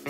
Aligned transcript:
Olá 0.00 0.08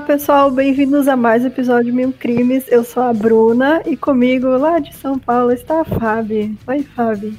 pessoal, 0.00 0.50
bem-vindos 0.50 1.06
a 1.06 1.16
mais 1.16 1.44
um 1.44 1.46
episódio 1.46 1.84
de 1.84 1.92
Mil 1.92 2.12
Crimes. 2.12 2.64
Eu 2.68 2.82
sou 2.82 3.04
a 3.04 3.12
Bruna 3.12 3.80
e 3.86 3.96
comigo 3.96 4.48
lá 4.56 4.80
de 4.80 4.92
São 4.96 5.20
Paulo 5.20 5.52
está 5.52 5.82
a 5.82 5.84
Fábio. 5.84 6.58
Oi, 6.66 6.82
Fábio. 6.82 7.38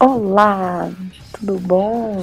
Olá, 0.00 0.90
tudo 1.38 1.60
bom? 1.60 2.20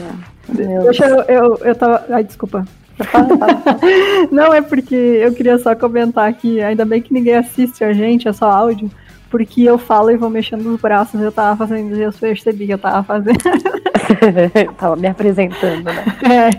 Meu... 0.49 0.83
Deixa 0.83 1.07
eu, 1.07 1.21
eu, 1.23 1.57
eu 1.63 1.75
tava. 1.75 2.05
Ai, 2.09 2.25
desculpa. 2.25 2.67
Não, 4.31 4.53
é 4.53 4.61
porque 4.61 4.95
eu 4.95 5.33
queria 5.33 5.57
só 5.57 5.75
comentar 5.75 6.29
aqui, 6.29 6.61
ainda 6.61 6.85
bem 6.85 7.01
que 7.01 7.13
ninguém 7.13 7.35
assiste 7.35 7.83
a 7.83 7.93
gente, 7.93 8.27
é 8.27 8.33
só 8.33 8.49
áudio, 8.49 8.89
porque 9.29 9.63
eu 9.63 9.77
falo 9.77 10.11
e 10.11 10.17
vou 10.17 10.29
mexendo 10.29 10.63
nos 10.63 10.81
braços, 10.81 11.19
eu 11.21 11.31
tava 11.31 11.55
fazendo, 11.55 11.95
eu 11.95 12.11
percebi 12.11 12.65
que 12.65 12.73
eu 12.73 12.77
tava 12.77 13.03
fazendo. 13.03 13.37
tava 14.77 14.95
me 14.95 15.07
apresentando, 15.07 15.83
né? 15.83 16.05
É. 16.29 16.49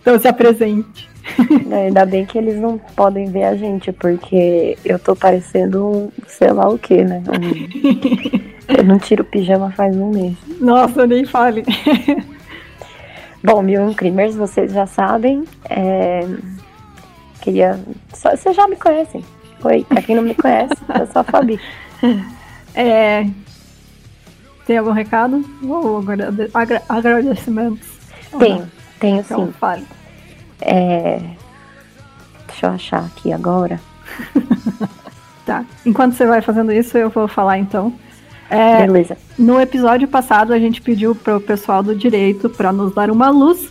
Então 0.00 0.18
se 0.18 0.28
apresente. 0.28 1.08
Ainda 1.72 2.06
bem 2.06 2.24
que 2.24 2.38
eles 2.38 2.56
não 2.56 2.78
podem 2.78 3.26
ver 3.26 3.44
a 3.44 3.56
gente, 3.56 3.90
porque 3.90 4.78
eu 4.84 4.98
tô 4.98 5.16
parecendo 5.16 5.84
um 5.84 6.10
sei 6.28 6.52
lá 6.52 6.68
o 6.68 6.78
que, 6.78 7.02
né? 7.02 7.20
Um... 7.28 8.78
eu 8.78 8.84
não 8.84 8.98
tiro 8.98 9.24
pijama 9.24 9.72
faz 9.72 9.96
um 9.96 10.10
mês. 10.10 10.36
Nossa, 10.60 11.04
nem 11.06 11.24
fale. 11.24 11.64
Bom, 13.46 13.62
Mil 13.62 13.94
Crimers, 13.94 14.34
vocês 14.34 14.72
já 14.72 14.88
sabem. 14.88 15.44
É... 15.70 16.26
Queria. 17.40 17.78
Só... 18.12 18.32
Vocês 18.32 18.56
já 18.56 18.66
me 18.66 18.74
conhecem. 18.74 19.24
Oi, 19.62 19.86
pra 19.88 20.02
quem 20.02 20.16
não 20.16 20.24
me 20.24 20.34
conhece, 20.34 20.74
eu 20.98 21.06
sou 21.06 21.20
a 21.20 21.24
Fabi. 21.24 21.60
É... 22.78 23.24
Tem 24.66 24.76
algum 24.76 24.90
recado? 24.90 25.42
Ou 25.62 26.04
agradecimentos? 26.88 27.88
Tenho, 28.38 28.70
tenho 29.00 29.20
então, 29.20 29.46
sim. 29.46 29.52
Fale. 29.52 29.86
É... 30.60 31.22
Deixa 32.48 32.66
eu 32.66 32.70
achar 32.72 33.04
aqui 33.06 33.32
agora. 33.32 33.80
tá. 35.46 35.64
Enquanto 35.86 36.12
você 36.12 36.26
vai 36.26 36.42
fazendo 36.42 36.70
isso, 36.70 36.98
eu 36.98 37.08
vou 37.08 37.26
falar 37.26 37.56
então. 37.56 37.94
É, 38.48 38.86
Beleza. 38.86 39.16
No 39.38 39.60
episódio 39.60 40.06
passado, 40.06 40.52
a 40.52 40.58
gente 40.58 40.80
pediu 40.80 41.14
para 41.14 41.36
o 41.36 41.40
pessoal 41.40 41.82
do 41.82 41.94
direito 41.94 42.48
para 42.48 42.72
nos 42.72 42.94
dar 42.94 43.10
uma 43.10 43.28
luz. 43.28 43.70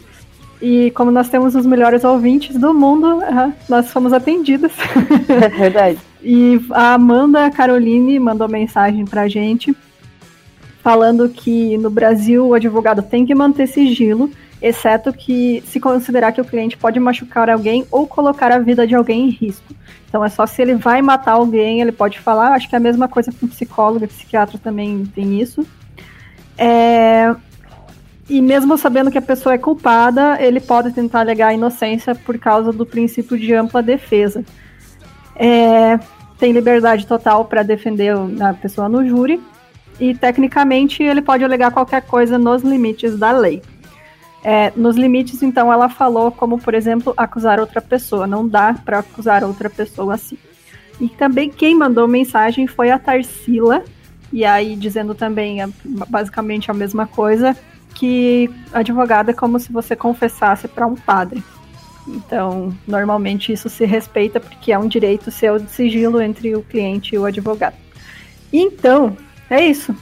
E 0.61 0.91
como 0.91 1.11
nós 1.11 1.29
temos 1.29 1.53
os 1.55 1.65
melhores 1.65 2.03
ouvintes 2.03 2.57
do 2.57 2.73
mundo, 2.73 3.19
nós 3.69 3.91
fomos 3.91 4.13
atendidas. 4.13 4.71
É 5.29 5.49
verdade. 5.49 5.99
e 6.23 6.59
a 6.71 6.93
Amanda 6.93 7.49
Caroline 7.51 8.17
mandou 8.19 8.47
mensagem 8.47 9.05
para 9.05 9.23
a 9.23 9.27
gente 9.27 9.75
falando 10.85 11.27
que 11.27 11.79
no 11.79 11.89
Brasil 11.89 12.45
o 12.45 12.53
advogado 12.53 13.01
tem 13.01 13.25
que 13.25 13.33
manter 13.33 13.65
sigilo 13.67 14.29
exceto 14.61 15.11
que 15.11 15.63
se 15.67 15.79
considerar 15.79 16.31
que 16.31 16.41
o 16.41 16.45
cliente 16.45 16.77
pode 16.77 16.99
machucar 16.99 17.49
alguém 17.49 17.85
ou 17.91 18.07
colocar 18.07 18.51
a 18.51 18.59
vida 18.59 18.87
de 18.87 18.95
alguém 18.95 19.27
em 19.27 19.29
risco. 19.29 19.73
Então 20.07 20.23
é 20.23 20.29
só 20.29 20.45
se 20.45 20.61
ele 20.61 20.75
vai 20.75 21.01
matar 21.01 21.33
alguém, 21.33 21.81
ele 21.81 21.91
pode 21.91 22.19
falar. 22.19 22.53
Acho 22.53 22.69
que 22.69 22.75
é 22.75 22.77
a 22.77 22.81
mesma 22.81 23.07
coisa 23.07 23.31
com 23.31 23.47
psicólogo 23.47 24.07
psiquiatra 24.07 24.57
também 24.57 25.05
tem 25.13 25.39
isso. 25.41 25.65
É... 26.57 27.35
E 28.27 28.41
mesmo 28.41 28.77
sabendo 28.77 29.11
que 29.11 29.17
a 29.17 29.21
pessoa 29.21 29.53
é 29.53 29.57
culpada, 29.57 30.41
ele 30.41 30.59
pode 30.59 30.91
tentar 30.91 31.19
alegar 31.19 31.49
a 31.49 31.53
inocência 31.53 32.15
por 32.15 32.39
causa 32.39 32.71
do 32.71 32.85
princípio 32.85 33.37
de 33.37 33.53
ampla 33.53 33.83
defesa. 33.83 34.43
É... 35.35 35.99
Tem 36.39 36.51
liberdade 36.51 37.05
total 37.05 37.45
para 37.45 37.61
defender 37.61 38.13
a 38.41 38.53
pessoa 38.53 38.89
no 38.89 39.07
júri. 39.07 39.41
E 39.99 40.13
tecnicamente 40.13 41.03
ele 41.03 41.21
pode 41.21 41.43
alegar 41.43 41.71
qualquer 41.71 42.01
coisa 42.01 42.37
nos 42.37 42.63
limites 42.63 43.17
da 43.17 43.31
lei. 43.31 43.61
É, 44.47 44.71
nos 44.75 44.95
limites, 44.95 45.41
então, 45.41 45.73
ela 45.73 45.89
falou 45.89 46.29
como, 46.29 46.59
por 46.59 46.75
exemplo, 46.75 47.15
acusar 47.17 47.59
outra 47.59 47.81
pessoa. 47.81 48.27
Não 48.27 48.47
dá 48.47 48.75
para 48.75 48.99
acusar 48.99 49.43
outra 49.43 49.71
pessoa 49.71 50.13
assim. 50.13 50.37
E 51.01 51.09
também 51.09 51.49
quem 51.49 51.73
mandou 51.73 52.07
mensagem 52.07 52.67
foi 52.67 52.91
a 52.91 52.99
Tarsila, 52.99 53.83
e 54.31 54.45
aí 54.45 54.75
dizendo 54.75 55.15
também 55.15 55.57
basicamente 55.83 56.69
a 56.69 56.75
mesma 56.75 57.07
coisa, 57.07 57.57
que 57.95 58.47
advogado 58.71 59.31
é 59.31 59.33
como 59.33 59.59
se 59.59 59.71
você 59.71 59.95
confessasse 59.95 60.67
para 60.67 60.85
um 60.85 60.95
padre. 60.95 61.43
Então, 62.07 62.71
normalmente 62.87 63.51
isso 63.51 63.67
se 63.67 63.83
respeita 63.83 64.39
porque 64.39 64.71
é 64.71 64.77
um 64.77 64.87
direito 64.87 65.31
seu 65.31 65.57
de 65.57 65.71
sigilo 65.71 66.21
entre 66.21 66.55
o 66.55 66.61
cliente 66.61 67.15
e 67.15 67.17
o 67.17 67.25
advogado. 67.25 67.77
Então, 68.53 69.17
é 69.49 69.65
isso. 69.65 69.95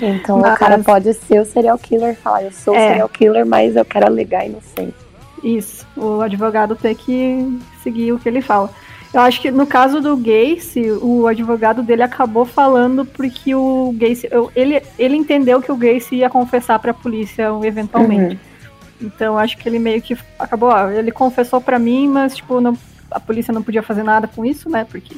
Então 0.00 0.38
mas... 0.40 0.54
o 0.54 0.58
cara 0.58 0.78
pode 0.78 1.12
ser 1.14 1.40
o 1.40 1.44
serial 1.44 1.78
killer 1.78 2.12
e 2.12 2.16
falar, 2.16 2.44
eu 2.44 2.52
sou 2.52 2.74
é. 2.74 2.78
o 2.78 2.88
serial 2.88 3.08
killer, 3.08 3.46
mas 3.46 3.76
eu 3.76 3.84
quero 3.84 4.06
alegar 4.06 4.46
inocente. 4.46 4.94
Isso, 5.42 5.86
o 5.96 6.20
advogado 6.20 6.74
tem 6.74 6.94
que 6.94 7.60
seguir 7.82 8.12
o 8.12 8.18
que 8.18 8.28
ele 8.28 8.40
fala. 8.40 8.70
Eu 9.14 9.20
acho 9.20 9.40
que 9.40 9.50
no 9.50 9.66
caso 9.66 10.00
do 10.00 10.16
Gacy, 10.16 10.90
o 11.00 11.26
advogado 11.26 11.82
dele 11.82 12.02
acabou 12.02 12.44
falando 12.44 13.04
porque 13.04 13.54
o 13.54 13.94
Gacy, 13.96 14.28
ele, 14.54 14.82
ele 14.98 15.16
entendeu 15.16 15.62
que 15.62 15.70
o 15.70 15.76
Gacy 15.76 16.16
ia 16.16 16.28
confessar 16.28 16.78
para 16.78 16.90
a 16.90 16.94
polícia 16.94 17.48
eventualmente. 17.62 18.34
Uhum. 18.34 19.06
Então 19.06 19.38
acho 19.38 19.56
que 19.56 19.68
ele 19.68 19.78
meio 19.78 20.02
que 20.02 20.16
acabou, 20.38 20.70
ó, 20.70 20.90
ele 20.90 21.12
confessou 21.12 21.60
para 21.60 21.78
mim, 21.78 22.08
mas 22.08 22.36
tipo, 22.36 22.60
não, 22.60 22.76
a 23.10 23.20
polícia 23.20 23.54
não 23.54 23.62
podia 23.62 23.82
fazer 23.82 24.02
nada 24.02 24.26
com 24.26 24.44
isso, 24.44 24.68
né? 24.68 24.86
Porque 24.90 25.16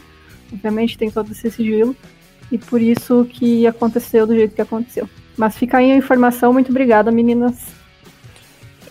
obviamente 0.53 0.99
tem 0.99 1.11
todo 1.11 1.33
esse 1.33 1.51
sigilo 1.51 1.97
e 2.51 2.59
por 2.59 2.81
isso 2.81 3.27
que 3.31 3.67
aconteceu 3.67 4.27
do 4.27 4.35
jeito 4.35 4.55
que 4.55 4.63
aconteceu. 4.63 5.09
Mas 5.37 5.57
fica 5.57 5.79
aí 5.79 5.93
a 5.93 5.97
informação, 5.97 6.53
muito 6.53 6.71
obrigada, 6.71 7.11
meninas. 7.11 7.55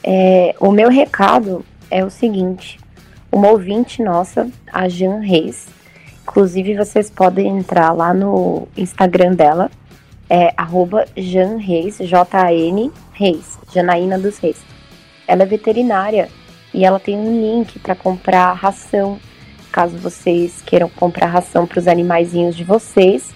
É, 0.03 0.55
o 0.59 0.71
meu 0.71 0.89
recado 0.89 1.65
é 1.91 2.05
o 2.05 2.09
seguinte: 2.09 2.79
uma 3.31 3.49
ouvinte 3.49 4.01
nossa, 4.01 4.49
a 4.71 4.87
Jan 4.87 5.19
Reis, 5.19 5.67
inclusive 6.21 6.75
vocês 6.75 7.09
podem 7.09 7.57
entrar 7.57 7.91
lá 7.91 8.13
no 8.13 8.67
Instagram 8.77 9.33
dela, 9.33 9.69
é 10.29 10.53
Jan 11.17 11.57
Reis, 11.57 11.97
J-A-N 11.97 12.91
Reis, 13.11 13.59
Janaína 13.73 14.17
dos 14.17 14.37
Reis. 14.37 14.57
Ela 15.27 15.43
é 15.43 15.45
veterinária 15.45 16.29
e 16.73 16.85
ela 16.85 16.99
tem 16.99 17.17
um 17.17 17.41
link 17.41 17.79
para 17.79 17.95
comprar 17.95 18.53
ração, 18.53 19.19
caso 19.71 19.97
vocês 19.97 20.61
queiram 20.65 20.87
comprar 20.87 21.27
ração 21.27 21.67
para 21.67 21.79
os 21.79 21.87
animaizinhos 21.87 22.55
de 22.55 22.63
vocês 22.63 23.35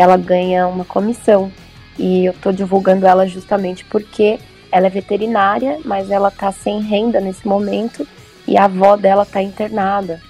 ela 0.00 0.16
ganha 0.16 0.66
uma 0.66 0.84
comissão. 0.84 1.52
E 1.98 2.24
eu 2.24 2.32
estou 2.32 2.52
divulgando 2.52 3.06
ela 3.06 3.26
justamente 3.26 3.84
porque 3.84 4.38
ela 4.72 4.86
é 4.86 4.90
veterinária, 4.90 5.78
mas 5.84 6.10
ela 6.10 6.28
está 6.28 6.50
sem 6.50 6.80
renda 6.80 7.20
nesse 7.20 7.46
momento 7.46 8.06
e 8.46 8.56
a 8.56 8.64
avó 8.64 8.96
dela 8.96 9.24
está 9.24 9.42
internada. 9.42 10.20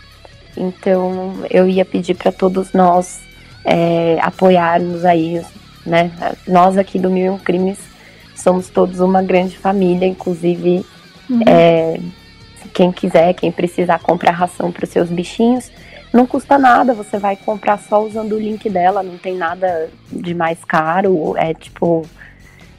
Então 0.56 1.34
eu 1.48 1.68
ia 1.68 1.84
pedir 1.84 2.14
para 2.14 2.32
todos 2.32 2.72
nós 2.72 3.20
é, 3.64 4.18
apoiarmos 4.20 5.04
aí, 5.04 5.40
né? 5.86 6.10
Nós 6.48 6.76
aqui 6.76 6.98
do 6.98 7.10
Mil 7.10 7.38
Crimes 7.38 7.78
somos 8.34 8.68
todos 8.68 9.00
uma 9.00 9.22
grande 9.22 9.56
família, 9.56 10.06
inclusive 10.06 10.84
uhum. 11.28 11.42
é, 11.46 12.00
quem 12.72 12.90
quiser, 12.90 13.34
quem 13.34 13.52
precisar 13.52 14.00
comprar 14.00 14.32
ração 14.32 14.72
para 14.72 14.84
os 14.84 14.90
seus 14.90 15.08
bichinhos, 15.10 15.70
não 16.12 16.26
custa 16.26 16.58
nada, 16.58 16.92
você 16.92 17.18
vai 17.18 17.36
comprar 17.36 17.78
só 17.78 18.02
usando 18.02 18.32
o 18.32 18.40
link 18.40 18.68
dela, 18.68 19.02
não 19.02 19.16
tem 19.16 19.36
nada 19.36 19.88
de 20.10 20.34
mais 20.34 20.64
caro, 20.64 21.36
é 21.36 21.54
tipo 21.54 22.04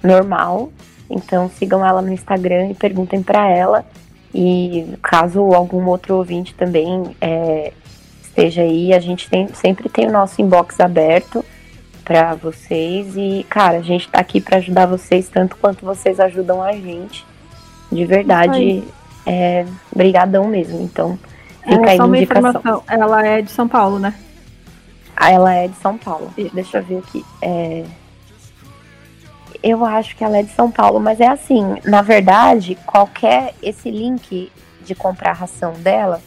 normal. 0.03 0.71
Então 1.09 1.49
sigam 1.49 1.85
ela 1.85 2.01
no 2.01 2.11
Instagram 2.11 2.67
e 2.67 2.73
perguntem 2.73 3.21
para 3.23 3.49
ela. 3.49 3.85
E 4.33 4.93
caso 5.01 5.41
algum 5.53 5.85
outro 5.85 6.15
ouvinte 6.15 6.53
também 6.55 7.15
é, 7.19 7.73
esteja 8.21 8.61
aí, 8.61 8.93
a 8.93 8.99
gente 8.99 9.29
tem, 9.29 9.47
sempre 9.53 9.89
tem 9.89 10.07
o 10.07 10.11
nosso 10.11 10.41
inbox 10.41 10.79
aberto 10.79 11.43
para 12.03 12.33
vocês. 12.35 13.15
E, 13.15 13.45
cara, 13.49 13.77
a 13.77 13.81
gente 13.81 14.09
tá 14.09 14.19
aqui 14.19 14.39
para 14.39 14.57
ajudar 14.57 14.85
vocês 14.85 15.29
tanto 15.29 15.57
quanto 15.57 15.85
vocês 15.85 16.19
ajudam 16.19 16.61
a 16.61 16.71
gente. 16.73 17.25
De 17.91 18.05
verdade, 18.05 18.83
é, 19.25 19.65
brigadão 19.93 20.47
mesmo. 20.47 20.81
Então, 20.81 21.19
Fica 21.63 21.91
é, 21.91 21.97
só 21.97 22.05
uma 22.05 22.17
informação. 22.17 22.83
Ela 22.87 23.27
é 23.27 23.41
de 23.41 23.51
São 23.51 23.67
Paulo, 23.67 23.99
né? 23.99 24.13
Ah, 25.15 25.31
ela 25.31 25.53
é 25.53 25.67
de 25.67 25.75
São 25.77 25.97
Paulo. 25.97 26.33
Isso. 26.37 26.55
Deixa 26.55 26.79
eu 26.79 26.83
ver 26.83 26.97
aqui. 26.97 27.25
É... 27.41 27.85
Eu 29.61 29.85
acho 29.85 30.15
que 30.15 30.23
ela 30.23 30.37
é 30.37 30.43
de 30.43 30.51
São 30.51 30.71
Paulo, 30.71 30.99
mas 30.99 31.19
é 31.19 31.27
assim, 31.27 31.75
na 31.85 32.01
verdade, 32.01 32.75
qualquer 32.85 33.53
esse 33.61 33.91
link 33.91 34.51
de 34.83 34.95
comprar 34.95 35.33
ração 35.33 35.73
dela 35.73 36.19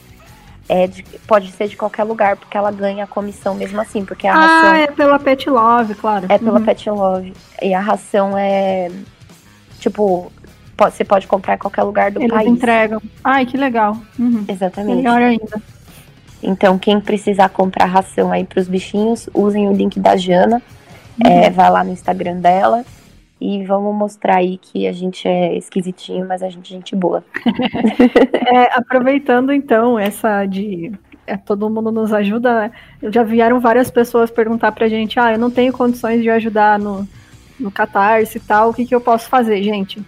é 0.68 0.86
de, 0.86 1.02
pode 1.26 1.50
ser 1.50 1.68
de 1.68 1.76
qualquer 1.76 2.04
lugar, 2.04 2.36
porque 2.36 2.56
ela 2.56 2.70
ganha 2.70 3.04
a 3.04 3.06
comissão 3.06 3.54
mesmo 3.54 3.80
assim, 3.80 4.04
porque 4.04 4.26
a 4.26 4.34
ah, 4.34 4.36
ração. 4.36 4.70
Ah, 4.70 4.78
é 4.78 4.86
pela 4.86 5.18
Pet 5.18 5.50
Love, 5.50 5.94
claro. 5.96 6.26
É 6.28 6.38
pela 6.38 6.58
uhum. 6.58 6.64
Pet 6.64 6.88
Love. 6.88 7.34
E 7.60 7.74
a 7.74 7.80
ração 7.80 8.38
é 8.38 8.90
tipo 9.80 10.32
você 10.76 11.04
pode 11.04 11.26
comprar 11.26 11.54
em 11.54 11.58
qualquer 11.58 11.82
lugar 11.82 12.10
do 12.10 12.20
Eles 12.20 12.32
país. 12.32 12.48
entregam. 12.48 13.00
Ai, 13.22 13.46
que 13.46 13.56
legal. 13.56 13.96
Uhum. 14.18 14.44
Exatamente. 14.48 14.96
Melhor 14.96 15.20
ainda. 15.22 15.62
Então, 16.42 16.78
quem 16.78 17.00
precisar 17.00 17.48
comprar 17.48 17.86
ração 17.86 18.30
aí 18.30 18.44
pros 18.44 18.68
bichinhos, 18.68 19.28
usem 19.32 19.68
o 19.68 19.72
link 19.72 19.98
da 19.98 20.16
Jana. 20.16 20.60
É, 21.24 21.48
vai 21.48 21.70
lá 21.70 21.84
no 21.84 21.92
Instagram 21.92 22.36
dela 22.36 22.84
e 23.40 23.62
vamos 23.64 23.94
mostrar 23.94 24.36
aí 24.36 24.58
que 24.58 24.86
a 24.86 24.92
gente 24.92 25.28
é 25.28 25.56
esquisitinho, 25.56 26.26
mas 26.26 26.42
a 26.42 26.48
gente 26.48 26.72
é 26.72 26.76
gente 26.76 26.96
boa. 26.96 27.24
É, 28.46 28.78
aproveitando 28.78 29.52
então 29.52 29.98
essa 29.98 30.44
de 30.44 30.92
é, 31.26 31.36
todo 31.36 31.70
mundo 31.70 31.90
nos 31.90 32.12
ajuda, 32.12 32.70
já 33.02 33.22
vieram 33.22 33.58
várias 33.58 33.90
pessoas 33.90 34.30
perguntar 34.30 34.70
pra 34.72 34.86
gente, 34.86 35.18
ah, 35.18 35.32
eu 35.32 35.38
não 35.38 35.50
tenho 35.50 35.72
condições 35.72 36.22
de 36.22 36.28
ajudar 36.28 36.78
no, 36.78 37.08
no 37.58 37.70
Catarse 37.70 38.36
e 38.36 38.40
tal, 38.40 38.70
o 38.70 38.74
que, 38.74 38.84
que 38.84 38.94
eu 38.94 39.00
posso 39.00 39.28
fazer, 39.28 39.62
gente? 39.62 40.04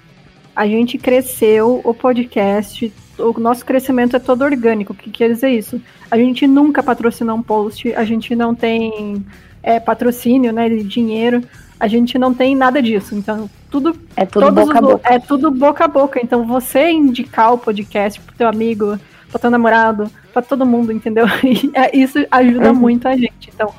A 0.56 0.66
gente 0.66 0.96
cresceu 0.96 1.82
o 1.84 1.92
podcast, 1.92 2.90
o 3.18 3.38
nosso 3.38 3.64
crescimento 3.64 4.16
é 4.16 4.18
todo 4.18 4.42
orgânico, 4.42 4.94
o 4.94 4.96
que 4.96 5.10
quer 5.10 5.28
dizer 5.28 5.50
isso? 5.50 5.80
A 6.10 6.16
gente 6.16 6.46
nunca 6.46 6.82
patrocina 6.82 7.34
um 7.34 7.42
post, 7.42 7.92
a 7.94 8.04
gente 8.04 8.34
não 8.34 8.54
tem 8.54 9.24
é, 9.62 9.78
patrocínio, 9.78 10.52
né, 10.54 10.68
de 10.70 10.82
dinheiro, 10.82 11.42
a 11.78 11.86
gente 11.86 12.18
não 12.18 12.32
tem 12.32 12.56
nada 12.56 12.80
disso, 12.80 13.14
então 13.14 13.50
tudo 13.70 13.94
É 14.16 14.24
tudo 14.24 14.50
boca 14.50 14.78
a 14.78 14.80
boca. 14.80 15.12
É 15.14 15.18
tudo 15.18 15.50
boca 15.50 15.84
a 15.84 15.88
boca. 15.88 16.20
Então 16.22 16.46
você 16.46 16.90
indicar 16.90 17.52
o 17.52 17.58
podcast 17.58 18.18
pro 18.20 18.34
teu 18.34 18.48
amigo, 18.48 18.98
pro 19.28 19.38
teu 19.38 19.50
namorado, 19.50 20.10
pra 20.32 20.40
todo 20.40 20.64
mundo, 20.64 20.90
entendeu? 20.90 21.26
E 21.44 21.70
é- 21.74 21.94
isso 21.94 22.18
ajuda 22.30 22.72
Uhum. 22.72 22.78
muito 22.78 23.06
a 23.06 23.14
gente. 23.14 23.50
Então, 23.54 23.70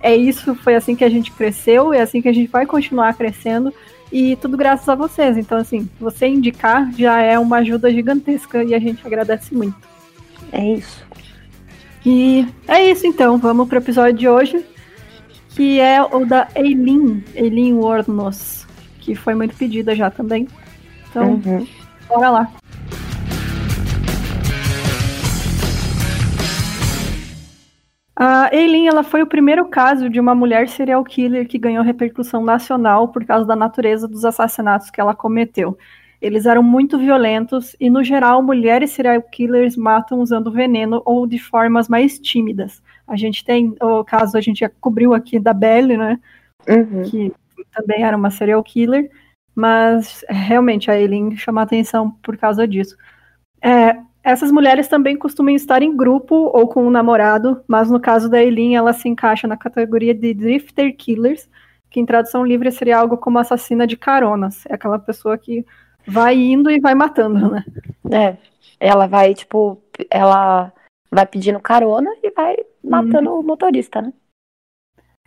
é 0.00 0.14
isso, 0.14 0.54
foi 0.56 0.74
assim 0.74 0.94
que 0.94 1.04
a 1.04 1.08
gente 1.08 1.32
cresceu, 1.32 1.94
é 1.94 2.02
assim 2.02 2.20
que 2.20 2.28
a 2.28 2.32
gente 2.34 2.50
vai 2.50 2.66
continuar 2.66 3.14
crescendo. 3.14 3.72
E 4.18 4.34
tudo 4.36 4.56
graças 4.56 4.88
a 4.88 4.94
vocês. 4.94 5.36
Então, 5.36 5.58
assim, 5.58 5.86
você 6.00 6.26
indicar 6.26 6.90
já 6.96 7.20
é 7.20 7.38
uma 7.38 7.58
ajuda 7.58 7.92
gigantesca 7.92 8.64
e 8.64 8.74
a 8.74 8.78
gente 8.78 9.06
agradece 9.06 9.54
muito. 9.54 9.76
É 10.50 10.72
isso. 10.72 11.04
E 12.02 12.48
é 12.66 12.90
isso 12.90 13.06
então, 13.06 13.36
vamos 13.36 13.68
pro 13.68 13.76
episódio 13.76 14.14
de 14.14 14.26
hoje, 14.26 14.64
que 15.50 15.78
é 15.80 16.02
o 16.02 16.24
da 16.24 16.48
Eileen, 16.54 17.22
Eileen 17.34 17.74
Wornos, 17.74 18.66
que 19.00 19.14
foi 19.14 19.34
muito 19.34 19.54
pedida 19.54 19.94
já 19.94 20.10
também. 20.10 20.48
Então, 21.10 21.32
Uhum. 21.32 21.66
Bora 22.08 22.30
lá. 22.30 22.52
A 28.18 28.48
Eileen, 28.50 28.88
ela 28.88 29.02
foi 29.02 29.22
o 29.22 29.26
primeiro 29.26 29.68
caso 29.68 30.08
de 30.08 30.18
uma 30.18 30.34
mulher 30.34 30.68
serial 30.68 31.04
killer 31.04 31.46
que 31.46 31.58
ganhou 31.58 31.84
repercussão 31.84 32.42
nacional 32.42 33.08
por 33.08 33.26
causa 33.26 33.46
da 33.46 33.54
natureza 33.54 34.08
dos 34.08 34.24
assassinatos 34.24 34.90
que 34.90 34.98
ela 34.98 35.14
cometeu. 35.14 35.76
Eles 36.20 36.46
eram 36.46 36.62
muito 36.62 36.98
violentos 36.98 37.76
e, 37.78 37.90
no 37.90 38.02
geral, 38.02 38.42
mulheres 38.42 38.92
serial 38.92 39.20
killers 39.20 39.76
matam 39.76 40.20
usando 40.20 40.50
veneno 40.50 41.02
ou 41.04 41.26
de 41.26 41.38
formas 41.38 41.90
mais 41.90 42.18
tímidas. 42.18 42.82
A 43.06 43.16
gente 43.16 43.44
tem 43.44 43.74
o 43.82 44.02
caso, 44.02 44.38
a 44.38 44.40
gente 44.40 44.60
já 44.60 44.70
cobriu 44.80 45.12
aqui 45.12 45.38
da 45.38 45.52
Belle, 45.52 45.98
né? 45.98 46.18
Uhum. 46.66 47.02
que 47.04 47.32
também 47.70 48.02
era 48.02 48.16
uma 48.16 48.30
serial 48.30 48.62
killer, 48.64 49.10
mas 49.54 50.24
realmente 50.28 50.90
a 50.90 50.98
Eileen 50.98 51.36
chama 51.36 51.62
atenção 51.62 52.10
por 52.22 52.36
causa 52.38 52.66
disso. 52.66 52.96
É, 53.62 53.96
essas 54.26 54.50
mulheres 54.50 54.88
também 54.88 55.16
costumam 55.16 55.54
estar 55.54 55.82
em 55.82 55.96
grupo 55.96 56.34
ou 56.34 56.66
com 56.66 56.84
um 56.84 56.90
namorado, 56.90 57.62
mas 57.68 57.88
no 57.88 58.00
caso 58.00 58.28
da 58.28 58.42
Eileen, 58.42 58.74
ela 58.74 58.92
se 58.92 59.08
encaixa 59.08 59.46
na 59.46 59.56
categoria 59.56 60.12
de 60.12 60.34
drifter 60.34 60.96
killers, 60.96 61.48
que 61.88 62.00
em 62.00 62.04
tradução 62.04 62.44
livre 62.44 62.72
seria 62.72 62.98
algo 62.98 63.16
como 63.16 63.38
assassina 63.38 63.86
de 63.86 63.96
caronas. 63.96 64.66
É 64.66 64.74
aquela 64.74 64.98
pessoa 64.98 65.38
que 65.38 65.64
vai 66.04 66.34
indo 66.36 66.68
e 66.72 66.80
vai 66.80 66.92
matando, 66.92 67.52
né? 67.52 67.64
É. 68.10 68.36
Ela 68.80 69.06
vai, 69.06 69.32
tipo, 69.32 69.80
ela 70.10 70.72
vai 71.08 71.24
pedindo 71.24 71.60
carona 71.60 72.10
e 72.20 72.28
vai 72.32 72.56
matando 72.82 73.32
o 73.32 73.44
motorista, 73.44 74.02
né? 74.02 74.12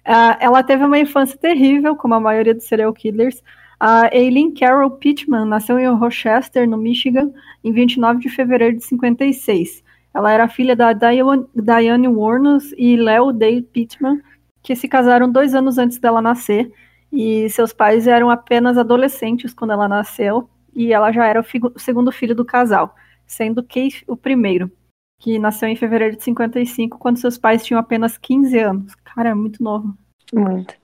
Ah, 0.03 0.37
ela 0.41 0.61
teve 0.61 0.83
uma 0.83 0.99
infância 0.99 1.37
terrível, 1.37 1.95
como 1.95 2.15
a 2.15 2.19
maioria 2.19 2.53
dos 2.53 2.65
serial 2.65 2.91
killers. 2.91 3.41
A 3.79 4.09
Eileen 4.13 4.53
Carol 4.53 4.91
Pittman 4.91 5.45
nasceu 5.45 5.79
em 5.79 5.87
Rochester, 5.87 6.67
no 6.67 6.77
Michigan, 6.77 7.31
em 7.63 7.71
29 7.71 8.19
de 8.19 8.29
fevereiro 8.29 8.77
de 8.77 8.83
56. 8.83 9.81
Ela 10.13 10.33
era 10.33 10.49
filha 10.49 10.75
da 10.75 10.91
Diane, 10.91 12.07
Warnos 12.07 12.73
e 12.77 12.97
Leo 12.97 13.31
Dale 13.31 13.61
Pittman, 13.61 14.21
que 14.61 14.75
se 14.75 14.87
casaram 14.87 15.31
dois 15.31 15.55
anos 15.55 15.77
antes 15.77 15.97
dela 15.97 16.21
nascer. 16.21 16.69
E 17.11 17.49
seus 17.49 17.71
pais 17.71 18.05
eram 18.05 18.29
apenas 18.29 18.77
adolescentes 18.77 19.53
quando 19.53 19.71
ela 19.71 19.87
nasceu, 19.87 20.49
e 20.75 20.91
ela 20.93 21.11
já 21.11 21.25
era 21.25 21.41
o 21.41 21.79
segundo 21.79 22.11
filho 22.11 22.35
do 22.35 22.45
casal, 22.45 22.93
sendo 23.25 23.63
Keith 23.63 24.03
o 24.07 24.15
primeiro, 24.15 24.69
que 25.17 25.39
nasceu 25.39 25.69
em 25.69 25.75
fevereiro 25.75 26.17
de 26.17 26.23
55, 26.23 26.99
quando 26.99 27.17
seus 27.17 27.37
pais 27.37 27.65
tinham 27.65 27.79
apenas 27.79 28.17
15 28.17 28.59
anos. 28.59 28.95
Cara, 28.95 29.29
é 29.29 29.33
muito 29.33 29.63
novo. 29.63 29.97
Muito. 30.33 30.75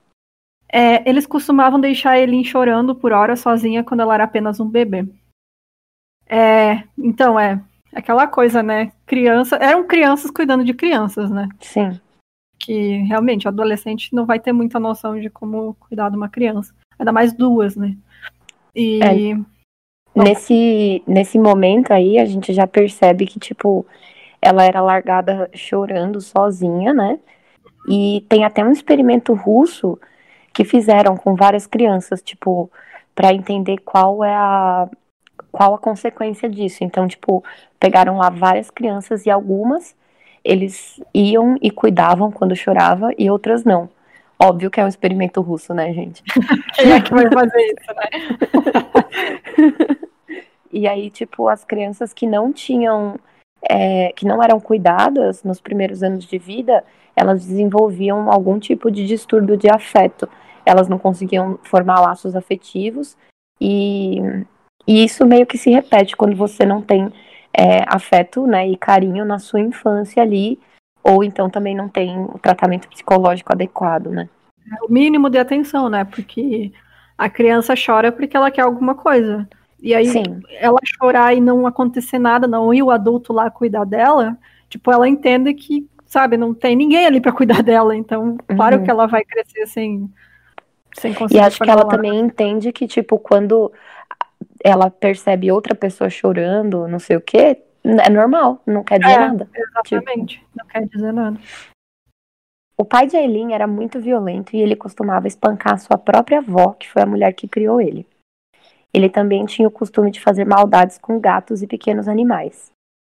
É, 0.68 1.08
eles 1.08 1.26
costumavam 1.26 1.80
deixar 1.80 2.18
Eileen 2.18 2.44
chorando 2.44 2.94
por 2.94 3.12
horas 3.12 3.40
sozinha 3.40 3.84
quando 3.84 4.00
ela 4.00 4.14
era 4.14 4.24
apenas 4.24 4.58
um 4.58 4.68
bebê. 4.68 5.06
É, 6.28 6.82
então, 6.98 7.38
é 7.38 7.62
aquela 7.94 8.26
coisa, 8.26 8.62
né? 8.62 8.92
Criança, 9.06 9.56
eram 9.56 9.86
crianças 9.86 10.30
cuidando 10.30 10.64
de 10.64 10.74
crianças, 10.74 11.30
né? 11.30 11.48
Sim. 11.60 12.00
Que 12.58 12.98
realmente 13.04 13.46
o 13.46 13.48
adolescente 13.48 14.14
não 14.14 14.26
vai 14.26 14.40
ter 14.40 14.52
muita 14.52 14.80
noção 14.80 15.18
de 15.18 15.30
como 15.30 15.74
cuidar 15.74 16.10
de 16.10 16.16
uma 16.16 16.28
criança. 16.28 16.74
Ainda 16.98 17.12
mais 17.12 17.32
duas, 17.32 17.76
né? 17.76 17.96
E 18.74 19.00
É. 19.02 19.56
Nesse, 20.14 21.02
nesse 21.06 21.38
momento 21.38 21.92
aí, 21.92 22.18
a 22.18 22.24
gente 22.24 22.54
já 22.54 22.66
percebe 22.66 23.26
que, 23.26 23.38
tipo, 23.38 23.84
ela 24.40 24.64
era 24.64 24.80
largada 24.80 25.50
chorando 25.54 26.22
sozinha, 26.22 26.94
né? 26.94 27.18
E 27.86 28.24
tem 28.26 28.42
até 28.42 28.64
um 28.64 28.72
experimento 28.72 29.34
russo 29.34 29.98
que 30.56 30.64
fizeram 30.64 31.18
com 31.18 31.34
várias 31.34 31.66
crianças, 31.66 32.22
tipo, 32.22 32.70
para 33.14 33.30
entender 33.30 33.76
qual 33.84 34.24
é 34.24 34.34
a 34.34 34.88
qual 35.52 35.74
a 35.74 35.78
consequência 35.78 36.48
disso. 36.48 36.82
Então, 36.82 37.06
tipo, 37.06 37.44
pegaram 37.78 38.16
lá 38.16 38.30
várias 38.30 38.70
crianças 38.70 39.26
e 39.26 39.30
algumas 39.30 39.94
eles 40.42 40.98
iam 41.12 41.56
e 41.60 41.70
cuidavam 41.70 42.32
quando 42.32 42.56
chorava 42.56 43.10
e 43.18 43.30
outras 43.30 43.64
não. 43.64 43.90
Óbvio 44.42 44.70
que 44.70 44.80
é 44.80 44.84
um 44.84 44.88
experimento 44.88 45.42
russo, 45.42 45.74
né, 45.74 45.92
gente? 45.92 46.22
quem 46.74 46.90
é 46.90 47.00
que 47.02 47.12
vai 47.12 47.30
fazer 47.30 47.62
isso, 47.62 47.92
né? 47.94 48.08
E 50.72 50.86
aí, 50.86 51.10
tipo, 51.10 51.48
as 51.48 51.64
crianças 51.64 52.12
que 52.12 52.26
não 52.26 52.52
tinham, 52.52 53.18
é, 53.62 54.12
que 54.14 54.26
não 54.26 54.42
eram 54.42 54.60
cuidadas 54.60 55.42
nos 55.42 55.58
primeiros 55.58 56.02
anos 56.02 56.24
de 56.26 56.36
vida, 56.36 56.84
elas 57.14 57.46
desenvolviam 57.46 58.30
algum 58.30 58.58
tipo 58.58 58.90
de 58.90 59.06
distúrbio 59.06 59.56
de 59.56 59.70
afeto. 59.70 60.28
Elas 60.66 60.88
não 60.88 60.98
conseguiam 60.98 61.58
formar 61.62 62.00
laços 62.00 62.36
afetivos 62.36 63.16
e, 63.60 64.18
e 64.86 65.04
isso 65.04 65.24
meio 65.24 65.46
que 65.46 65.56
se 65.56 65.70
repete 65.70 66.16
quando 66.16 66.36
você 66.36 66.66
não 66.66 66.82
tem 66.82 67.10
é, 67.54 67.84
afeto, 67.86 68.46
né, 68.46 68.68
e 68.68 68.76
carinho 68.76 69.24
na 69.24 69.38
sua 69.38 69.60
infância 69.60 70.22
ali, 70.22 70.58
ou 71.02 71.24
então 71.24 71.48
também 71.48 71.74
não 71.74 71.88
tem 71.88 72.18
o 72.18 72.38
tratamento 72.38 72.88
psicológico 72.88 73.52
adequado, 73.52 74.10
né? 74.10 74.28
o 74.82 74.92
mínimo 74.92 75.30
de 75.30 75.38
atenção, 75.38 75.88
né? 75.88 76.04
Porque 76.04 76.72
a 77.16 77.28
criança 77.28 77.74
chora 77.74 78.12
porque 78.12 78.36
ela 78.36 78.50
quer 78.50 78.62
alguma 78.62 78.94
coisa. 78.94 79.48
E 79.80 79.94
aí, 79.94 80.06
Sim, 80.06 80.40
ela 80.58 80.78
chorar 80.84 81.34
e 81.34 81.40
não 81.40 81.66
acontecer 81.66 82.18
nada, 82.18 82.46
não, 82.48 82.72
e 82.72 82.82
o 82.82 82.90
adulto 82.90 83.32
lá 83.32 83.50
cuidar 83.50 83.84
dela, 83.84 84.36
tipo, 84.68 84.90
ela 84.90 85.08
entende 85.08 85.52
que, 85.54 85.86
sabe, 86.06 86.36
não 86.36 86.54
tem 86.54 86.74
ninguém 86.74 87.06
ali 87.06 87.20
pra 87.20 87.32
cuidar 87.32 87.62
dela. 87.62 87.94
Então, 87.94 88.36
claro 88.48 88.78
Uhum. 88.78 88.84
que 88.84 88.90
ela 88.90 89.06
vai 89.06 89.24
crescer 89.24 89.66
sem, 89.66 89.98
conseguir. 90.00 90.25
E 91.30 91.38
acho 91.38 91.58
que 91.60 91.70
ela 91.70 91.86
também 91.86 92.18
entende 92.18 92.72
que, 92.72 92.86
tipo, 92.86 93.18
quando 93.18 93.72
ela 94.64 94.90
percebe 94.90 95.50
outra 95.52 95.74
pessoa 95.74 96.08
chorando, 96.10 96.88
não 96.88 96.98
sei 96.98 97.16
o 97.16 97.20
quê, 97.20 97.58
é 97.84 98.10
normal, 98.10 98.60
não 98.66 98.82
quer 98.82 98.98
dizer 98.98 99.12
É. 99.12 99.18
nada. 99.18 99.48
Exatamente. 99.54 100.44
Não 100.54 100.66
quer 100.66 100.86
dizer 100.86 101.12
nada. 101.12 101.38
O 102.78 102.84
pai 102.84 103.06
de 103.06 103.16
Aileen 103.16 103.54
era 103.54 103.66
muito 103.66 104.00
violento 104.00 104.54
e 104.54 104.60
ele 104.60 104.76
costumava 104.76 105.26
espancar 105.26 105.74
a 105.74 105.78
sua 105.78 105.96
própria 105.96 106.38
avó, 106.38 106.72
que 106.72 106.88
foi 106.90 107.02
a 107.02 107.06
mulher 107.06 107.32
que 107.32 107.48
criou 107.48 107.80
ele. 107.80 108.06
Ele 108.92 109.08
também 109.08 109.44
tinha 109.46 109.66
o 109.66 109.70
costume 109.70 110.10
de 110.10 110.20
fazer 110.20 110.44
maldades 110.44 110.98
com 110.98 111.18
gatos 111.18 111.62
e 111.62 111.66
pequenos 111.66 112.06
animais. 112.08 112.70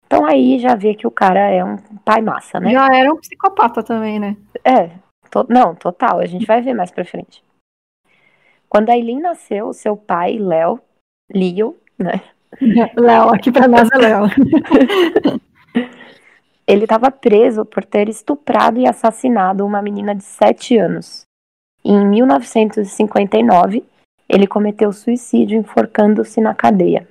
Então 0.05 0.25
aí 0.25 0.59
já 0.59 0.75
vê 0.75 0.93
que 0.95 1.07
o 1.07 1.11
cara 1.11 1.39
é 1.39 1.63
um 1.63 1.77
pai 2.03 2.21
massa, 2.21 2.59
né? 2.59 2.71
Já 2.71 2.87
era 2.93 3.11
um 3.13 3.17
psicopata 3.17 3.81
também, 3.83 4.19
né? 4.19 4.35
É, 4.63 4.89
to- 5.29 5.45
não, 5.49 5.73
total, 5.75 6.19
a 6.19 6.25
gente 6.25 6.45
vai 6.45 6.61
ver 6.61 6.73
mais 6.73 6.91
pra 6.91 7.05
frente. 7.05 7.43
Quando 8.71 8.89
a 8.89 8.93
Aileen 8.93 9.19
nasceu, 9.19 9.73
seu 9.73 9.97
pai, 9.97 10.37
Léo, 10.39 10.79
Leo, 11.29 11.75
né? 11.99 12.21
Léo, 12.95 13.27
aqui 13.33 13.51
pra 13.51 13.67
nós 13.67 13.89
é 13.91 13.97
Léo. 13.97 14.23
Ele 16.65 16.83
estava 16.85 17.11
preso 17.11 17.65
por 17.65 17.83
ter 17.83 18.07
estuprado 18.07 18.79
e 18.79 18.87
assassinado 18.87 19.65
uma 19.65 19.81
menina 19.81 20.15
de 20.15 20.23
7 20.23 20.77
anos. 20.77 21.23
Em 21.83 22.05
1959, 22.05 23.83
ele 24.29 24.47
cometeu 24.47 24.93
suicídio 24.93 25.59
enforcando-se 25.59 26.39
na 26.39 26.53
cadeia. 26.55 27.05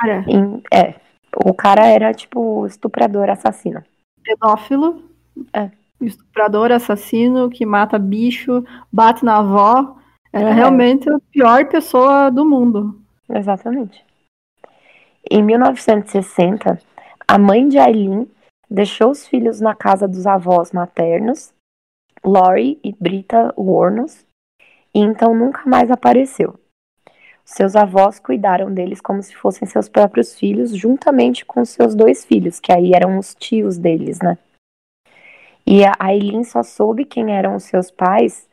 Cara, 0.00 0.24
Em- 0.26 0.60
é, 0.74 0.94
o 1.44 1.54
cara 1.54 1.86
era 1.86 2.12
tipo 2.12 2.66
estuprador, 2.66 3.30
assassino. 3.30 3.84
pedófilo, 4.24 5.04
É. 5.52 5.70
estuprador, 6.00 6.72
assassino, 6.72 7.48
que 7.48 7.64
mata 7.64 7.96
bicho, 8.00 8.64
bate 8.92 9.24
na 9.24 9.36
avó. 9.36 9.95
Era 10.32 10.50
É. 10.50 10.52
realmente 10.52 11.08
a 11.10 11.18
pior 11.30 11.66
pessoa 11.66 12.30
do 12.30 12.44
mundo. 12.44 13.00
Exatamente. 13.28 14.04
Em 15.30 15.42
1960, 15.42 16.78
a 17.26 17.38
mãe 17.38 17.68
de 17.68 17.78
Aileen 17.78 18.30
deixou 18.70 19.10
os 19.10 19.26
filhos 19.26 19.60
na 19.60 19.74
casa 19.74 20.06
dos 20.06 20.26
avós 20.26 20.72
maternos, 20.72 21.52
Lori 22.24 22.78
e 22.82 22.92
Brita 22.92 23.52
Warnos, 23.56 24.24
e 24.94 25.00
então 25.00 25.34
nunca 25.34 25.62
mais 25.68 25.90
apareceu. 25.90 26.58
Seus 27.44 27.76
avós 27.76 28.18
cuidaram 28.18 28.72
deles 28.72 29.00
como 29.00 29.22
se 29.22 29.34
fossem 29.36 29.68
seus 29.68 29.88
próprios 29.88 30.36
filhos, 30.36 30.76
juntamente 30.76 31.44
com 31.44 31.64
seus 31.64 31.94
dois 31.94 32.24
filhos, 32.24 32.58
que 32.58 32.72
aí 32.72 32.92
eram 32.92 33.18
os 33.18 33.34
tios 33.36 33.78
deles, 33.78 34.18
né? 34.20 34.36
E 35.64 35.84
a 35.84 35.94
Aileen 35.98 36.42
só 36.44 36.62
soube 36.62 37.04
quem 37.04 37.32
eram 37.32 37.54
os 37.56 37.64
seus 37.64 37.90
pais, 37.90 38.48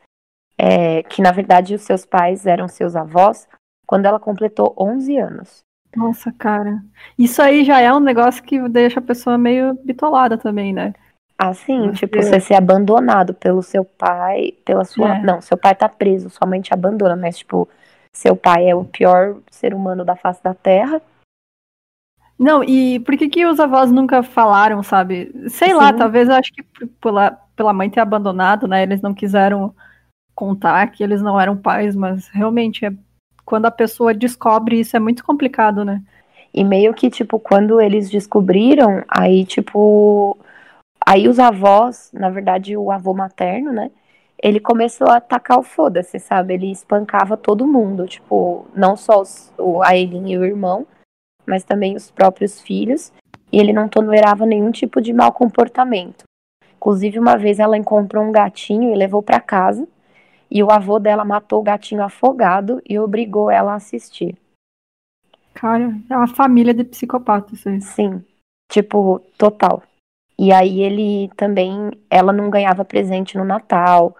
é, 0.58 1.02
que 1.02 1.20
na 1.22 1.32
verdade 1.32 1.74
os 1.74 1.82
seus 1.82 2.04
pais 2.04 2.46
eram 2.46 2.68
seus 2.68 2.94
avós, 2.96 3.48
quando 3.86 4.06
ela 4.06 4.18
completou 4.20 4.74
11 4.78 5.16
anos. 5.18 5.62
Nossa, 5.96 6.32
cara. 6.32 6.82
Isso 7.18 7.40
aí 7.40 7.64
já 7.64 7.80
é 7.80 7.92
um 7.92 8.00
negócio 8.00 8.42
que 8.42 8.68
deixa 8.68 8.98
a 8.98 9.02
pessoa 9.02 9.38
meio 9.38 9.74
bitolada 9.84 10.36
também, 10.36 10.72
né? 10.72 10.92
Assim, 11.38 11.88
Você- 11.88 12.06
tipo, 12.06 12.22
você 12.22 12.40
ser 12.40 12.54
abandonado 12.54 13.34
pelo 13.34 13.62
seu 13.62 13.84
pai, 13.84 14.54
pela 14.64 14.84
sua. 14.84 15.16
É. 15.16 15.22
Não, 15.22 15.40
seu 15.40 15.56
pai 15.56 15.74
tá 15.74 15.88
preso, 15.88 16.30
sua 16.30 16.46
mãe 16.46 16.60
te 16.60 16.72
abandona, 16.72 17.16
mas, 17.16 17.38
tipo, 17.38 17.68
seu 18.12 18.36
pai 18.36 18.68
é 18.68 18.74
o 18.74 18.84
pior 18.84 19.36
ser 19.50 19.74
humano 19.74 20.04
da 20.04 20.14
face 20.16 20.42
da 20.42 20.54
terra. 20.54 21.02
Não, 22.38 22.64
e 22.64 22.98
por 23.00 23.16
que, 23.16 23.28
que 23.28 23.46
os 23.46 23.60
avós 23.60 23.92
nunca 23.92 24.22
falaram, 24.22 24.82
sabe? 24.82 25.32
Sei 25.48 25.72
lá, 25.72 25.92
Sim. 25.92 25.98
talvez 25.98 26.28
eu 26.28 26.34
acho 26.34 26.52
que 26.52 26.62
pela, 27.00 27.30
pela 27.54 27.72
mãe 27.72 27.88
ter 27.88 28.00
abandonado, 28.00 28.66
né? 28.66 28.82
Eles 28.82 29.00
não 29.00 29.14
quiseram 29.14 29.74
contar 30.34 30.86
que 30.88 31.02
eles 31.02 31.22
não 31.22 31.40
eram 31.40 31.56
pais, 31.56 31.94
mas 31.94 32.28
realmente 32.28 32.84
é, 32.84 32.92
quando 33.44 33.66
a 33.66 33.70
pessoa 33.70 34.14
descobre 34.14 34.80
isso 34.80 34.96
é 34.96 35.00
muito 35.00 35.24
complicado, 35.24 35.84
né? 35.84 36.02
E 36.52 36.62
meio 36.62 36.94
que, 36.94 37.10
tipo, 37.10 37.40
quando 37.40 37.80
eles 37.80 38.08
descobriram, 38.08 39.02
aí, 39.08 39.44
tipo. 39.44 40.38
Aí 41.04 41.28
os 41.28 41.38
avós, 41.38 42.10
na 42.14 42.30
verdade, 42.30 42.76
o 42.76 42.90
avô 42.90 43.12
materno, 43.12 43.72
né? 43.72 43.90
Ele 44.42 44.60
começou 44.60 45.08
a 45.08 45.16
atacar 45.16 45.58
o 45.58 45.62
foda-se, 45.62 46.18
sabe? 46.18 46.54
Ele 46.54 46.70
espancava 46.70 47.36
todo 47.36 47.66
mundo, 47.66 48.06
tipo, 48.06 48.66
não 48.74 48.96
só 48.96 49.20
os, 49.20 49.52
o, 49.58 49.82
a 49.82 49.96
e 49.96 50.38
o 50.38 50.44
irmão, 50.44 50.86
mas 51.46 51.64
também 51.64 51.96
os 51.96 52.10
próprios 52.10 52.60
filhos. 52.60 53.12
E 53.52 53.58
ele 53.58 53.72
não 53.72 53.88
tolerava 53.88 54.46
nenhum 54.46 54.70
tipo 54.70 55.00
de 55.00 55.12
mau 55.12 55.32
comportamento. 55.32 56.24
Inclusive, 56.76 57.18
uma 57.18 57.36
vez 57.36 57.58
ela 57.58 57.76
encontrou 57.76 58.24
um 58.24 58.32
gatinho 58.32 58.92
e 58.92 58.96
levou 58.96 59.22
pra 59.22 59.40
casa. 59.40 59.86
E 60.50 60.62
o 60.62 60.70
avô 60.70 60.98
dela 60.98 61.24
matou 61.24 61.60
o 61.60 61.64
gatinho 61.64 62.02
afogado 62.02 62.80
e 62.88 62.98
obrigou 62.98 63.50
ela 63.50 63.72
a 63.72 63.76
assistir. 63.76 64.36
Cara, 65.52 65.94
é 66.10 66.16
uma 66.16 66.26
família 66.26 66.74
de 66.74 66.84
psicopatas 66.84 67.66
aí. 67.66 67.80
Sim, 67.80 68.24
tipo, 68.70 69.20
total. 69.38 69.82
E 70.38 70.52
aí 70.52 70.80
ele 70.82 71.30
também, 71.36 71.92
ela 72.10 72.32
não 72.32 72.50
ganhava 72.50 72.84
presente 72.84 73.38
no 73.38 73.44
Natal. 73.44 74.16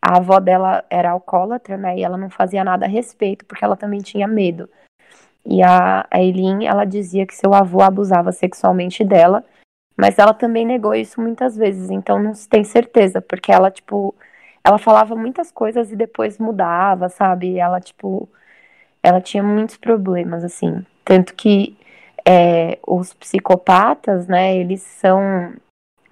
A 0.00 0.18
avó 0.18 0.38
dela 0.38 0.84
era 0.88 1.10
alcoólatra, 1.10 1.76
né? 1.76 1.98
E 1.98 2.04
ela 2.04 2.16
não 2.16 2.30
fazia 2.30 2.62
nada 2.62 2.86
a 2.86 2.88
respeito, 2.88 3.44
porque 3.44 3.64
ela 3.64 3.76
também 3.76 4.00
tinha 4.00 4.28
medo. 4.28 4.68
E 5.44 5.62
a 5.62 6.06
a 6.10 6.20
Eileen, 6.20 6.66
ela 6.66 6.84
dizia 6.84 7.26
que 7.26 7.34
seu 7.34 7.54
avô 7.54 7.82
abusava 7.82 8.32
sexualmente 8.32 9.04
dela, 9.04 9.44
mas 9.96 10.18
ela 10.18 10.34
também 10.34 10.66
negou 10.66 10.94
isso 10.94 11.20
muitas 11.20 11.56
vezes, 11.56 11.90
então 11.90 12.22
não 12.22 12.34
se 12.34 12.48
tem 12.48 12.64
certeza, 12.64 13.20
porque 13.20 13.50
ela, 13.50 13.70
tipo, 13.70 14.14
ela 14.66 14.78
falava 14.78 15.14
muitas 15.14 15.52
coisas 15.52 15.92
e 15.92 15.96
depois 15.96 16.38
mudava, 16.38 17.08
sabe? 17.08 17.56
Ela, 17.56 17.80
tipo, 17.80 18.28
ela 19.02 19.20
tinha 19.20 19.42
muitos 19.42 19.76
problemas, 19.76 20.42
assim. 20.42 20.84
Tanto 21.04 21.34
que 21.34 21.78
é, 22.26 22.78
os 22.84 23.14
psicopatas, 23.14 24.26
né, 24.26 24.56
eles 24.56 24.82
são. 24.82 25.52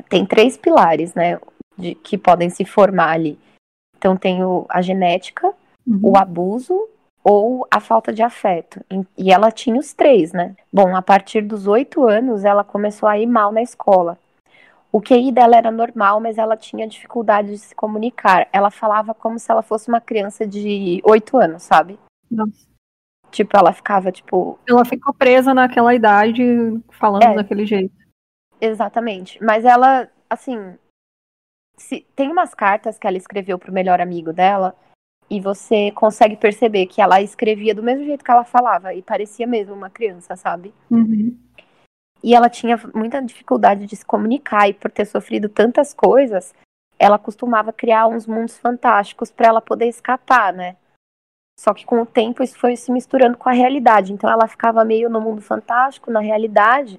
Tem 0.08 0.24
três 0.24 0.56
pilares, 0.56 1.14
né, 1.14 1.40
de, 1.76 1.96
que 1.96 2.16
podem 2.16 2.48
se 2.48 2.64
formar 2.64 3.10
ali. 3.10 3.36
Então 3.98 4.16
tem 4.16 4.44
o, 4.44 4.66
a 4.68 4.80
genética, 4.80 5.52
Uhum. 5.86 6.00
o 6.12 6.16
abuso 6.16 6.88
ou 7.22 7.66
a 7.70 7.80
falta 7.80 8.12
de 8.12 8.22
afeto. 8.22 8.80
E- 8.90 9.24
E 9.26 9.32
ela 9.32 9.50
tinha 9.50 9.78
os 9.78 9.92
três, 9.92 10.32
né? 10.32 10.54
Bom, 10.72 10.94
a 10.96 11.02
partir 11.02 11.42
dos 11.42 11.66
oito 11.66 12.06
anos, 12.06 12.44
ela 12.44 12.62
começou 12.62 13.08
a 13.08 13.18
ir 13.18 13.26
mal 13.26 13.50
na 13.52 13.62
escola. 13.62 14.16
O 14.94 15.00
QI 15.00 15.32
dela 15.32 15.56
era 15.56 15.72
normal, 15.72 16.20
mas 16.20 16.38
ela 16.38 16.56
tinha 16.56 16.86
dificuldade 16.86 17.48
de 17.48 17.58
se 17.58 17.74
comunicar. 17.74 18.46
Ela 18.52 18.70
falava 18.70 19.12
como 19.12 19.40
se 19.40 19.50
ela 19.50 19.60
fosse 19.60 19.88
uma 19.88 20.00
criança 20.00 20.46
de 20.46 21.02
oito 21.04 21.36
anos, 21.36 21.64
sabe? 21.64 21.98
Nossa. 22.30 22.64
Tipo, 23.32 23.56
ela 23.56 23.72
ficava, 23.72 24.12
tipo, 24.12 24.56
Ela 24.68 24.84
ficou 24.84 25.12
presa 25.12 25.52
naquela 25.52 25.92
idade 25.92 26.44
falando 26.92 27.24
É. 27.24 27.34
daquele 27.34 27.66
jeito. 27.66 27.92
Exatamente. 28.60 29.42
Mas 29.42 29.64
ela, 29.64 30.08
assim, 30.30 30.78
se, 31.76 32.06
tem 32.14 32.30
umas 32.30 32.54
cartas 32.54 32.96
que 32.96 33.04
ela 33.08 33.16
escreveu 33.16 33.58
pro 33.58 33.72
melhor 33.72 34.00
amigo 34.00 34.32
dela 34.32 34.76
e 35.28 35.40
você 35.40 35.90
consegue 35.90 36.36
perceber 36.36 36.86
que 36.86 37.02
ela 37.02 37.20
escrevia 37.20 37.74
do 37.74 37.82
mesmo 37.82 38.04
jeito 38.04 38.24
que 38.24 38.30
ela 38.30 38.44
falava 38.44 38.94
e 38.94 39.02
parecia 39.02 39.44
mesmo 39.44 39.74
uma 39.74 39.90
criança, 39.90 40.36
sabe? 40.36 40.72
Uhum. 40.88 41.36
E 42.24 42.34
ela 42.34 42.48
tinha 42.48 42.80
muita 42.94 43.20
dificuldade 43.20 43.84
de 43.84 43.96
se 43.96 44.04
comunicar 44.04 44.66
e 44.66 44.72
por 44.72 44.90
ter 44.90 45.04
sofrido 45.04 45.46
tantas 45.46 45.92
coisas, 45.92 46.54
ela 46.98 47.18
costumava 47.18 47.70
criar 47.70 48.06
uns 48.06 48.26
mundos 48.26 48.56
fantásticos 48.56 49.30
para 49.30 49.48
ela 49.48 49.60
poder 49.60 49.88
escapar, 49.88 50.50
né? 50.50 50.74
Só 51.60 51.74
que 51.74 51.84
com 51.84 52.00
o 52.00 52.06
tempo 52.06 52.42
isso 52.42 52.58
foi 52.58 52.76
se 52.76 52.90
misturando 52.90 53.36
com 53.36 53.50
a 53.50 53.52
realidade. 53.52 54.14
Então 54.14 54.30
ela 54.30 54.48
ficava 54.48 54.82
meio 54.86 55.10
no 55.10 55.20
mundo 55.20 55.42
fantástico, 55.42 56.10
na 56.10 56.20
realidade. 56.20 56.98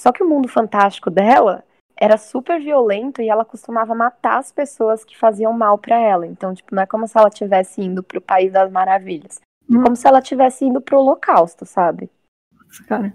Só 0.00 0.12
que 0.12 0.22
o 0.22 0.28
mundo 0.28 0.48
fantástico 0.48 1.10
dela 1.10 1.62
era 1.94 2.16
super 2.16 2.58
violento 2.58 3.20
e 3.20 3.28
ela 3.28 3.44
costumava 3.44 3.94
matar 3.94 4.38
as 4.38 4.50
pessoas 4.50 5.04
que 5.04 5.14
faziam 5.14 5.52
mal 5.52 5.76
para 5.76 5.98
ela. 5.98 6.26
Então, 6.26 6.54
tipo, 6.54 6.74
não 6.74 6.84
é 6.84 6.86
como 6.86 7.06
se 7.06 7.18
ela 7.18 7.28
estivesse 7.28 7.82
indo 7.82 8.02
pro 8.02 8.18
País 8.18 8.50
das 8.50 8.72
Maravilhas. 8.72 9.42
Hum. 9.68 9.82
Como 9.82 9.94
se 9.94 10.08
ela 10.08 10.20
estivesse 10.20 10.64
indo 10.64 10.80
pro 10.80 11.00
Holocausto, 11.00 11.66
sabe? 11.66 12.08
Cara. 12.86 13.12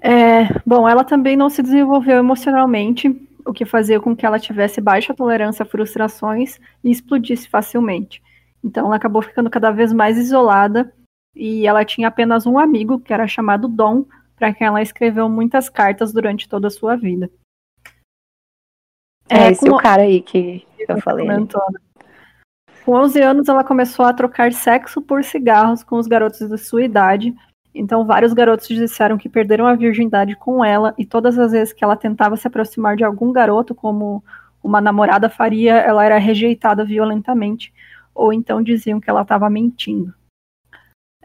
É, 0.00 0.44
bom, 0.64 0.88
ela 0.88 1.04
também 1.04 1.36
não 1.36 1.50
se 1.50 1.62
desenvolveu 1.62 2.18
emocionalmente, 2.18 3.08
o 3.44 3.52
que 3.52 3.64
fazia 3.64 4.00
com 4.00 4.14
que 4.16 4.24
ela 4.24 4.38
tivesse 4.38 4.80
baixa 4.80 5.12
tolerância 5.14 5.64
a 5.64 5.66
frustrações 5.66 6.58
e 6.82 6.90
explodisse 6.90 7.48
facilmente. 7.48 8.22
Então, 8.64 8.86
ela 8.86 8.96
acabou 8.96 9.20
ficando 9.20 9.50
cada 9.50 9.70
vez 9.70 9.92
mais 9.92 10.16
isolada 10.16 10.92
e 11.34 11.66
ela 11.66 11.84
tinha 11.84 12.08
apenas 12.08 12.46
um 12.46 12.58
amigo, 12.58 13.00
que 13.00 13.12
era 13.12 13.26
chamado 13.26 13.66
Dom, 13.68 14.04
para 14.36 14.52
quem 14.52 14.66
ela 14.66 14.80
escreveu 14.82 15.28
muitas 15.28 15.68
cartas 15.68 16.12
durante 16.12 16.48
toda 16.48 16.68
a 16.68 16.70
sua 16.70 16.96
vida. 16.96 17.30
É, 19.28 19.50
esse 19.50 19.60
como- 19.60 19.76
o 19.76 19.78
cara 19.78 20.02
aí 20.02 20.20
que 20.20 20.66
eu 20.88 21.00
falei. 21.00 21.26
comentou, 21.26 21.62
né? 21.72 21.80
Com 22.84 22.92
11 22.94 23.20
anos, 23.20 23.48
ela 23.48 23.62
começou 23.62 24.04
a 24.04 24.12
trocar 24.12 24.52
sexo 24.52 25.00
por 25.00 25.22
cigarros 25.22 25.84
com 25.84 25.96
os 25.96 26.06
garotos 26.08 26.48
de 26.48 26.58
sua 26.58 26.82
idade. 26.82 27.34
Então, 27.74 28.04
vários 28.04 28.32
garotos 28.32 28.68
disseram 28.68 29.16
que 29.16 29.28
perderam 29.28 29.66
a 29.66 29.74
virgindade 29.74 30.36
com 30.36 30.64
ela, 30.64 30.94
e 30.98 31.06
todas 31.06 31.38
as 31.38 31.52
vezes 31.52 31.72
que 31.72 31.82
ela 31.82 31.96
tentava 31.96 32.36
se 32.36 32.46
aproximar 32.46 32.96
de 32.96 33.04
algum 33.04 33.32
garoto, 33.32 33.74
como 33.74 34.22
uma 34.62 34.80
namorada 34.80 35.28
faria, 35.28 35.76
ela 35.76 36.04
era 36.04 36.18
rejeitada 36.18 36.84
violentamente, 36.84 37.72
ou 38.14 38.32
então 38.32 38.62
diziam 38.62 39.00
que 39.00 39.08
ela 39.08 39.22
estava 39.22 39.48
mentindo. 39.48 40.12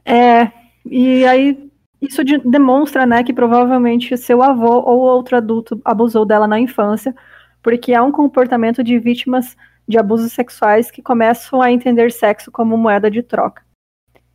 É, 0.06 0.52
e 0.86 1.26
aí, 1.26 1.70
isso 2.02 2.24
de- 2.24 2.38
demonstra 2.40 3.06
né, 3.06 3.24
que 3.24 3.34
provavelmente 3.34 4.16
seu 4.18 4.42
avô 4.42 4.80
ou 4.80 5.00
outro 5.00 5.36
adulto 5.36 5.82
abusou 5.84 6.26
dela 6.26 6.48
na 6.48 6.60
infância, 6.60 7.14
porque 7.62 7.94
há 7.94 8.02
um 8.02 8.12
comportamento 8.12 8.82
de 8.84 8.98
vítimas 8.98 9.58
de 9.88 9.98
abusos 9.98 10.32
sexuais 10.32 10.90
que 10.90 11.02
começam 11.02 11.62
a 11.62 11.72
entender 11.72 12.12
sexo 12.12 12.52
como 12.52 12.78
moeda 12.78 13.12
de 13.12 13.22
troca. 13.22 13.64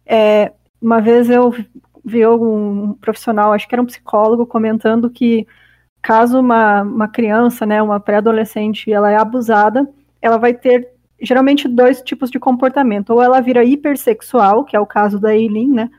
É, 0.04 0.52
uma 0.80 1.00
vez 1.00 1.30
eu 1.30 1.54
vi 2.04 2.26
um 2.26 2.94
profissional, 3.00 3.52
acho 3.52 3.68
que 3.68 3.74
era 3.74 3.82
um 3.82 3.86
psicólogo, 3.86 4.46
comentando 4.46 5.10
que 5.10 5.46
caso 6.02 6.40
uma, 6.40 6.82
uma 6.82 7.08
criança, 7.08 7.64
né, 7.64 7.80
uma 7.82 8.00
pré-adolescente, 8.00 8.92
ela 8.92 9.10
é 9.10 9.16
abusada, 9.16 9.88
ela 10.20 10.36
vai 10.36 10.52
ter 10.52 10.88
geralmente 11.20 11.68
dois 11.68 12.02
tipos 12.02 12.30
de 12.30 12.40
comportamento. 12.40 13.10
Ou 13.10 13.22
ela 13.22 13.40
vira 13.40 13.64
hipersexual, 13.64 14.64
que 14.64 14.76
é 14.76 14.80
o 14.80 14.86
caso 14.86 15.20
da 15.20 15.34
Eileen, 15.34 15.70
né? 15.70 15.90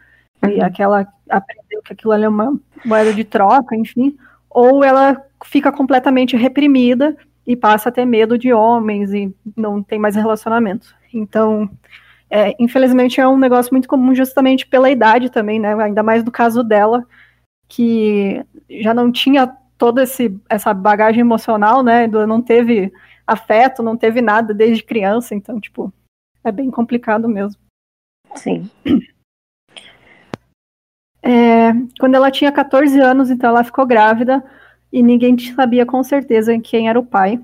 E 0.46 0.60
Uhum. 0.60 0.66
aquela 0.66 1.08
aprendeu 1.30 1.82
que 1.84 1.94
aquilo 1.94 2.12
ali 2.12 2.26
é 2.26 2.30
uma 2.30 2.60
moeda 2.84 3.14
de 3.14 3.24
troca, 3.24 3.76
enfim. 3.76 4.18
Ou 4.50 4.84
ela 4.84 5.22
fica 5.46 5.72
completamente 5.72 6.36
reprimida 6.36 7.16
e 7.48 7.56
passa 7.56 7.90
a 7.90 7.92
ter 7.92 8.06
medo 8.06 8.38
de 8.38 8.52
homens 8.54 9.14
e 9.14 9.34
não 9.56 9.82
tem 9.82 9.98
mais 10.00 10.16
relacionamento. 10.16 10.94
Então, 11.14 11.70
É, 12.36 12.56
infelizmente 12.58 13.22
é 13.22 13.28
um 13.28 13.38
negócio 13.38 13.72
muito 13.72 13.88
comum 13.88 14.16
justamente 14.16 14.66
pela 14.66 14.90
idade 14.90 15.30
também, 15.30 15.60
né? 15.60 15.76
Ainda 15.76 16.02
mais 16.02 16.24
no 16.24 16.32
caso 16.32 16.64
dela, 16.64 17.06
que 17.70 18.44
já 18.82 18.92
não 18.92 19.12
tinha 19.12 19.46
toda 19.78 20.02
esse, 20.02 20.36
essa 20.50 20.74
bagagem 20.74 21.22
emocional, 21.22 21.84
né? 21.84 22.08
Não 22.08 22.42
teve 22.42 22.92
afeto, 23.28 23.84
não 23.84 23.96
teve 23.96 24.20
nada 24.20 24.52
desde 24.52 24.84
criança, 24.84 25.36
então, 25.36 25.60
tipo, 25.60 25.94
é 26.44 26.52
bem 26.52 26.72
complicado 26.72 27.30
mesmo. 27.30 27.62
Sim. 28.34 28.68
É, 31.22 31.72
quando 32.00 32.16
ela 32.16 32.32
tinha 32.32 32.52
14 32.52 33.00
anos, 33.00 33.30
então 33.30 33.52
ela 33.52 33.64
ficou 33.64 33.86
grávida 33.86 34.44
e 34.92 35.04
ninguém 35.04 35.38
sabia 35.38 35.86
com 35.86 36.04
certeza 36.04 36.60
quem 36.60 36.90
era 36.90 37.00
o 37.00 37.06
pai. 37.06 37.40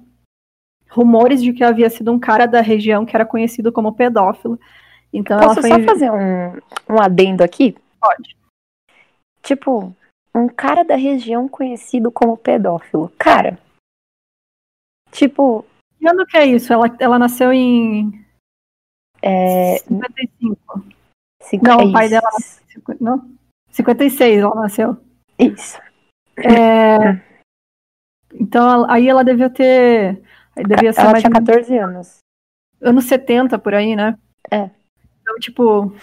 Rumores 0.90 1.42
de 1.42 1.54
que 1.54 1.64
havia 1.64 1.90
sido 1.90 2.12
um 2.12 2.20
cara 2.20 2.46
da 2.46 2.62
região 2.62 3.06
que 3.06 3.16
era 3.16 3.26
conhecido 3.26 3.72
como 3.72 3.94
pedófilo. 3.94 4.60
Então 5.14 5.40
Posso 5.40 5.60
ela 5.60 5.76
foi... 5.76 5.84
só 5.84 5.92
fazer 5.92 6.12
um, 6.12 6.58
um 6.90 7.02
adendo 7.02 7.44
aqui? 7.44 7.76
Pode. 8.00 8.36
Tipo, 9.42 9.96
um 10.34 10.48
cara 10.48 10.84
da 10.84 10.96
região 10.96 11.48
conhecido 11.48 12.12
como 12.12 12.38
pedófilo. 12.38 13.12
Cara, 13.18 13.58
tipo. 15.12 15.66
Que 15.98 16.08
ano 16.08 16.26
que 16.26 16.38
é 16.38 16.46
isso? 16.46 16.72
Ela, 16.72 16.86
ela 17.00 17.20
nasceu 17.20 17.52
em. 17.52 18.26
É... 19.22 19.78
55. 19.80 20.84
Cinco, 21.42 21.66
Não, 21.66 21.80
é 21.80 21.86
o 21.86 21.92
pai 21.92 22.06
isso. 22.06 22.14
dela. 22.14 22.30
Não? 23.00 23.30
56 23.72 24.42
ela 24.42 24.56
nasceu. 24.56 24.98
Isso. 25.38 25.80
É, 26.38 27.22
então 28.34 28.90
aí 28.90 29.08
ela 29.08 29.24
devia 29.24 29.50
ter. 29.50 30.22
Devia 30.68 30.94
ser 30.94 31.02
Ela 31.02 31.12
mais 31.12 31.24
tinha 31.24 31.30
ou 31.32 31.34
menos 31.42 31.48
14 31.50 31.78
anos. 31.78 32.18
anos 32.82 33.06
70 33.06 33.60
por 33.60 33.74
aí, 33.74 33.96
né? 33.96 34.18
É. 34.52 34.70
Então, 35.22 35.36
tipo. 35.40 35.94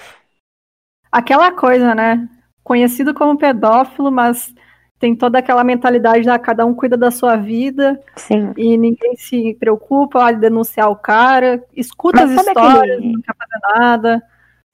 Aquela 1.10 1.52
coisa, 1.52 1.94
né? 1.94 2.28
Conhecido 2.62 3.14
como 3.14 3.38
pedófilo, 3.38 4.10
mas 4.10 4.52
tem 4.98 5.14
toda 5.14 5.38
aquela 5.38 5.62
mentalidade 5.62 6.24
da 6.24 6.38
cada 6.38 6.64
um 6.66 6.74
cuida 6.74 6.96
da 6.96 7.10
sua 7.10 7.36
vida 7.36 8.00
Sim. 8.16 8.52
e 8.56 8.76
ninguém 8.76 9.14
se 9.16 9.54
preocupa 9.54 10.18
vai 10.20 10.34
denunciar 10.36 10.90
o 10.90 10.96
cara, 10.96 11.62
escuta 11.74 12.22
Mas 12.26 12.36
as 12.38 12.46
histórias, 12.46 12.96
aquele- 12.96 13.12
não 13.12 13.20
quer 13.20 13.34
fazer 13.36 13.78
nada. 13.78 14.22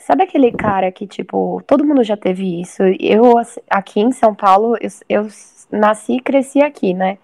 Sabe 0.00 0.22
aquele 0.24 0.50
cara 0.52 0.90
que, 0.90 1.06
tipo, 1.06 1.62
todo 1.66 1.84
mundo 1.84 2.02
já 2.02 2.16
teve 2.16 2.60
isso? 2.60 2.82
Eu, 2.98 3.38
assim, 3.38 3.60
aqui 3.70 4.00
em 4.00 4.10
São 4.10 4.34
Paulo, 4.34 4.76
eu, 4.80 4.88
eu 5.08 5.28
nasci 5.70 6.14
e 6.14 6.20
cresci 6.20 6.60
aqui, 6.60 6.92
né? 6.94 7.18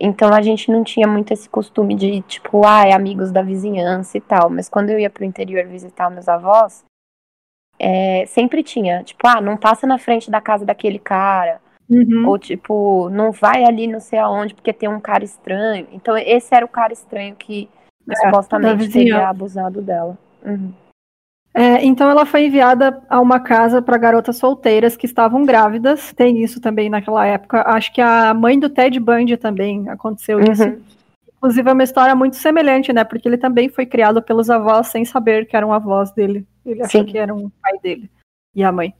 Então 0.00 0.32
a 0.32 0.42
gente 0.42 0.70
não 0.70 0.82
tinha 0.82 1.06
muito 1.06 1.32
esse 1.32 1.48
costume 1.48 1.94
de, 1.94 2.22
tipo, 2.22 2.66
ah, 2.66 2.86
é 2.86 2.92
amigos 2.92 3.30
da 3.30 3.42
vizinhança 3.42 4.18
e 4.18 4.20
tal. 4.20 4.50
Mas 4.50 4.68
quando 4.68 4.90
eu 4.90 4.98
ia 4.98 5.10
pro 5.10 5.24
interior 5.24 5.66
visitar 5.66 6.10
meus 6.10 6.28
avós, 6.28 6.84
é, 7.78 8.24
sempre 8.26 8.62
tinha, 8.62 9.02
tipo, 9.02 9.26
ah, 9.26 9.40
não 9.40 9.56
passa 9.56 9.86
na 9.86 9.98
frente 9.98 10.30
da 10.30 10.40
casa 10.40 10.64
daquele 10.64 10.98
cara. 10.98 11.60
Uhum. 11.88 12.26
Ou, 12.26 12.38
tipo, 12.38 13.10
não 13.10 13.30
vai 13.30 13.64
ali 13.64 13.86
não 13.86 14.00
sei 14.00 14.18
aonde 14.18 14.54
porque 14.54 14.72
tem 14.72 14.88
um 14.88 15.00
cara 15.00 15.22
estranho. 15.22 15.86
Então 15.92 16.16
esse 16.16 16.54
era 16.54 16.64
o 16.64 16.68
cara 16.68 16.92
estranho 16.92 17.36
que 17.36 17.68
É, 18.10 18.16
supostamente 18.16 18.88
teria 18.88 19.28
abusado 19.28 19.82
dela. 19.82 20.16
Uhum. 20.44 20.72
É, 21.56 21.84
então 21.84 22.10
ela 22.10 22.26
foi 22.26 22.46
enviada 22.46 23.00
a 23.08 23.20
uma 23.20 23.38
casa 23.38 23.80
para 23.80 23.96
garotas 23.96 24.36
solteiras 24.36 24.96
que 24.96 25.06
estavam 25.06 25.44
grávidas. 25.44 26.12
Tem 26.12 26.42
isso 26.42 26.60
também 26.60 26.90
naquela 26.90 27.24
época. 27.24 27.62
Acho 27.68 27.92
que 27.92 28.00
a 28.00 28.34
mãe 28.34 28.58
do 28.58 28.68
Ted 28.68 28.98
Bundy 28.98 29.36
também 29.36 29.88
aconteceu 29.88 30.40
isso. 30.40 30.64
Uhum. 30.64 30.80
Inclusive 31.36 31.70
é 31.70 31.72
uma 31.72 31.84
história 31.84 32.14
muito 32.14 32.36
semelhante, 32.36 32.92
né? 32.92 33.04
Porque 33.04 33.28
ele 33.28 33.38
também 33.38 33.68
foi 33.68 33.86
criado 33.86 34.20
pelos 34.20 34.50
avós 34.50 34.88
sem 34.88 35.04
saber 35.04 35.46
que 35.46 35.56
eram 35.56 35.72
avós 35.72 36.10
dele. 36.10 36.44
Ele 36.66 36.82
achou 36.82 37.02
Sim. 37.02 37.06
que 37.06 37.18
era 37.18 37.32
um 37.32 37.48
pai 37.62 37.78
dele 37.80 38.10
e 38.54 38.64
a 38.64 38.72
mãe. 38.72 38.92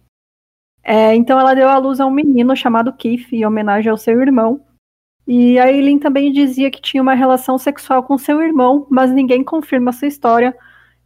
É, 0.82 1.14
então 1.14 1.40
ela 1.40 1.54
deu 1.54 1.68
à 1.68 1.78
luz 1.78 1.98
a 1.98 2.06
um 2.06 2.10
menino 2.10 2.54
chamado 2.54 2.92
Keith, 2.92 3.32
em 3.32 3.46
homenagem 3.46 3.90
ao 3.90 3.96
seu 3.96 4.20
irmão. 4.20 4.60
E 5.26 5.58
a 5.58 5.72
Eileen 5.72 5.98
também 5.98 6.30
dizia 6.30 6.70
que 6.70 6.82
tinha 6.82 7.02
uma 7.02 7.14
relação 7.14 7.56
sexual 7.56 8.02
com 8.02 8.18
seu 8.18 8.42
irmão, 8.42 8.86
mas 8.90 9.10
ninguém 9.10 9.42
confirma 9.42 9.88
essa 9.88 10.06
história. 10.06 10.54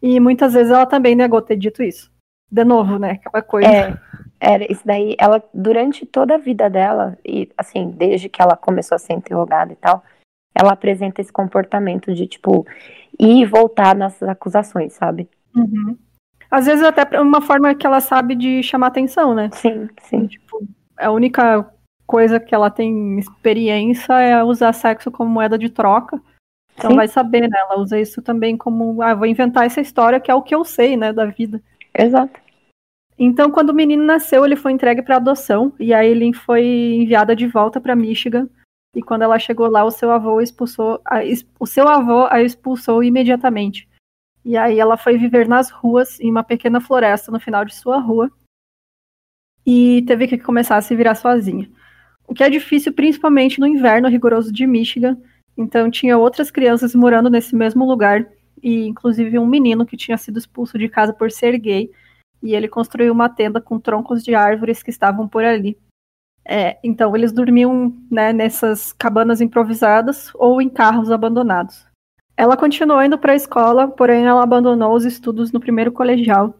E 0.00 0.20
muitas 0.20 0.54
vezes 0.54 0.70
ela 0.70 0.86
também 0.86 1.14
negou 1.14 1.42
ter 1.42 1.56
dito 1.56 1.82
isso. 1.82 2.10
De 2.50 2.64
novo, 2.64 2.98
né? 2.98 3.12
Aquela 3.12 3.42
coisa. 3.42 3.68
É, 3.68 3.98
era 4.40 4.72
isso 4.72 4.82
daí. 4.84 5.14
Ela, 5.18 5.42
durante 5.52 6.06
toda 6.06 6.36
a 6.36 6.38
vida 6.38 6.70
dela, 6.70 7.18
e 7.24 7.48
assim, 7.58 7.90
desde 7.90 8.28
que 8.28 8.40
ela 8.40 8.56
começou 8.56 8.96
a 8.96 8.98
ser 8.98 9.12
interrogada 9.12 9.72
e 9.72 9.76
tal, 9.76 10.02
ela 10.54 10.72
apresenta 10.72 11.20
esse 11.20 11.32
comportamento 11.32 12.14
de, 12.14 12.26
tipo, 12.26 12.66
ir 13.18 13.42
e 13.42 13.44
voltar 13.44 13.94
nessas 13.94 14.28
acusações, 14.28 14.94
sabe? 14.94 15.28
Uhum. 15.54 15.96
Às 16.50 16.66
vezes 16.66 16.82
até 16.82 17.20
uma 17.20 17.42
forma 17.42 17.74
que 17.74 17.86
ela 17.86 18.00
sabe 18.00 18.34
de 18.34 18.62
chamar 18.62 18.86
atenção, 18.88 19.34
né? 19.34 19.50
Sim, 19.52 19.88
sim. 20.02 20.26
Tipo, 20.26 20.66
a 20.96 21.10
única 21.10 21.70
coisa 22.06 22.40
que 22.40 22.54
ela 22.54 22.70
tem 22.70 23.18
experiência 23.18 24.14
é 24.14 24.42
usar 24.42 24.72
sexo 24.72 25.10
como 25.10 25.30
moeda 25.30 25.58
de 25.58 25.68
troca. 25.68 26.20
Então 26.78 26.90
Sim. 26.90 26.96
vai 26.96 27.08
saber, 27.08 27.48
né? 27.48 27.58
Ela 27.58 27.80
usa 27.80 27.98
isso 27.98 28.22
também 28.22 28.56
como, 28.56 29.02
ah, 29.02 29.14
vou 29.14 29.26
inventar 29.26 29.66
essa 29.66 29.80
história 29.80 30.20
que 30.20 30.30
é 30.30 30.34
o 30.34 30.42
que 30.42 30.54
eu 30.54 30.64
sei, 30.64 30.96
né, 30.96 31.12
da 31.12 31.26
vida. 31.26 31.60
Exato. 31.92 32.40
Então, 33.18 33.50
quando 33.50 33.70
o 33.70 33.74
menino 33.74 34.04
nasceu, 34.04 34.44
ele 34.44 34.54
foi 34.54 34.70
entregue 34.70 35.02
para 35.02 35.16
adoção 35.16 35.72
e 35.80 35.92
a 35.92 36.04
Eileen 36.04 36.32
foi 36.32 36.64
enviada 36.64 37.34
de 37.34 37.48
volta 37.48 37.80
para 37.80 37.96
Michigan. 37.96 38.48
E 38.94 39.02
quando 39.02 39.22
ela 39.22 39.38
chegou 39.40 39.68
lá, 39.68 39.84
o 39.84 39.90
seu 39.90 40.10
avô 40.10 40.40
expulsou, 40.40 41.00
a, 41.04 41.18
o 41.58 41.66
seu 41.66 41.88
avô 41.88 42.28
a 42.30 42.40
expulsou 42.42 43.02
imediatamente. 43.02 43.88
E 44.44 44.56
aí 44.56 44.78
ela 44.78 44.96
foi 44.96 45.18
viver 45.18 45.48
nas 45.48 45.68
ruas, 45.68 46.20
em 46.20 46.30
uma 46.30 46.44
pequena 46.44 46.80
floresta 46.80 47.32
no 47.32 47.40
final 47.40 47.64
de 47.64 47.74
sua 47.74 47.98
rua. 47.98 48.30
E 49.66 50.04
teve 50.06 50.28
que 50.28 50.38
começar 50.38 50.76
a 50.76 50.80
se 50.80 50.94
virar 50.94 51.16
sozinha. 51.16 51.68
O 52.26 52.32
que 52.32 52.44
é 52.44 52.48
difícil, 52.48 52.92
principalmente 52.92 53.58
no 53.58 53.66
inverno 53.66 54.08
rigoroso 54.08 54.52
de 54.52 54.64
Michigan. 54.64 55.20
Então, 55.58 55.90
tinha 55.90 56.16
outras 56.16 56.50
crianças 56.50 56.94
morando 56.94 57.28
nesse 57.28 57.54
mesmo 57.54 57.84
lugar. 57.84 58.26
E, 58.62 58.86
inclusive, 58.86 59.38
um 59.38 59.46
menino 59.46 59.84
que 59.84 59.96
tinha 59.96 60.16
sido 60.16 60.38
expulso 60.38 60.78
de 60.78 60.88
casa 60.88 61.12
por 61.12 61.30
ser 61.30 61.58
gay 61.58 61.90
e 62.42 62.54
ele 62.54 62.68
construiu 62.68 63.12
uma 63.12 63.28
tenda 63.28 63.60
com 63.60 63.78
troncos 63.78 64.22
de 64.22 64.34
árvores 64.34 64.82
que 64.82 64.90
estavam 64.90 65.28
por 65.28 65.44
ali. 65.44 65.76
É, 66.44 66.78
então 66.82 67.14
eles 67.14 67.32
dormiam 67.32 67.94
né, 68.10 68.32
nessas 68.32 68.92
cabanas 68.92 69.40
improvisadas 69.40 70.30
ou 70.34 70.62
em 70.62 70.68
carros 70.68 71.10
abandonados. 71.10 71.86
Ela 72.36 72.56
continuou 72.56 73.02
indo 73.02 73.18
para 73.18 73.32
a 73.32 73.36
escola, 73.36 73.88
porém 73.88 74.24
ela 74.24 74.42
abandonou 74.42 74.94
os 74.94 75.04
estudos 75.04 75.52
no 75.52 75.60
primeiro 75.60 75.92
colegial. 75.92 76.54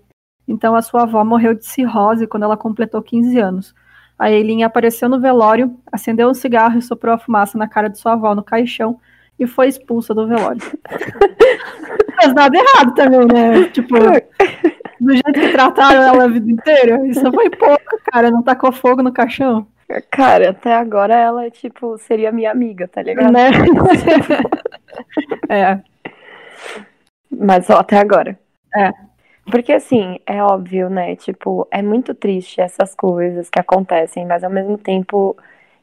Então 0.47 0.75
a 0.75 0.83
sua 0.83 1.03
avó 1.03 1.25
morreu 1.25 1.55
de 1.55 1.65
cirrose 1.65 2.27
quando 2.27 2.43
ela 2.43 2.57
completou 2.57 3.01
15 3.03 3.39
anos. 3.39 3.75
A 4.19 4.31
Eileen 4.31 4.65
apareceu 4.65 5.09
no 5.09 5.21
velório, 5.21 5.79
acendeu 5.93 6.29
um 6.29 6.35
cigarro 6.35 6.79
e 6.79 6.83
soprou 6.83 7.15
a 7.15 7.19
fumaça 7.19 7.57
na 7.57 7.69
cara 7.69 7.89
de 7.89 7.99
sua 7.99 8.15
avó 8.15 8.35
no 8.35 8.43
caixão 8.43 8.99
e 9.39 9.47
foi 9.47 9.69
expulsa 9.69 10.13
do 10.15 10.27
velório. 10.27 10.61
Fez 12.21 12.35
nada 12.35 12.59
errado 12.59 12.95
também, 12.95 13.27
né? 13.27 13.65
Tipo, 13.71 13.95
do 15.01 15.13
jeito 15.13 15.33
que 15.33 15.53
trataram 15.53 16.03
ela 16.03 16.25
a 16.25 16.29
vida 16.29 16.51
inteira. 16.51 17.07
Isso 17.07 17.31
foi 17.33 17.49
pouco, 17.49 18.01
cara. 18.11 18.31
Não 18.31 18.43
tacou 18.43 18.73
fogo 18.73 19.03
no 19.03 19.13
caixão, 19.13 19.67
Cara, 20.11 20.51
até 20.51 20.75
agora 20.75 21.15
ela, 21.15 21.51
tipo, 21.51 21.97
seria 21.97 22.31
minha 22.31 22.51
amiga, 22.51 22.87
tá 22.87 23.01
ligado? 23.01 23.33
né? 23.33 23.49
é, 25.49 25.81
Mas 27.31 27.65
só 27.65 27.79
até 27.79 27.97
agora. 27.99 28.39
É. 28.77 28.91
Porque 29.51 29.73
assim, 29.73 30.19
é 30.27 30.43
óbvio, 30.43 30.91
né? 30.91 31.17
Tipo, 31.17 31.67
é 31.71 31.83
muito 31.83 32.15
triste 32.15 32.61
essas 32.61 32.95
coisas 32.95 33.49
que 33.49 33.59
acontecem, 33.59 34.27
mas 34.27 34.45
ao 34.45 34.51
mesmo 34.51 34.77
tempo 34.77 35.37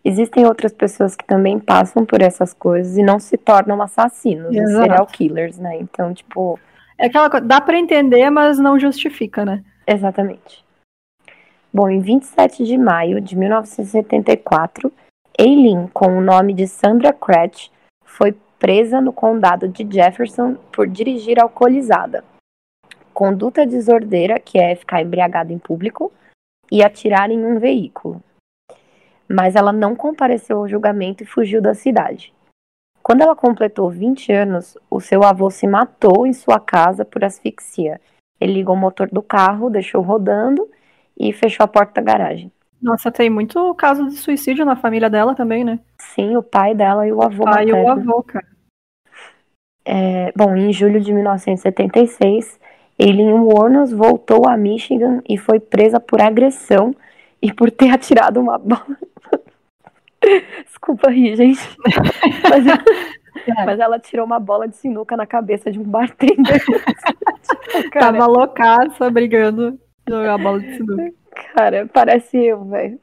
existem 0.03 0.45
outras 0.45 0.71
pessoas 0.71 1.15
que 1.15 1.25
também 1.25 1.59
passam 1.59 2.05
por 2.05 2.21
essas 2.21 2.53
coisas 2.53 2.95
e 2.95 3.01
não 3.01 3.19
se 3.19 3.37
tornam 3.37 3.81
assassinos, 3.81 4.55
Exato. 4.55 4.83
serial 4.83 5.07
killers, 5.07 5.57
né? 5.57 5.77
Então, 5.79 6.13
tipo, 6.13 6.59
é 6.97 7.07
aquela 7.07 7.29
coisa, 7.29 7.45
dá 7.45 7.59
pra 7.59 7.79
entender, 7.79 8.29
mas 8.29 8.59
não 8.59 8.79
justifica, 8.79 9.43
né? 9.43 9.63
exatamente. 9.87 10.63
Bom, 11.73 11.89
em 11.89 11.99
27 11.99 12.63
de 12.63 12.77
maio 12.77 13.19
de 13.19 13.35
1974, 13.35 14.91
Eileen, 15.37 15.87
com 15.93 16.17
o 16.17 16.21
nome 16.21 16.53
de 16.53 16.67
Sandra 16.67 17.11
Cratch, 17.11 17.69
foi 18.03 18.33
presa 18.57 19.01
no 19.01 19.11
condado 19.11 19.67
de 19.67 19.85
Jefferson 19.91 20.55
por 20.71 20.87
dirigir 20.87 21.39
alcoolizada. 21.39 22.23
Conduta 23.15 23.65
desordeira, 23.65 24.41
que 24.41 24.59
é 24.59 24.75
ficar 24.75 25.01
embriagada 25.01 25.53
em 25.53 25.57
público, 25.57 26.11
e 26.69 26.83
atirar 26.83 27.31
em 27.31 27.45
um 27.45 27.57
veículo. 27.57 28.21
Mas 29.25 29.55
ela 29.55 29.71
não 29.71 29.95
compareceu 29.95 30.57
ao 30.57 30.67
julgamento 30.67 31.23
e 31.23 31.25
fugiu 31.25 31.61
da 31.61 31.73
cidade. 31.73 32.33
Quando 33.01 33.21
ela 33.21 33.33
completou 33.33 33.89
20 33.89 34.33
anos, 34.33 34.77
o 34.91 34.99
seu 34.99 35.23
avô 35.23 35.49
se 35.49 35.65
matou 35.65 36.27
em 36.27 36.33
sua 36.33 36.59
casa 36.59 37.05
por 37.05 37.23
asfixia. 37.23 38.01
Ele 38.37 38.51
ligou 38.51 38.75
o 38.75 38.77
motor 38.77 39.07
do 39.09 39.21
carro, 39.21 39.69
deixou 39.69 40.01
rodando 40.01 40.69
e 41.17 41.31
fechou 41.31 41.63
a 41.63 41.69
porta 41.69 42.01
da 42.01 42.11
garagem. 42.11 42.51
Nossa, 42.81 43.09
tem 43.09 43.29
muito 43.29 43.73
caso 43.75 44.09
de 44.09 44.17
suicídio 44.17 44.65
na 44.65 44.75
família 44.75 45.09
dela 45.09 45.33
também, 45.33 45.63
né? 45.63 45.79
Sim, 46.01 46.35
o 46.35 46.43
pai 46.43 46.75
dela 46.75 47.07
e 47.07 47.13
o 47.13 47.21
avô 47.21 47.43
O 47.43 47.45
pai 47.45 47.69
e 47.69 47.71
o 47.71 47.77
materno. 47.77 48.11
avô, 48.11 48.23
cara. 48.23 48.45
É, 49.85 50.33
bom, 50.35 50.53
em 50.53 50.73
julho 50.73 50.99
de 50.99 51.13
1976, 51.13 52.59
Eileen 52.97 53.41
Warnos 53.41 53.91
voltou 53.91 54.47
a 54.47 54.55
Michigan 54.55 55.21
e 55.27 55.37
foi 55.37 55.59
presa 55.59 55.99
por 55.99 56.21
agressão 56.21 56.95
e 57.41 57.53
por 57.53 57.69
ter 57.69 57.89
atirado 57.89 58.39
uma 58.39 58.57
bola. 58.57 58.97
Desculpa 60.65 61.09
aí, 61.09 61.35
gente. 61.35 61.61
Mas, 62.49 62.65
é. 62.65 63.55
mas, 63.65 63.79
ela 63.79 63.99
tirou 63.99 64.25
uma 64.25 64.39
bola 64.39 64.67
de 64.67 64.75
sinuca 64.77 65.15
na 65.17 65.25
cabeça 65.25 65.71
de 65.71 65.79
um 65.79 65.83
bartender. 65.83 66.63
Tava 67.93 68.25
loucaça 68.25 69.09
brigando 69.09 69.79
jogar 70.07 70.37
bola 70.37 70.59
de 70.59 70.77
sinuca. 70.77 71.13
Cara, 71.53 71.87
parece 71.91 72.37
eu, 72.37 72.63
velho. 72.63 72.99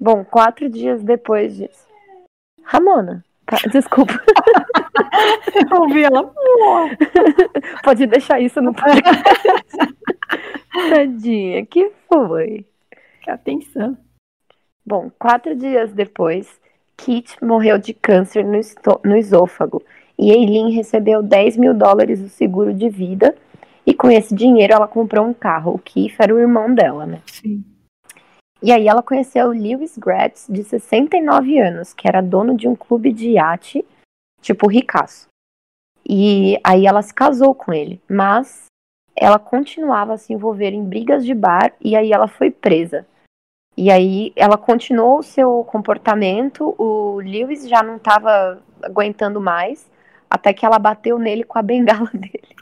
Bom, 0.00 0.24
quatro 0.24 0.68
dias 0.68 1.02
depois 1.02 1.56
disso. 1.56 1.86
Ramona, 2.62 3.24
tá, 3.46 3.56
desculpa. 3.70 4.12
eu 5.70 5.80
ouvi 5.80 6.04
ela. 6.04 6.32
Pode 7.82 8.06
deixar 8.06 8.40
isso 8.40 8.60
no 8.60 8.74
podcast. 8.74 9.22
Tadinha, 10.90 11.64
que 11.66 11.90
foi? 12.08 12.66
Que 13.22 13.30
atenção. 13.30 13.96
Bom, 14.84 15.10
quatro 15.18 15.54
dias 15.56 15.92
depois, 15.92 16.60
Kit 16.96 17.36
morreu 17.42 17.78
de 17.78 17.92
câncer 17.92 18.44
no, 18.44 18.60
no 19.04 19.16
esôfago 19.16 19.82
e 20.18 20.30
Eileen 20.30 20.70
recebeu 20.70 21.22
10 21.22 21.56
mil 21.56 21.74
dólares 21.74 22.20
do 22.20 22.28
seguro 22.28 22.72
de 22.72 22.88
vida 22.88 23.34
e 23.86 23.94
com 23.94 24.10
esse 24.10 24.34
dinheiro 24.34 24.72
ela 24.72 24.88
comprou 24.88 25.26
um 25.26 25.34
carro. 25.34 25.74
O 25.74 25.78
Keith 25.78 26.14
era 26.18 26.34
o 26.34 26.38
irmão 26.38 26.74
dela, 26.74 27.06
né? 27.06 27.20
Sim. 27.26 27.64
E 28.62 28.72
aí 28.72 28.88
ela 28.88 29.02
conheceu 29.02 29.48
o 29.48 29.52
Lewis 29.52 29.96
Gratz, 29.98 30.46
de 30.48 30.64
69 30.64 31.58
anos, 31.58 31.92
que 31.92 32.08
era 32.08 32.20
dono 32.20 32.56
de 32.56 32.66
um 32.66 32.74
clube 32.74 33.12
de 33.12 33.32
iate, 33.32 33.84
tipo 34.40 34.66
ricaço. 34.66 35.28
E 36.08 36.58
aí 36.64 36.86
ela 36.86 37.02
se 37.02 37.12
casou 37.12 37.54
com 37.54 37.72
ele, 37.72 38.00
mas 38.08 38.66
ela 39.14 39.38
continuava 39.38 40.14
a 40.14 40.18
se 40.18 40.32
envolver 40.32 40.72
em 40.72 40.84
brigas 40.84 41.24
de 41.24 41.34
bar 41.34 41.72
e 41.80 41.96
aí 41.96 42.12
ela 42.12 42.28
foi 42.28 42.50
presa. 42.50 43.06
E 43.76 43.90
aí 43.90 44.32
ela 44.36 44.56
continuou 44.56 45.18
o 45.18 45.22
seu 45.22 45.64
comportamento, 45.64 46.74
o 46.78 47.16
Lewis 47.16 47.68
já 47.68 47.82
não 47.82 47.96
estava 47.96 48.62
aguentando 48.82 49.40
mais, 49.40 49.90
até 50.30 50.52
que 50.52 50.64
ela 50.64 50.78
bateu 50.78 51.18
nele 51.18 51.44
com 51.44 51.58
a 51.58 51.62
bengala 51.62 52.10
dele. 52.14 52.56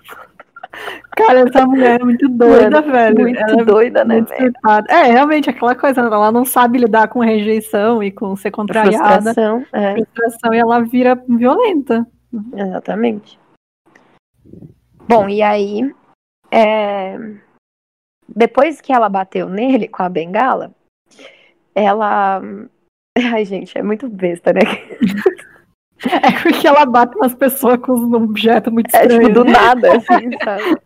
Cara, 1.17 1.41
essa 1.41 1.67
mulher 1.67 2.01
é 2.01 2.05
muito 2.05 2.29
doida, 2.29 2.81
velho. 2.83 3.21
Muito 3.21 3.39
ela 3.39 3.61
é 3.61 3.65
doida, 3.65 4.05
né, 4.05 4.21
velho? 4.21 4.53
É, 4.89 5.03
realmente, 5.05 5.49
aquela 5.49 5.75
coisa, 5.75 6.01
ela 6.01 6.33
não 6.33 6.45
sabe 6.45 6.79
lidar 6.79 7.09
com 7.09 7.21
rejeição 7.21 8.03
e 8.03 8.11
com 8.11 8.35
ser 8.37 8.51
contrariada. 8.51 9.33
Frustração, 9.33 9.67
é. 9.73 9.95
Frustração, 9.95 10.55
e 10.55 10.59
ela 10.59 10.81
vira 10.81 11.15
violenta. 11.29 12.07
Exatamente. 12.53 13.39
Bom, 15.09 15.29
e 15.29 15.43
aí, 15.43 15.95
é... 16.51 17.17
depois 18.29 18.81
que 18.81 18.93
ela 18.93 19.09
bateu 19.09 19.49
nele 19.49 19.87
com 19.87 20.03
a 20.03 20.09
bengala, 20.09 20.73
ela. 21.75 22.43
Ai, 23.33 23.45
gente, 23.45 23.79
é 23.79 23.83
muito 23.83 24.09
besta, 24.09 24.53
né? 24.53 24.61
É 26.03 26.43
porque 26.43 26.67
ela 26.67 26.85
bate 26.85 27.17
nas 27.19 27.35
pessoas 27.35 27.79
com 27.79 27.93
um 27.93 28.15
objeto 28.15 28.71
muito 28.71 28.87
estranho. 28.87 29.13
É, 29.13 29.27
tipo, 29.29 29.33
do 29.33 29.45
nada, 29.45 29.97
assim, 29.97 30.31
sabe? 30.43 30.81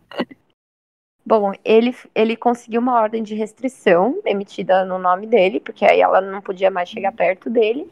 Bom, 1.25 1.51
ele, 1.63 1.95
ele 2.15 2.35
conseguiu 2.35 2.81
uma 2.81 2.99
ordem 2.99 3.21
de 3.21 3.35
restrição 3.35 4.19
emitida 4.25 4.83
no 4.85 4.97
nome 4.97 5.27
dele, 5.27 5.59
porque 5.59 5.85
aí 5.85 6.01
ela 6.01 6.21
não 6.21 6.41
podia 6.41 6.71
mais 6.71 6.89
chegar 6.89 7.11
perto 7.11 7.49
dele. 7.49 7.89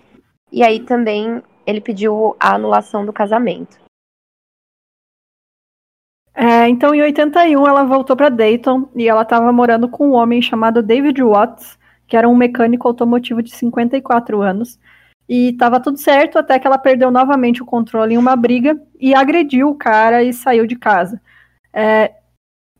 E 0.51 0.63
aí 0.63 0.79
também 0.79 1.41
ele 1.65 1.81
pediu 1.81 2.35
a 2.39 2.55
anulação 2.55 3.05
do 3.05 3.13
casamento. 3.13 3.77
É, 6.33 6.69
então, 6.69 6.93
em 6.93 7.01
81, 7.01 7.67
ela 7.67 7.83
voltou 7.83 8.15
para 8.15 8.29
Dayton 8.29 8.87
e 8.95 9.07
ela 9.07 9.23
estava 9.23 9.51
morando 9.51 9.89
com 9.89 10.09
um 10.09 10.13
homem 10.13 10.41
chamado 10.41 10.83
David 10.83 11.21
Watts, 11.21 11.77
que 12.07 12.15
era 12.15 12.29
um 12.29 12.35
mecânico 12.35 12.87
automotivo 12.87 13.41
de 13.41 13.51
54 13.51 14.41
anos. 14.41 14.79
E 15.27 15.49
estava 15.49 15.79
tudo 15.79 15.97
certo 15.97 16.37
até 16.37 16.57
que 16.57 16.65
ela 16.65 16.77
perdeu 16.77 17.11
novamente 17.11 17.61
o 17.61 17.65
controle 17.65 18.13
em 18.13 18.17
uma 18.17 18.35
briga 18.35 18.79
e 18.99 19.13
agrediu 19.13 19.69
o 19.69 19.75
cara 19.75 20.23
e 20.23 20.31
saiu 20.31 20.65
de 20.65 20.75
casa. 20.75 21.21
É, 21.73 22.13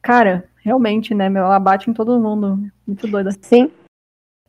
cara, 0.02 0.50
realmente, 0.64 1.14
né, 1.14 1.30
meu, 1.30 1.44
ela 1.44 1.60
bate 1.60 1.90
em 1.90 1.94
todo 1.94 2.20
mundo. 2.20 2.60
Muito 2.86 3.08
doida. 3.08 3.32
Sim. 3.42 3.72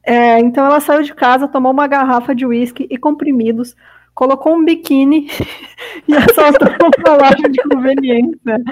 É, 0.04 0.38
então 0.38 0.64
ela 0.64 0.80
saiu 0.80 1.02
de 1.02 1.14
casa, 1.14 1.48
tomou 1.48 1.72
uma 1.72 1.86
garrafa 1.86 2.34
de 2.34 2.46
uísque 2.46 2.86
e 2.88 2.96
comprimidos, 2.96 3.76
colocou 4.14 4.54
um 4.54 4.64
biquíni 4.64 5.28
e 6.08 6.16
assaltou 6.16 6.68
uma 6.98 7.16
loja 7.16 7.48
de 7.48 7.62
conveniência. 7.62 8.64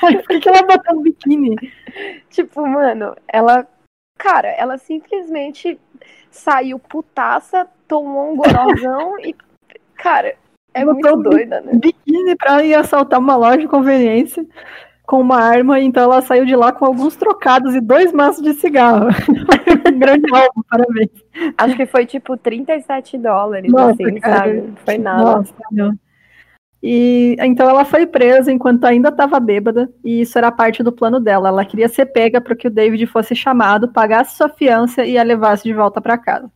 Cara, 0.00 0.18
por 0.18 0.28
que, 0.28 0.40
que 0.40 0.48
ela 0.48 0.62
botou 0.62 0.98
um 0.98 1.02
biquíni? 1.02 1.56
Tipo, 2.30 2.66
mano, 2.66 3.16
ela. 3.26 3.66
Cara, 4.16 4.48
ela 4.48 4.78
simplesmente 4.78 5.78
saiu 6.30 6.78
putaça, 6.78 7.68
tomou 7.88 8.32
um 8.32 8.36
gorozão 8.36 9.18
e. 9.20 9.34
Cara, 9.96 10.34
é 10.74 10.84
Botou 10.84 11.16
muito 11.16 11.30
doida, 11.30 11.60
né? 11.60 11.72
Biquíni 11.74 12.36
pra 12.36 12.62
ir 12.62 12.74
assaltar 12.74 13.18
uma 13.18 13.34
loja 13.34 13.58
de 13.58 13.66
conveniência 13.66 14.46
com 15.04 15.20
uma 15.20 15.40
arma, 15.40 15.80
então 15.80 16.02
ela 16.02 16.20
saiu 16.20 16.44
de 16.44 16.54
lá 16.54 16.70
com 16.70 16.84
alguns 16.84 17.16
trocados 17.16 17.74
e 17.74 17.80
dois 17.80 18.12
maços 18.12 18.42
de 18.42 18.52
cigarro. 18.52 19.08
um 19.08 19.98
grande 19.98 20.30
álbum, 20.32 20.62
parabéns. 20.70 21.10
Acho 21.56 21.76
que 21.76 21.86
foi 21.86 22.04
tipo 22.04 22.36
37 22.36 23.16
dólares, 23.16 23.72
Nossa, 23.72 23.92
assim, 23.92 24.20
cara, 24.20 24.36
sabe? 24.36 24.72
Foi 24.84 24.98
nada. 24.98 25.22
Nossa, 25.22 25.54
não. 25.72 25.92
E 26.82 27.36
então 27.40 27.68
ela 27.68 27.84
foi 27.84 28.06
presa 28.06 28.52
enquanto 28.52 28.84
ainda 28.84 29.08
estava 29.08 29.40
bêbada, 29.40 29.90
e 30.04 30.20
isso 30.20 30.38
era 30.38 30.52
parte 30.52 30.82
do 30.82 30.92
plano 30.92 31.18
dela. 31.18 31.48
Ela 31.48 31.64
queria 31.64 31.88
ser 31.88 32.06
pega 32.06 32.40
para 32.40 32.54
que 32.54 32.68
o 32.68 32.70
David 32.70 33.06
fosse 33.06 33.34
chamado, 33.34 33.88
pagasse 33.88 34.36
sua 34.36 34.48
fiança 34.48 35.04
e 35.04 35.18
a 35.18 35.22
levasse 35.22 35.64
de 35.64 35.72
volta 35.72 36.00
para 36.00 36.18
casa. 36.18 36.50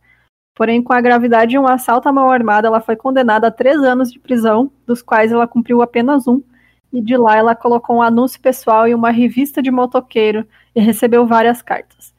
Porém, 0.55 0.81
com 0.81 0.93
a 0.93 1.01
gravidade 1.01 1.51
de 1.51 1.57
um 1.57 1.67
assalto 1.67 2.07
à 2.07 2.11
mão 2.11 2.29
armada, 2.29 2.67
ela 2.67 2.79
foi 2.79 2.95
condenada 2.95 3.47
a 3.47 3.51
três 3.51 3.77
anos 3.77 4.11
de 4.11 4.19
prisão, 4.19 4.71
dos 4.85 5.01
quais 5.01 5.31
ela 5.31 5.47
cumpriu 5.47 5.81
apenas 5.81 6.27
um, 6.27 6.41
e 6.91 7.01
de 7.01 7.17
lá 7.17 7.35
ela 7.35 7.55
colocou 7.55 7.97
um 7.97 8.01
anúncio 8.01 8.39
pessoal 8.39 8.87
em 8.87 8.93
uma 8.93 9.09
revista 9.09 9.61
de 9.61 9.71
motoqueiro 9.71 10.47
e 10.75 10.79
recebeu 10.81 11.25
várias 11.25 11.61
cartas. 11.61 12.13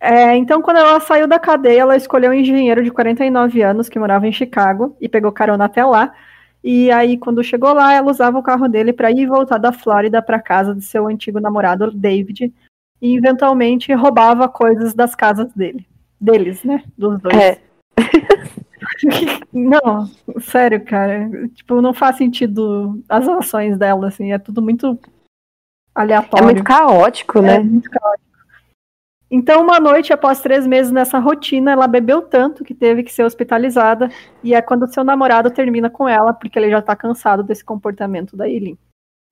É, 0.00 0.34
então, 0.36 0.60
quando 0.60 0.78
ela 0.78 0.98
saiu 0.98 1.28
da 1.28 1.38
cadeia, 1.38 1.82
ela 1.82 1.96
escolheu 1.96 2.32
um 2.32 2.34
engenheiro 2.34 2.82
de 2.82 2.90
49 2.90 3.62
anos 3.62 3.88
que 3.88 3.98
morava 3.98 4.26
em 4.26 4.32
Chicago 4.32 4.96
e 5.00 5.08
pegou 5.08 5.30
carona 5.30 5.66
até 5.66 5.84
lá 5.84 6.12
e 6.64 6.92
aí, 6.92 7.18
quando 7.18 7.42
chegou 7.42 7.72
lá, 7.72 7.92
ela 7.92 8.10
usava 8.10 8.38
o 8.38 8.42
carro 8.42 8.68
dele 8.68 8.92
para 8.92 9.10
ir 9.10 9.20
e 9.20 9.26
voltar 9.26 9.58
da 9.58 9.72
Flórida 9.72 10.22
para 10.22 10.40
casa 10.40 10.74
de 10.74 10.82
seu 10.82 11.08
antigo 11.08 11.40
namorado, 11.40 11.90
David, 11.90 12.52
e 13.00 13.16
eventualmente 13.16 13.92
roubava 13.92 14.48
coisas 14.48 14.94
das 14.94 15.14
casas 15.14 15.52
dele. 15.54 15.84
Deles, 16.22 16.62
né? 16.62 16.84
Dos 16.96 17.20
dois. 17.20 17.36
É. 17.36 17.60
não, 19.52 20.06
sério, 20.40 20.84
cara. 20.84 21.28
Tipo, 21.48 21.80
não 21.80 21.92
faz 21.92 22.16
sentido 22.16 23.02
as 23.08 23.28
ações 23.28 23.76
dela, 23.76 24.06
assim. 24.06 24.32
É 24.32 24.38
tudo 24.38 24.62
muito 24.62 24.96
aleatório. 25.92 26.44
É 26.44 26.46
muito 26.46 26.62
caótico, 26.62 27.42
né? 27.42 27.56
É 27.56 27.58
muito 27.58 27.90
caótico. 27.90 28.22
Então, 29.28 29.62
uma 29.62 29.80
noite, 29.80 30.12
após 30.12 30.40
três 30.40 30.64
meses 30.64 30.92
nessa 30.92 31.18
rotina, 31.18 31.72
ela 31.72 31.88
bebeu 31.88 32.22
tanto 32.22 32.62
que 32.62 32.74
teve 32.74 33.02
que 33.02 33.12
ser 33.12 33.24
hospitalizada. 33.24 34.08
E 34.44 34.54
é 34.54 34.62
quando 34.62 34.92
seu 34.92 35.02
namorado 35.02 35.50
termina 35.50 35.90
com 35.90 36.08
ela, 36.08 36.32
porque 36.32 36.56
ele 36.56 36.70
já 36.70 36.78
está 36.78 36.94
cansado 36.94 37.42
desse 37.42 37.64
comportamento 37.64 38.36
da 38.36 38.48
Eileen. 38.48 38.78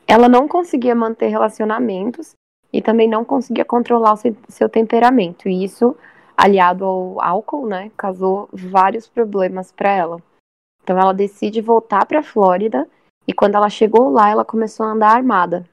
Ela 0.08 0.28
não 0.28 0.48
conseguia 0.48 0.94
manter 0.94 1.28
relacionamentos 1.28 2.34
e 2.72 2.82
também 2.82 3.08
não 3.08 3.24
conseguia 3.24 3.64
controlar 3.64 4.14
o 4.14 4.18
seu 4.48 4.68
temperamento. 4.68 5.48
E 5.48 5.62
isso, 5.62 5.96
aliado 6.40 6.84
ao 6.84 7.22
álcool, 7.22 7.66
né, 7.66 7.90
causou 7.96 8.48
vários 8.52 9.08
problemas 9.08 9.72
para 9.72 9.90
ela. 9.90 10.22
Então, 10.82 10.98
ela 10.98 11.12
decide 11.12 11.60
voltar 11.60 12.06
para 12.06 12.20
a 12.20 12.22
Flórida. 12.22 12.88
E 13.26 13.32
quando 13.32 13.54
ela 13.54 13.68
chegou 13.68 14.10
lá, 14.10 14.30
ela 14.30 14.44
começou 14.44 14.86
a 14.86 14.90
andar 14.90 15.14
armada. 15.14 15.64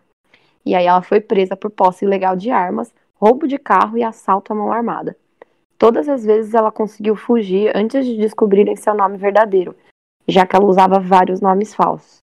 E 0.66 0.76
aí 0.76 0.86
ela 0.86 1.02
foi 1.02 1.22
presa 1.22 1.56
por 1.56 1.72
posse 1.72 2.06
ilegal 2.06 2.36
de 2.36 2.52
armas 2.52 2.94
roubo 3.20 3.48
de 3.48 3.58
carro 3.58 3.98
e 3.98 4.04
assalto 4.04 4.54
à 4.54 4.56
mão 4.56 4.72
armada. 4.72 5.18
Todas 5.78 6.08
as 6.08 6.24
vezes 6.24 6.54
ela 6.54 6.72
conseguiu 6.72 7.16
fugir 7.16 7.72
antes 7.76 8.06
de 8.06 8.18
descobrirem 8.18 8.76
seu 8.76 8.96
nome 8.96 9.18
verdadeiro, 9.18 9.76
já 10.28 10.46
que 10.46 10.56
ela 10.56 10.66
usava 10.66 11.00
vários 11.00 11.42
nomes 11.42 11.74
falsos. 11.74 12.20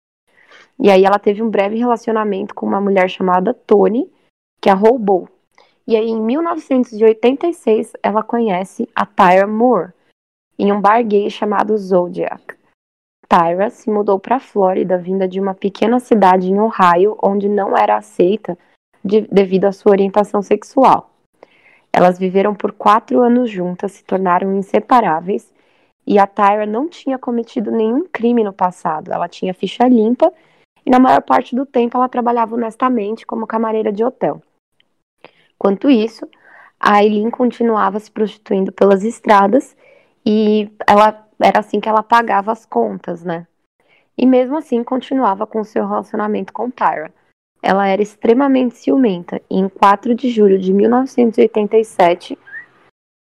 E 0.78 0.90
aí 0.90 1.04
ela 1.04 1.18
teve 1.18 1.42
um 1.42 1.50
breve 1.50 1.76
relacionamento 1.76 2.54
com 2.54 2.66
uma 2.66 2.80
mulher 2.80 3.08
chamada 3.08 3.52
Tony, 3.52 4.10
que 4.60 4.70
a 4.70 4.74
roubou. 4.74 5.28
E 5.86 5.96
aí 5.96 6.08
em 6.08 6.20
1986 6.20 7.92
ela 8.02 8.22
conhece 8.22 8.88
a 8.94 9.04
Tyra 9.04 9.46
Moore 9.46 9.92
em 10.58 10.72
um 10.72 10.80
bar 10.80 11.02
gay 11.02 11.30
chamado 11.30 11.76
Zodiac. 11.76 12.54
Tyra 13.28 13.70
se 13.70 13.88
mudou 13.88 14.18
para 14.18 14.36
a 14.36 14.40
Flórida, 14.40 14.98
vinda 14.98 15.26
de 15.26 15.40
uma 15.40 15.54
pequena 15.54 16.00
cidade 16.00 16.50
em 16.50 16.58
Ohio, 16.58 17.16
onde 17.22 17.48
não 17.48 17.76
era 17.76 17.96
aceita 17.96 18.58
de, 19.04 19.22
devido 19.22 19.66
à 19.66 19.72
sua 19.72 19.92
orientação 19.92 20.42
sexual. 20.42 21.10
Elas 21.92 22.18
viveram 22.18 22.54
por 22.54 22.72
quatro 22.72 23.20
anos 23.20 23.50
juntas, 23.50 23.92
se 23.92 24.04
tornaram 24.04 24.54
inseparáveis 24.54 25.52
e 26.06 26.18
a 26.18 26.26
Tyra 26.26 26.66
não 26.66 26.88
tinha 26.88 27.18
cometido 27.18 27.70
nenhum 27.70 28.06
crime 28.06 28.44
no 28.44 28.52
passado. 28.52 29.12
Ela 29.12 29.28
tinha 29.28 29.54
ficha 29.54 29.86
limpa 29.88 30.32
e 30.84 30.90
na 30.90 30.98
maior 30.98 31.22
parte 31.22 31.54
do 31.54 31.64
tempo 31.64 31.96
ela 31.96 32.08
trabalhava 32.08 32.54
honestamente 32.54 33.26
como 33.26 33.46
camareira 33.46 33.92
de 33.92 34.04
hotel. 34.04 34.42
Quanto 35.60 35.90
isso, 35.90 36.26
a 36.80 36.94
Aileen 36.94 37.30
continuava 37.30 38.00
se 38.00 38.10
prostituindo 38.10 38.72
pelas 38.72 39.04
estradas 39.04 39.76
e 40.24 40.72
ela 40.86 41.28
era 41.38 41.60
assim 41.60 41.78
que 41.78 41.88
ela 41.88 42.02
pagava 42.02 42.50
as 42.50 42.64
contas, 42.64 43.22
né? 43.22 43.46
E 44.16 44.24
mesmo 44.24 44.56
assim 44.56 44.82
continuava 44.82 45.46
com 45.46 45.62
seu 45.62 45.86
relacionamento 45.86 46.50
com 46.50 46.70
Tyra. 46.70 47.12
Ela 47.62 47.86
era 47.86 48.00
extremamente 48.00 48.78
ciumenta 48.78 49.38
e 49.50 49.58
em 49.58 49.68
4 49.68 50.14
de 50.14 50.30
julho 50.30 50.58
de 50.58 50.72
1987, 50.72 52.38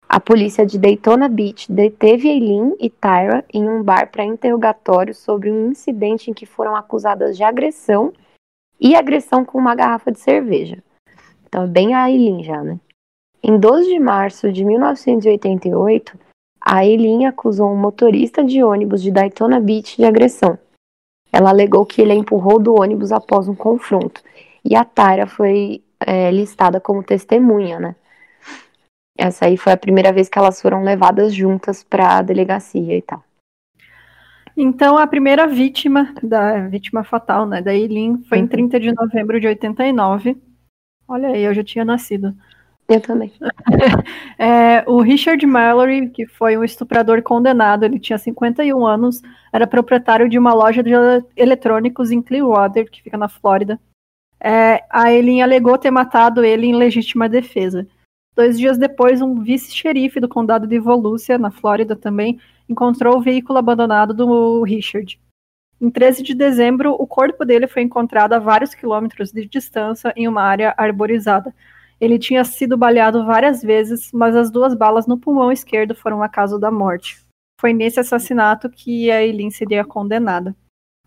a 0.10 0.20
polícia 0.20 0.66
de 0.66 0.78
Daytona 0.78 1.30
Beach 1.30 1.72
deteve 1.72 2.28
Eileen 2.28 2.76
e 2.82 2.90
Tyra 2.90 3.46
em 3.54 3.70
um 3.70 3.82
bar 3.82 4.12
para 4.12 4.26
interrogatório 4.26 5.16
sobre 5.16 5.50
um 5.50 5.72
incidente 5.72 6.30
em 6.30 6.34
que 6.34 6.46
foram 6.46 6.76
acusadas 6.76 7.38
de 7.38 7.46
agressão 7.46 8.12
e 8.78 8.94
agressão 8.94 9.46
com 9.46 9.58
uma 9.58 9.74
garrafa 9.74 10.12
de 10.12 10.20
cerveja. 10.20 10.84
Então, 11.56 11.64
é 11.64 11.68
bem 11.68 11.94
a 11.94 12.12
Eileen 12.12 12.44
já, 12.44 12.62
né? 12.62 12.78
Em 13.42 13.58
12 13.58 13.88
de 13.88 13.98
março 13.98 14.52
de 14.52 14.66
1988, 14.66 16.20
a 16.60 16.86
Eileen 16.86 17.28
acusou 17.28 17.72
um 17.72 17.78
motorista 17.78 18.44
de 18.44 18.62
ônibus 18.62 19.02
de 19.02 19.10
Daytona 19.10 19.62
Beach 19.62 19.96
de 19.96 20.04
agressão. 20.04 20.60
Ela 21.32 21.52
alegou 21.52 21.86
que 21.86 22.02
ele 22.02 22.12
a 22.12 22.16
empurrou 22.16 22.60
do 22.60 22.76
ônibus 22.78 23.14
após 23.14 23.48
um 23.48 23.56
confronto. 23.56 24.22
E 24.66 24.76
a 24.76 24.84
Tyra 24.84 25.28
foi 25.28 25.82
é, 26.06 26.30
listada 26.30 26.82
como 26.82 27.02
testemunha, 27.02 27.80
né? 27.80 27.96
Essa 29.18 29.46
aí 29.46 29.56
foi 29.56 29.72
a 29.72 29.78
primeira 29.78 30.12
vez 30.12 30.28
que 30.28 30.38
elas 30.38 30.62
foram 30.62 30.84
levadas 30.84 31.34
juntas 31.34 31.86
para 31.86 32.18
a 32.18 32.22
delegacia 32.22 32.98
e 32.98 33.02
tal. 33.02 33.24
Então, 34.58 34.98
a 34.98 35.08
primeira 35.08 35.48
vítima, 35.48 36.14
da 36.22 36.68
vítima 36.68 37.06
fatal, 37.06 37.46
né, 37.46 37.62
da 37.62 37.74
Eileen, 37.74 38.22
foi 38.28 38.40
uhum. 38.40 38.44
em 38.44 38.48
30 38.48 38.78
de 38.78 38.92
novembro 38.94 39.40
de 39.40 39.48
89. 39.48 40.38
Olha 41.08 41.30
aí, 41.30 41.44
eu 41.44 41.54
já 41.54 41.64
tinha 41.64 41.86
nascido. 41.86 42.36
Eu 42.88 43.02
também. 43.02 43.32
é, 44.38 44.84
o 44.88 45.02
Richard 45.02 45.44
Mallory, 45.46 46.10
que 46.10 46.28
foi 46.28 46.56
um 46.58 46.64
estuprador 46.64 47.22
condenado, 47.24 47.84
ele 47.84 48.00
tinha 48.00 48.18
51 48.18 48.86
anos, 48.86 49.22
era 49.52 49.66
proprietário 49.66 50.30
de 50.30 50.38
uma 50.38 50.54
loja 50.54 50.84
de 50.84 50.92
eletrônicos 51.36 52.12
em 52.12 52.22
Clearwater, 52.22 52.90
que 52.90 53.02
fica 53.02 53.18
na 53.18 53.28
Flórida. 53.28 53.80
É, 54.40 54.84
a 54.92 55.12
Eileen 55.12 55.42
alegou 55.42 55.78
ter 55.78 55.90
matado 55.90 56.44
ele 56.44 56.68
em 56.68 56.76
legítima 56.76 57.28
defesa. 57.28 57.88
Dois 58.36 58.60
dias 58.60 58.78
depois, 58.78 59.22
um 59.22 59.42
vice-xerife 59.42 60.20
do 60.20 60.28
condado 60.28 60.68
de 60.68 60.78
Volusia, 60.78 61.38
na 61.38 61.50
Flórida 61.50 61.96
também, 61.96 62.40
encontrou 62.70 63.18
o 63.18 63.22
veículo 63.22 63.58
abandonado 63.58 64.14
do 64.14 64.62
Richard. 64.64 65.20
Em 65.80 65.90
13 65.90 66.24
de 66.24 66.34
dezembro, 66.34 66.94
o 66.94 67.06
corpo 67.06 67.44
dele 67.44 67.68
foi 67.68 67.82
encontrado 67.82 68.34
a 68.34 68.40
vários 68.40 68.74
quilômetros 68.74 69.32
de 69.32 69.46
distância 69.46 70.14
em 70.16 70.28
uma 70.28 70.42
área 70.42 70.74
arborizada. 70.78 71.54
Ele 72.00 72.18
tinha 72.18 72.44
sido 72.44 72.78
baleado 72.78 73.26
várias 73.26 73.62
vezes, 73.62 74.12
mas 74.14 74.36
as 74.36 74.50
duas 74.50 74.74
balas 74.74 75.06
no 75.06 75.18
pulmão 75.18 75.52
esquerdo 75.52 75.94
foram 75.94 76.24
a 76.24 76.30
causa 76.30 76.58
da 76.58 76.72
morte. 76.72 77.26
Foi 77.60 77.74
nesse 77.74 78.00
assassinato 78.00 78.70
que 78.70 79.10
a 79.12 79.24
Eileen 79.24 79.50
seria 79.50 79.84
condenada. 79.84 80.56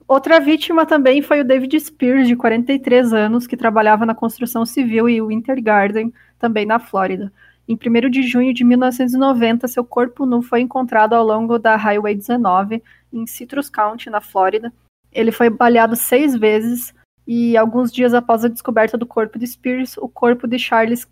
Outra 0.06 0.40
vítima 0.40 0.86
também 0.86 1.20
foi 1.20 1.40
o 1.40 1.44
David 1.44 1.78
Spears, 1.78 2.26
de 2.26 2.34
43 2.34 3.12
anos, 3.12 3.46
que 3.46 3.56
trabalhava 3.56 4.06
na 4.06 4.14
construção 4.14 4.64
civil 4.64 5.08
e 5.08 5.20
Winter 5.20 5.62
Garden, 5.62 6.12
também 6.38 6.64
na 6.64 6.78
Flórida. 6.78 7.30
Em 7.68 7.76
1 7.76 8.08
de 8.08 8.22
junho 8.22 8.54
de 8.54 8.64
1990, 8.64 9.68
seu 9.68 9.84
corpo 9.84 10.24
nu 10.24 10.40
foi 10.40 10.62
encontrado 10.62 11.12
ao 11.12 11.22
longo 11.22 11.58
da 11.58 11.76
Highway 11.76 12.14
19, 12.14 12.82
em 13.12 13.26
Citrus 13.26 13.68
County, 13.68 14.08
na 14.08 14.22
Flórida. 14.22 14.72
Ele 15.12 15.30
foi 15.30 15.50
baleado 15.50 15.94
seis 15.94 16.34
vezes, 16.34 16.94
e 17.26 17.58
alguns 17.58 17.92
dias 17.92 18.14
após 18.14 18.42
a 18.42 18.48
descoberta 18.48 18.96
do 18.96 19.04
corpo 19.04 19.38
de 19.38 19.46
Spears, 19.46 19.98
o 19.98 20.08
corpo 20.08 20.48
de 20.48 20.58
Charles 20.58 21.06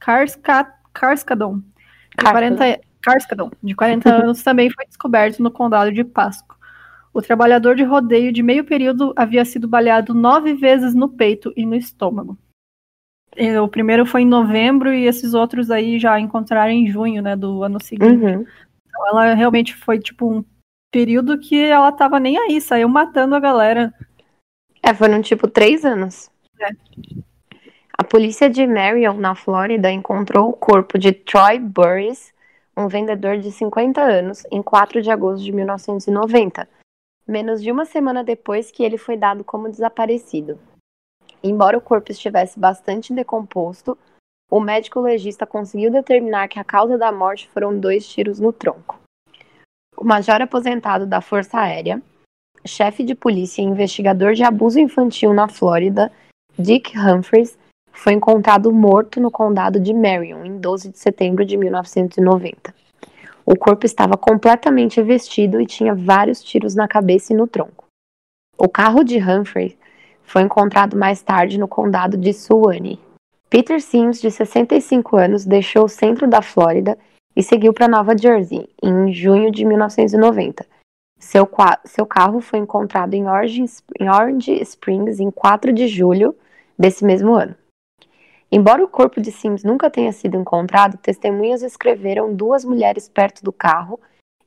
Carskadon, 0.00 1.62
de 2.16 2.24
40, 2.24 2.80
Carskadon, 3.02 3.50
de 3.62 3.74
40 3.74 4.08
anos, 4.24 4.42
também 4.42 4.70
foi 4.70 4.86
descoberto 4.86 5.42
no 5.42 5.50
condado 5.50 5.92
de 5.92 6.02
Pasco. 6.02 6.56
O 7.12 7.20
trabalhador 7.20 7.76
de 7.76 7.84
rodeio 7.84 8.32
de 8.32 8.42
meio 8.42 8.64
período 8.64 9.12
havia 9.14 9.44
sido 9.44 9.68
baleado 9.68 10.14
nove 10.14 10.54
vezes 10.54 10.94
no 10.94 11.10
peito 11.10 11.52
e 11.54 11.66
no 11.66 11.74
estômago. 11.74 12.38
O 13.62 13.68
primeiro 13.68 14.06
foi 14.06 14.22
em 14.22 14.26
novembro 14.26 14.92
e 14.92 15.06
esses 15.06 15.34
outros 15.34 15.70
aí 15.70 15.98
já 15.98 16.18
encontraram 16.20 16.72
em 16.72 16.86
junho, 16.86 17.22
né, 17.22 17.34
do 17.34 17.62
ano 17.62 17.82
seguinte. 17.82 18.24
Uhum. 18.24 18.46
Então 18.86 19.08
ela 19.08 19.34
realmente 19.34 19.74
foi 19.74 19.98
tipo 19.98 20.30
um 20.30 20.44
período 20.92 21.38
que 21.38 21.60
ela 21.60 21.90
tava 21.90 22.20
nem 22.20 22.38
aí, 22.38 22.60
saiu 22.60 22.88
matando 22.88 23.34
a 23.34 23.40
galera 23.40 23.92
é, 24.84 24.92
foram 24.92 25.22
tipo 25.22 25.48
três 25.48 25.82
anos. 25.82 26.30
É. 26.60 26.68
A 27.96 28.04
polícia 28.04 28.50
de 28.50 28.66
Marion, 28.66 29.14
na 29.14 29.34
Flórida, 29.34 29.90
encontrou 29.90 30.50
o 30.50 30.52
corpo 30.52 30.98
de 30.98 31.10
Troy 31.10 31.58
Burris, 31.58 32.34
um 32.76 32.86
vendedor 32.86 33.38
de 33.38 33.50
50 33.50 34.02
anos, 34.02 34.42
em 34.52 34.62
4 34.62 35.00
de 35.00 35.10
agosto 35.10 35.42
de 35.42 35.52
1990, 35.52 36.68
menos 37.26 37.62
de 37.62 37.72
uma 37.72 37.86
semana 37.86 38.22
depois 38.22 38.70
que 38.70 38.82
ele 38.82 38.98
foi 38.98 39.16
dado 39.16 39.42
como 39.42 39.70
desaparecido. 39.70 40.58
Embora 41.46 41.76
o 41.76 41.80
corpo 41.80 42.10
estivesse 42.10 42.58
bastante 42.58 43.12
decomposto, 43.12 43.98
o 44.50 44.58
médico 44.58 44.98
legista 45.00 45.46
conseguiu 45.46 45.90
determinar 45.90 46.48
que 46.48 46.58
a 46.58 46.64
causa 46.64 46.96
da 46.96 47.12
morte 47.12 47.46
foram 47.50 47.78
dois 47.78 48.08
tiros 48.08 48.40
no 48.40 48.50
tronco. 48.50 48.98
O 49.94 50.04
major 50.04 50.40
aposentado 50.40 51.06
da 51.06 51.20
Força 51.20 51.58
Aérea, 51.58 52.00
chefe 52.64 53.04
de 53.04 53.14
polícia 53.14 53.60
e 53.60 53.64
investigador 53.66 54.32
de 54.32 54.42
abuso 54.42 54.80
infantil 54.80 55.34
na 55.34 55.46
Flórida, 55.46 56.10
Dick 56.58 56.98
Humphreys, 56.98 57.58
foi 57.92 58.14
encontrado 58.14 58.72
morto 58.72 59.20
no 59.20 59.30
condado 59.30 59.78
de 59.78 59.92
Marion 59.92 60.46
em 60.46 60.58
12 60.58 60.92
de 60.92 60.98
setembro 60.98 61.44
de 61.44 61.58
1990. 61.58 62.74
O 63.44 63.54
corpo 63.54 63.84
estava 63.84 64.16
completamente 64.16 65.02
vestido 65.02 65.60
e 65.60 65.66
tinha 65.66 65.94
vários 65.94 66.42
tiros 66.42 66.74
na 66.74 66.88
cabeça 66.88 67.34
e 67.34 67.36
no 67.36 67.46
tronco. 67.46 67.84
O 68.56 68.66
carro 68.66 69.04
de 69.04 69.18
Humphrey 69.18 69.76
foi 70.24 70.42
encontrado 70.42 70.96
mais 70.96 71.22
tarde 71.22 71.58
no 71.58 71.68
condado 71.68 72.16
de 72.16 72.32
Suwannee. 72.32 73.00
Peter 73.48 73.80
Sims, 73.80 74.20
de 74.20 74.30
65 74.30 75.16
anos, 75.16 75.44
deixou 75.44 75.84
o 75.84 75.88
centro 75.88 76.26
da 76.26 76.42
Flórida 76.42 76.98
e 77.36 77.42
seguiu 77.42 77.72
para 77.72 77.88
Nova 77.88 78.16
Jersey 78.16 78.68
em 78.82 79.12
junho 79.12 79.50
de 79.50 79.64
1990, 79.64 80.66
seu, 81.24 81.48
seu 81.84 82.04
carro 82.04 82.40
foi 82.40 82.58
encontrado 82.58 83.14
em 83.14 83.26
Orange, 83.26 83.64
em 83.98 84.10
Orange 84.10 84.60
Springs 84.60 85.18
em 85.18 85.30
4 85.30 85.72
de 85.72 85.88
julho 85.88 86.36
desse 86.78 87.02
mesmo 87.02 87.32
ano. 87.34 87.56
Embora 88.52 88.84
o 88.84 88.88
corpo 88.88 89.20
de 89.20 89.32
Sims 89.32 89.64
nunca 89.64 89.90
tenha 89.90 90.12
sido 90.12 90.36
encontrado, 90.36 90.98
testemunhas 90.98 91.62
escreveram 91.62 92.34
duas 92.34 92.62
mulheres 92.62 93.08
perto 93.08 93.42
do 93.42 93.52
carro 93.52 93.98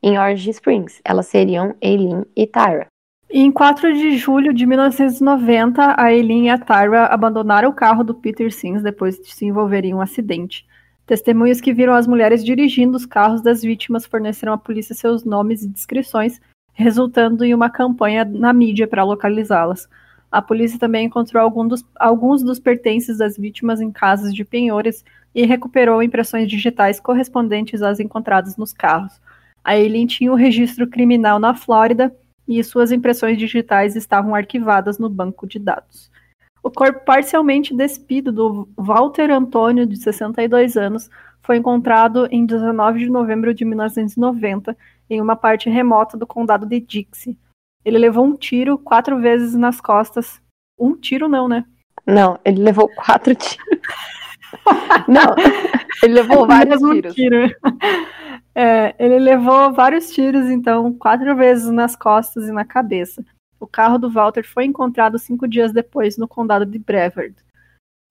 em 0.04 0.20
Orange 0.20 0.52
Springs. 0.52 1.02
Elas 1.04 1.26
seriam 1.26 1.76
Eileen 1.82 2.24
e 2.36 2.46
Tyra. 2.46 2.88
Em 3.30 3.52
4 3.52 3.94
de 3.94 4.16
julho 4.16 4.54
de 4.54 4.66
1990, 4.66 5.96
a 5.98 6.14
Eileen 6.14 6.46
e 6.46 6.50
a 6.50 6.58
Tyra 6.58 7.08
abandonaram 7.08 7.70
o 7.70 7.74
carro 7.74 8.02
do 8.02 8.14
Peter 8.14 8.50
Sims 8.54 8.82
depois 8.82 9.20
de 9.20 9.36
se 9.36 9.46
envolverem 9.46 9.92
em 9.92 9.94
um 9.94 10.00
acidente. 10.00 10.66
Testemunhas 11.06 11.60
que 11.60 11.74
viram 11.74 11.94
as 11.94 12.08
mulheres 12.08 12.44
dirigindo 12.44 12.96
os 12.96 13.06
carros 13.06 13.42
das 13.42 13.62
vítimas 13.62 14.06
forneceram 14.06 14.54
à 14.54 14.58
polícia 14.58 14.96
seus 14.96 15.26
nomes 15.26 15.62
e 15.62 15.68
descrições, 15.68 16.40
resultando 16.74 17.44
em 17.44 17.54
uma 17.54 17.70
campanha 17.70 18.24
na 18.24 18.54
mídia 18.54 18.88
para 18.88 19.04
localizá-las. 19.04 19.90
A 20.32 20.42
polícia 20.42 20.80
também 20.80 21.08
encontrou 21.08 21.44
algum 21.44 21.68
dos, 21.68 21.84
alguns 22.00 22.42
dos 22.42 22.62
pertences 22.62 23.18
das 23.18 23.38
vítimas 23.38 23.82
em 23.82 23.92
casas 23.92 24.34
de 24.34 24.46
penhores 24.46 25.04
e 25.36 25.46
recuperou 25.46 26.02
impressões 26.02 26.48
digitais 26.48 26.98
correspondentes 26.98 27.82
às 27.82 28.00
encontradas 28.00 28.56
nos 28.56 28.72
carros. 28.72 29.20
A 29.66 29.78
Eileen 29.78 30.08
tinha 30.08 30.32
um 30.32 30.36
registro 30.36 30.88
criminal 30.88 31.40
na 31.40 31.54
Flórida 31.54 32.16
e 32.48 32.64
suas 32.64 32.92
impressões 32.92 33.38
digitais 33.38 33.96
estavam 33.96 34.34
arquivadas 34.34 34.98
no 34.98 35.10
banco 35.10 35.46
de 35.46 35.60
dados. 35.60 36.10
O 36.64 36.72
corpo 36.72 37.06
parcialmente 37.06 37.76
despido 37.76 38.32
do 38.32 38.68
Walter 38.76 39.32
Antônio, 39.32 39.86
de 39.86 39.98
62 39.98 40.76
anos, 40.76 41.10
foi 41.42 41.58
encontrado 41.58 42.28
em 42.30 42.46
19 42.46 43.00
de 43.00 43.10
novembro 43.10 43.54
de 43.54 43.64
1990 43.64 44.76
em 45.10 45.22
uma 45.22 45.36
parte 45.36 45.70
remota 45.70 46.18
do 46.18 46.28
condado 46.28 46.66
de 46.66 46.80
Dixie. 46.80 47.38
Ele 47.86 47.98
levou 47.98 48.26
um 48.26 48.36
tiro 48.36 48.78
quatro 48.78 49.18
vezes 49.20 49.56
nas 49.56 49.80
costas. 49.80 50.42
Um 50.78 50.94
tiro 50.94 51.30
não, 51.30 51.48
né? 51.48 51.64
Não, 52.06 52.38
ele 52.44 52.62
levou 52.62 52.90
quatro 52.90 53.34
tiros. 53.34 53.80
não, 55.08 55.36
ele 56.04 56.14
levou 56.14 56.46
vários 56.46 56.82
tiros. 56.82 57.16
Tiro. 57.16 57.50
É, 58.60 58.96
ele 58.98 59.20
levou 59.20 59.72
vários 59.72 60.10
tiros, 60.10 60.50
então, 60.50 60.92
quatro 60.92 61.36
vezes 61.36 61.70
nas 61.70 61.96
costas 61.96 62.48
e 62.48 62.52
na 62.52 62.66
cabeça. 62.66 63.24
O 63.60 63.68
carro 63.68 64.00
do 64.00 64.10
Walter 64.10 64.44
foi 64.44 64.66
encontrado 64.66 65.20
cinco 65.20 65.48
dias 65.48 65.72
depois 65.72 66.18
no 66.18 66.28
condado 66.28 66.66
de 66.66 66.80
Brevard. 66.80 67.36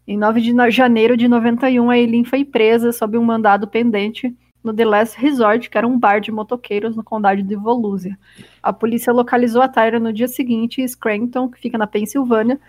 Em 0.06 0.16
9 0.16 0.40
de 0.40 0.70
janeiro 0.70 1.16
de 1.16 1.26
91, 1.26 1.90
a 1.90 1.98
Eileen 1.98 2.24
foi 2.24 2.44
presa 2.44 2.92
sob 2.92 3.18
um 3.18 3.24
mandado 3.24 3.66
pendente 3.66 4.36
no 4.62 4.72
The 4.72 4.84
Last 4.84 5.20
Resort, 5.20 5.68
que 5.68 5.76
era 5.76 5.86
um 5.86 5.98
bar 5.98 6.20
de 6.20 6.30
motoqueiros 6.30 6.94
no 6.94 7.02
condado 7.02 7.42
de 7.42 7.56
Volusia. 7.56 8.16
A 8.62 8.72
polícia 8.72 9.12
localizou 9.12 9.62
a 9.62 9.68
Tyra 9.68 9.98
no 9.98 10.12
dia 10.12 10.28
seguinte 10.28 10.80
em 10.80 10.86
Scranton, 10.86 11.48
que 11.48 11.58
fica 11.58 11.76
na 11.76 11.88
Pensilvânia, 11.88 12.60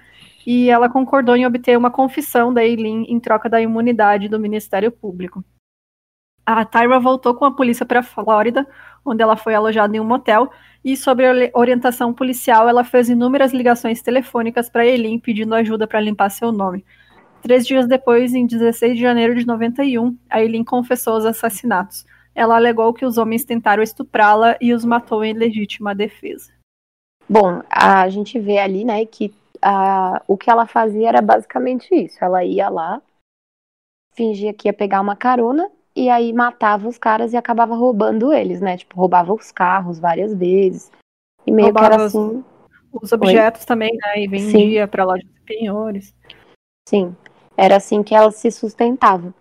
e 0.47 0.67
ela 0.67 0.89
concordou 0.89 1.35
em 1.35 1.45
obter 1.45 1.77
uma 1.77 1.91
confissão 1.91 2.51
da 2.51 2.65
Eileen 2.65 3.05
em 3.07 3.19
troca 3.19 3.47
da 3.47 3.61
imunidade 3.61 4.27
do 4.27 4.39
Ministério 4.39 4.91
Público. 4.91 5.43
A 6.47 6.63
Tyra 6.63 6.97
voltou 6.97 7.36
com 7.36 7.43
a 7.43 7.51
polícia 7.51 7.86
para 7.86 7.99
a 7.99 8.03
Flórida, 8.03 8.65
onde 9.03 9.21
ela 9.21 9.36
foi 9.36 9.53
alojada 9.53 9.97
em 9.97 9.99
um 9.99 10.05
motel, 10.05 10.49
e 10.81 10.95
sobre 10.95 11.25
orientação 11.53 12.13
policial, 12.13 12.69
ela 12.69 12.86
fez 12.86 13.10
inúmeras 13.10 13.51
ligações 13.51 14.01
telefônicas 14.01 14.69
para 14.69 14.86
Eileen 14.86 15.19
pedindo 15.19 15.53
ajuda 15.53 15.86
para 15.86 15.99
limpar 15.99 16.29
seu 16.29 16.49
nome. 16.53 16.86
Três 17.41 17.67
dias 17.67 17.86
depois, 17.86 18.33
em 18.33 18.45
16 18.45 18.95
de 18.95 19.01
janeiro 19.01 19.36
de 19.36 19.45
91, 19.45 20.17
a 20.29 20.39
confessou 20.65 21.17
os 21.17 21.25
assassinatos. 21.25 22.05
Ela 22.33 22.55
alegou 22.55 22.93
que 22.93 23.05
os 23.05 23.17
homens 23.17 23.43
tentaram 23.43 23.83
estuprá-la 23.83 24.55
e 24.62 24.73
os 24.73 24.86
matou 24.86 25.25
em 25.25 25.33
legítima 25.33 25.93
defesa. 25.93 26.53
Bom, 27.27 27.62
a 27.69 28.07
gente 28.07 28.39
vê 28.39 28.57
ali, 28.60 28.86
né, 28.86 29.05
que 29.05 29.36
a, 29.62 30.21
o 30.25 30.38
que 30.38 30.49
ela 30.49 30.65
fazia 30.65 31.10
era 31.10 31.21
basicamente 31.21 31.93
isso. 31.93 32.23
Ela 32.23 32.45
ia 32.45 32.69
lá, 32.69 33.01
fingia 34.13 34.53
que 34.53 34.69
ia 34.69 34.73
pegar 34.73 35.01
uma 35.01 35.15
carona 35.17 35.69
e 35.97 36.10
aí 36.10 36.31
matava 36.31 36.88
os 36.88 36.97
caras 36.97 37.33
e 37.33 37.38
acabava 37.38 37.75
roubando 37.75 38.31
eles, 38.31 38.62
né? 38.62 38.77
Tipo, 38.77 38.95
roubava 38.95 39.33
os 39.33 39.51
carros 39.51 39.97
várias 39.97 40.31
vezes. 40.31 40.91
E 41.45 41.51
meio 41.51 41.67
roubava 41.67 41.88
que 41.88 41.93
era 41.93 42.05
assim. 42.05 42.43
Os 42.93 43.12
objetos 43.12 43.62
Oi? 43.62 43.67
também, 43.67 43.97
né? 43.97 44.21
E 44.21 44.27
vendia 44.27 44.88
para 44.88 45.03
loja 45.03 45.23
de 45.23 45.41
penhores. 45.41 46.13
Sim. 46.88 47.15
Era 47.57 47.77
assim 47.77 48.03
que 48.03 48.13
ela 48.13 48.29
se 48.29 48.51
sustentava. 48.51 49.33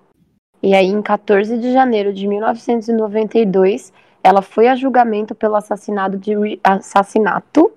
E 0.63 0.75
aí, 0.75 0.87
em 0.87 1.03
14 1.03 1.59
de 1.59 1.73
janeiro 1.73 2.13
de 2.13 2.27
1992, 2.27 3.93
ela 4.25 4.41
foi 4.41 4.67
a 4.67 4.75
julgamento 4.75 5.35
pelo 5.35 5.57
assassinato 5.57 6.17
de, 6.17 6.59
assassinato 6.65 7.71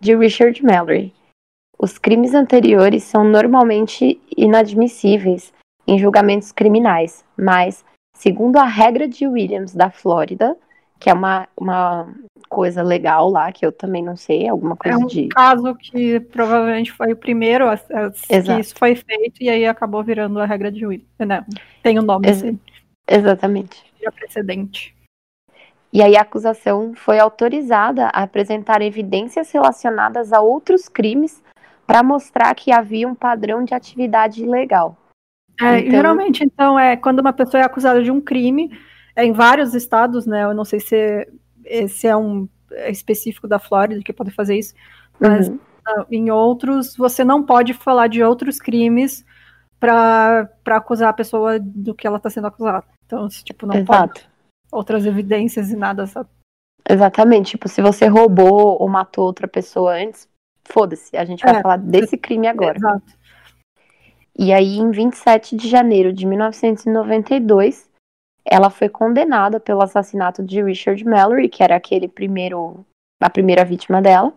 de 0.00 0.16
Richard 0.16 0.64
Mallory. 0.64 1.12
Os 1.78 1.98
crimes 1.98 2.34
anteriores 2.34 3.04
são 3.04 3.22
normalmente 3.22 4.20
inadmissíveis 4.36 5.52
em 5.86 5.98
julgamentos 5.98 6.50
criminais, 6.50 7.24
mas 7.36 7.84
Segundo 8.18 8.56
a 8.56 8.64
regra 8.64 9.06
de 9.06 9.28
Williams 9.28 9.72
da 9.72 9.90
Flórida, 9.90 10.56
que 10.98 11.08
é 11.08 11.14
uma, 11.14 11.48
uma 11.56 12.12
coisa 12.48 12.82
legal 12.82 13.30
lá, 13.30 13.52
que 13.52 13.64
eu 13.64 13.70
também 13.70 14.02
não 14.02 14.16
sei, 14.16 14.48
alguma 14.48 14.74
coisa 14.74 14.98
de. 14.98 15.02
É 15.02 15.04
um 15.04 15.06
de... 15.06 15.28
caso 15.28 15.74
que 15.76 16.18
provavelmente 16.18 16.90
foi 16.90 17.12
o 17.12 17.16
primeiro 17.16 17.68
a, 17.68 17.74
a, 17.74 17.78
que 18.10 18.60
isso 18.60 18.74
foi 18.76 18.96
feito 18.96 19.40
e 19.40 19.48
aí 19.48 19.64
acabou 19.64 20.02
virando 20.02 20.40
a 20.40 20.46
regra 20.46 20.72
de 20.72 20.84
Williams. 20.84 21.08
Né? 21.20 21.46
Tem 21.80 21.96
o 21.96 22.02
um 22.02 22.04
nome 22.04 22.26
Ex 22.26 22.38
assim. 22.38 22.58
Exatamente. 23.08 23.84
Já 24.02 24.10
precedente. 24.10 24.96
E 25.92 26.02
aí 26.02 26.16
a 26.16 26.22
acusação 26.22 26.94
foi 26.96 27.20
autorizada 27.20 28.06
a 28.06 28.24
apresentar 28.24 28.82
evidências 28.82 29.52
relacionadas 29.52 30.32
a 30.32 30.40
outros 30.40 30.88
crimes 30.88 31.40
para 31.86 32.02
mostrar 32.02 32.52
que 32.56 32.72
havia 32.72 33.06
um 33.06 33.14
padrão 33.14 33.64
de 33.64 33.74
atividade 33.74 34.42
ilegal. 34.42 34.96
É, 35.60 35.80
então... 35.80 35.90
Geralmente, 35.90 36.44
então, 36.44 36.78
é 36.78 36.96
quando 36.96 37.20
uma 37.20 37.32
pessoa 37.32 37.60
é 37.60 37.64
acusada 37.64 38.02
de 38.02 38.10
um 38.10 38.20
crime, 38.20 38.70
é, 39.14 39.24
em 39.24 39.32
vários 39.32 39.74
estados, 39.74 40.26
né? 40.26 40.44
Eu 40.44 40.54
não 40.54 40.64
sei 40.64 40.80
se, 40.80 41.28
se 41.88 42.06
é 42.06 42.16
um 42.16 42.48
é 42.70 42.90
específico 42.90 43.48
da 43.48 43.58
Flórida 43.58 44.02
que 44.02 44.12
pode 44.12 44.30
fazer 44.30 44.58
isso, 44.58 44.74
mas 45.18 45.48
uhum. 45.48 45.58
em 46.10 46.30
outros 46.30 46.94
você 46.96 47.24
não 47.24 47.42
pode 47.42 47.72
falar 47.72 48.08
de 48.08 48.22
outros 48.22 48.58
crimes 48.58 49.24
para 49.80 50.48
acusar 50.66 51.08
a 51.08 51.14
pessoa 51.14 51.58
do 51.58 51.94
que 51.94 52.06
ela 52.06 52.18
está 52.18 52.28
sendo 52.28 52.46
acusada. 52.46 52.84
Então, 53.06 53.26
tipo, 53.28 53.66
não 53.66 53.74
Exato. 53.74 54.20
pode 54.20 54.28
outras 54.70 55.06
evidências 55.06 55.70
e 55.70 55.76
nada, 55.76 56.06
sabe? 56.06 56.28
Exatamente. 56.88 57.52
Tipo, 57.52 57.68
se 57.68 57.82
você 57.82 58.06
roubou 58.06 58.80
ou 58.80 58.88
matou 58.88 59.24
outra 59.24 59.48
pessoa 59.48 59.94
antes, 59.94 60.28
foda-se. 60.64 61.16
A 61.16 61.24
gente 61.24 61.44
vai 61.44 61.56
é, 61.56 61.62
falar 61.62 61.76
desse 61.76 62.16
crime 62.16 62.46
agora. 62.46 62.76
Exato. 62.76 63.17
E 64.38 64.52
aí, 64.52 64.78
em 64.78 64.90
27 64.92 65.56
de 65.56 65.68
janeiro 65.68 66.12
de 66.12 66.24
1992, 66.24 67.90
ela 68.44 68.70
foi 68.70 68.88
condenada 68.88 69.58
pelo 69.58 69.82
assassinato 69.82 70.44
de 70.44 70.62
Richard 70.62 71.04
Mallory, 71.04 71.48
que 71.48 71.62
era 71.62 71.74
aquele 71.74 72.06
primeiro, 72.06 72.86
a 73.20 73.28
primeira 73.28 73.64
vítima 73.64 74.00
dela, 74.00 74.32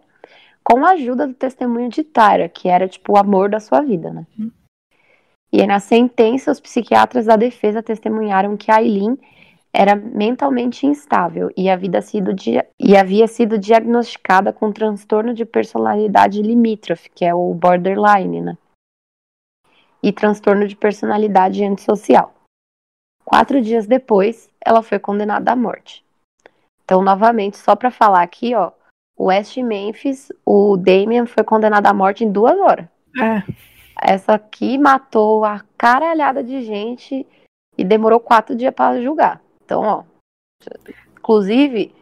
com 0.64 0.84
a 0.84 0.92
ajuda 0.92 1.28
do 1.28 1.36
testemunho 1.36 1.88
de 1.90 2.04
Tyra, 2.04 2.50
que 2.50 2.68
era 2.68 2.88
tipo 2.88 3.14
o 3.14 3.18
amor 3.18 3.50
da 3.50 3.60
sua 3.60 3.82
vida, 3.82 4.12
né? 4.12 4.26
Uhum. 4.40 4.52
E 5.54 5.62
aí, 5.62 5.68
na 5.68 5.80
sentença, 5.80 6.52
os 6.52 6.60
psiquiatras 6.60 7.26
da 7.26 7.36
defesa 7.36 7.84
testemunharam 7.84 8.58
que 8.58 8.72
Aileen 8.72 9.20
era 9.74 9.96
mentalmente 9.96 10.86
instável 10.86 11.52
e 11.56 11.70
havia 11.70 12.02
sido, 12.02 12.34
e 12.80 12.98
havia 12.98 13.28
sido 13.28 13.58
diagnosticada 13.58 14.52
com 14.52 14.72
transtorno 14.72 15.34
de 15.34 15.46
personalidade 15.46 16.42
limítrofe, 16.42 17.10
que 17.14 17.24
é 17.24 17.34
o 17.34 17.54
borderline, 17.54 18.42
né? 18.42 18.58
E 20.04 20.12
transtorno 20.12 20.68
de 20.68 20.76
personalidade 20.76 21.64
antissocial. 21.64 22.34
Quatro 23.24 23.62
dias 23.62 23.86
depois, 23.88 24.50
ela 24.66 24.82
foi 24.82 25.00
condenada 25.00 25.52
à 25.52 25.56
morte. 25.56 26.04
Então, 26.84 27.02
novamente, 27.02 27.58
só 27.58 27.76
para 27.76 27.92
falar 27.92 28.22
aqui, 28.22 28.54
ó, 28.56 28.72
o 29.18 29.26
West 29.26 29.56
Memphis, 29.58 30.32
o 30.46 30.76
Damian 30.76 31.26
foi 31.26 31.44
condenado 31.44 31.86
à 31.86 31.94
morte 31.94 32.24
em 32.24 32.32
duas 32.32 32.58
horas. 32.60 32.88
É. 33.18 33.44
Essa 34.02 34.34
aqui 34.34 34.78
matou 34.78 35.46
a 35.46 35.64
caralhada 35.78 36.44
de 36.44 36.64
gente 36.64 37.26
e 37.78 37.84
demorou 37.84 38.20
quatro 38.20 38.56
dias 38.56 38.74
para 38.74 39.02
julgar. 39.02 39.42
Então, 39.64 39.82
ó, 39.84 40.04
inclusive, 41.18 41.94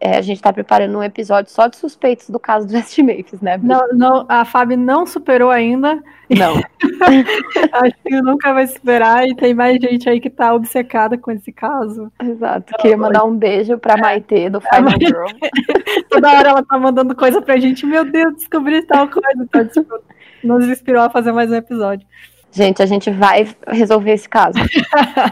é, 0.00 0.16
a 0.16 0.22
gente 0.22 0.36
está 0.36 0.52
preparando 0.52 0.96
um 0.96 1.02
episódio 1.02 1.50
só 1.50 1.66
de 1.66 1.76
suspeitos 1.76 2.30
do 2.30 2.38
caso 2.38 2.66
do 2.66 2.74
West 2.74 2.98
Memphis, 2.98 3.40
né? 3.40 3.58
Não, 3.62 3.86
não, 3.92 4.26
a 4.28 4.44
Fábio 4.44 4.78
não 4.78 5.06
superou 5.06 5.50
ainda. 5.50 6.02
Não. 6.30 6.54
Acho 7.72 7.94
que 8.02 8.22
nunca 8.22 8.54
vai 8.54 8.66
superar 8.66 9.26
e 9.26 9.34
tem 9.34 9.52
mais 9.52 9.78
gente 9.80 10.08
aí 10.08 10.20
que 10.20 10.30
tá 10.30 10.54
obcecada 10.54 11.18
com 11.18 11.30
esse 11.30 11.52
caso. 11.52 12.10
Exato. 12.22 12.66
Então, 12.68 12.80
Queria 12.80 12.96
mandar 12.96 13.24
um 13.24 13.36
beijo 13.36 13.78
pra 13.78 13.94
é. 13.94 14.00
Maite 14.00 14.48
do 14.48 14.60
Final 14.60 14.82
Maite. 14.82 15.06
Girl. 15.06 15.26
Toda 16.08 16.32
hora 16.32 16.48
ela 16.48 16.62
tá 16.62 16.78
mandando 16.78 17.14
coisa 17.14 17.42
pra 17.42 17.58
gente. 17.58 17.84
Meu 17.84 18.10
Deus, 18.10 18.34
descobri 18.36 18.82
tal 18.82 19.08
coisa. 19.08 19.42
Então, 19.42 19.66
tipo, 19.68 19.98
nos 20.42 20.66
inspirou 20.66 21.02
a 21.02 21.10
fazer 21.10 21.32
mais 21.32 21.50
um 21.50 21.56
episódio. 21.56 22.06
Gente, 22.50 22.82
a 22.82 22.86
gente 22.86 23.10
vai 23.10 23.54
resolver 23.66 24.12
esse 24.12 24.28
caso. 24.28 24.58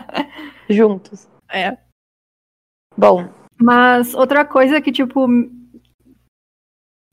Juntos. 0.68 1.28
É. 1.50 1.76
Bom, 2.96 3.28
mas 3.62 4.14
outra 4.14 4.44
coisa 4.44 4.80
que, 4.80 4.92
tipo. 4.92 5.26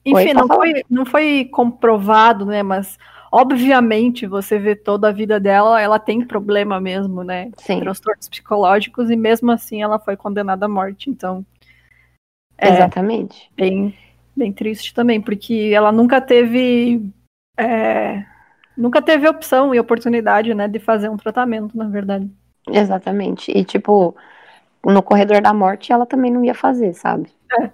Enfim, 0.05 0.27
Oi, 0.29 0.33
não, 0.33 0.47
foi, 0.47 0.83
não 0.89 1.05
foi 1.05 1.45
comprovado, 1.45 2.45
né? 2.45 2.63
Mas 2.63 2.97
obviamente 3.31 4.25
você 4.25 4.57
vê 4.57 4.75
toda 4.75 5.09
a 5.09 5.12
vida 5.12 5.39
dela, 5.39 5.79
ela 5.79 5.99
tem 5.99 6.25
problema 6.25 6.79
mesmo, 6.79 7.23
né? 7.23 7.51
Sim. 7.57 7.79
Transtornos 7.81 8.29
psicológicos, 8.29 9.09
e 9.09 9.15
mesmo 9.15 9.51
assim 9.51 9.81
ela 9.81 9.99
foi 9.99 10.15
condenada 10.15 10.65
à 10.65 10.69
morte. 10.69 11.09
Então. 11.09 11.45
É 12.57 12.69
Exatamente. 12.69 13.49
Bem, 13.55 13.95
bem 14.35 14.51
triste 14.51 14.93
também, 14.93 15.21
porque 15.21 15.71
ela 15.73 15.91
nunca 15.91 16.19
teve. 16.19 17.09
É, 17.57 18.25
nunca 18.75 19.01
teve 19.01 19.27
opção 19.27 19.75
e 19.75 19.79
oportunidade, 19.79 20.53
né, 20.53 20.67
de 20.67 20.79
fazer 20.79 21.09
um 21.09 21.17
tratamento, 21.17 21.77
na 21.77 21.88
verdade. 21.88 22.29
Exatamente. 22.71 23.51
E, 23.51 23.63
tipo, 23.63 24.15
no 24.85 25.03
corredor 25.03 25.41
da 25.41 25.53
morte 25.53 25.91
ela 25.91 26.05
também 26.05 26.31
não 26.31 26.43
ia 26.43 26.53
fazer, 26.53 26.93
sabe? 26.93 27.29
É. 27.59 27.69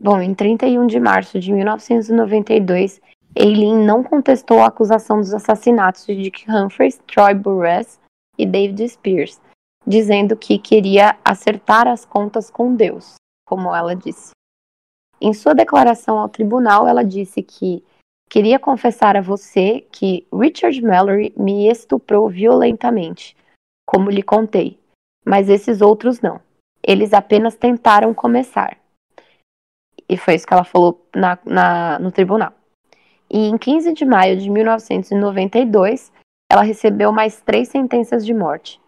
Bom, 0.00 0.20
em 0.20 0.34
31 0.34 0.86
de 0.86 1.00
março 1.00 1.40
de 1.40 1.52
1992, 1.52 3.00
Eileen 3.34 3.76
não 3.76 4.02
contestou 4.02 4.60
a 4.60 4.66
acusação 4.66 5.18
dos 5.18 5.34
assassinatos 5.34 6.06
de 6.06 6.14
Dick 6.14 6.50
Humphreys, 6.50 7.00
Troy 7.06 7.34
Burress 7.34 8.00
e 8.36 8.46
David 8.46 8.88
Spears, 8.88 9.40
dizendo 9.86 10.36
que 10.36 10.58
queria 10.58 11.16
acertar 11.24 11.86
as 11.88 12.04
contas 12.04 12.50
com 12.50 12.74
Deus, 12.74 13.14
como 13.46 13.74
ela 13.74 13.94
disse. 13.94 14.30
Em 15.20 15.32
sua 15.32 15.54
declaração 15.54 16.18
ao 16.18 16.28
tribunal, 16.28 16.86
ela 16.86 17.04
disse 17.04 17.42
que 17.42 17.84
queria 18.30 18.58
confessar 18.58 19.16
a 19.16 19.20
você 19.20 19.84
que 19.90 20.26
Richard 20.32 20.80
Mallory 20.80 21.32
me 21.36 21.68
estuprou 21.68 22.28
violentamente, 22.28 23.36
como 23.84 24.10
lhe 24.10 24.22
contei, 24.22 24.78
mas 25.24 25.48
esses 25.48 25.80
outros 25.80 26.20
não. 26.20 26.40
Eles 26.82 27.12
apenas 27.12 27.56
tentaram 27.56 28.14
começar. 28.14 28.78
E 30.08 30.16
foi 30.16 30.34
isso 30.34 30.46
que 30.46 30.54
ela 30.54 30.64
falou 30.64 31.06
na, 31.14 31.38
na, 31.44 31.98
no 31.98 32.10
tribunal. 32.10 32.52
E 33.30 33.46
em 33.46 33.58
15 33.58 33.92
de 33.92 34.04
maio 34.04 34.38
de 34.38 34.48
1992, 34.48 36.10
ela 36.50 36.62
recebeu 36.62 37.12
mais 37.12 37.40
três 37.40 37.68
sentenças 37.68 38.24
de 38.24 38.32
morte. 38.32 38.80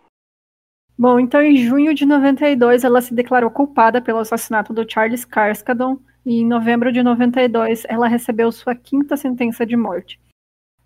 Bom, 0.98 1.18
então 1.18 1.40
em 1.42 1.56
junho 1.56 1.94
de 1.94 2.04
92 2.06 2.84
ela 2.84 3.00
se 3.00 3.14
declarou 3.14 3.50
culpada 3.50 4.02
pelo 4.02 4.18
assassinato 4.18 4.72
do 4.72 4.90
Charles 4.90 5.24
Carskadon 5.24 5.98
e 6.24 6.40
em 6.40 6.46
novembro 6.46 6.92
de 6.92 7.02
92 7.02 7.84
ela 7.88 8.06
recebeu 8.06 8.52
sua 8.52 8.74
quinta 8.74 9.16
sentença 9.16 9.64
de 9.64 9.76
morte. 9.76 10.20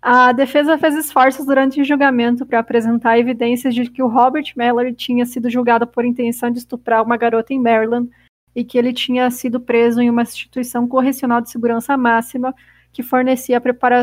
A 0.07 0.31
defesa 0.31 0.77
fez 0.77 0.93
esforços 0.93 1.47
durante 1.47 1.81
o 1.81 1.83
julgamento 1.83 2.45
para 2.45 2.59
apresentar 2.59 3.17
evidências 3.17 3.73
de 3.73 3.89
que 3.89 4.03
o 4.03 4.07
Robert 4.07 4.53
Mallory 4.55 4.93
tinha 4.93 5.25
sido 5.25 5.49
julgado 5.49 5.87
por 5.87 6.05
intenção 6.05 6.51
de 6.51 6.59
estuprar 6.59 7.01
uma 7.01 7.17
garota 7.17 7.55
em 7.55 7.59
Maryland 7.59 8.07
e 8.55 8.63
que 8.63 8.77
ele 8.77 8.93
tinha 8.93 9.31
sido 9.31 9.59
preso 9.59 9.99
em 9.99 10.07
uma 10.07 10.21
instituição 10.21 10.87
correcional 10.87 11.41
de 11.41 11.49
segurança 11.49 11.97
máxima 11.97 12.53
que 12.93 13.01
fornecia 13.01 13.59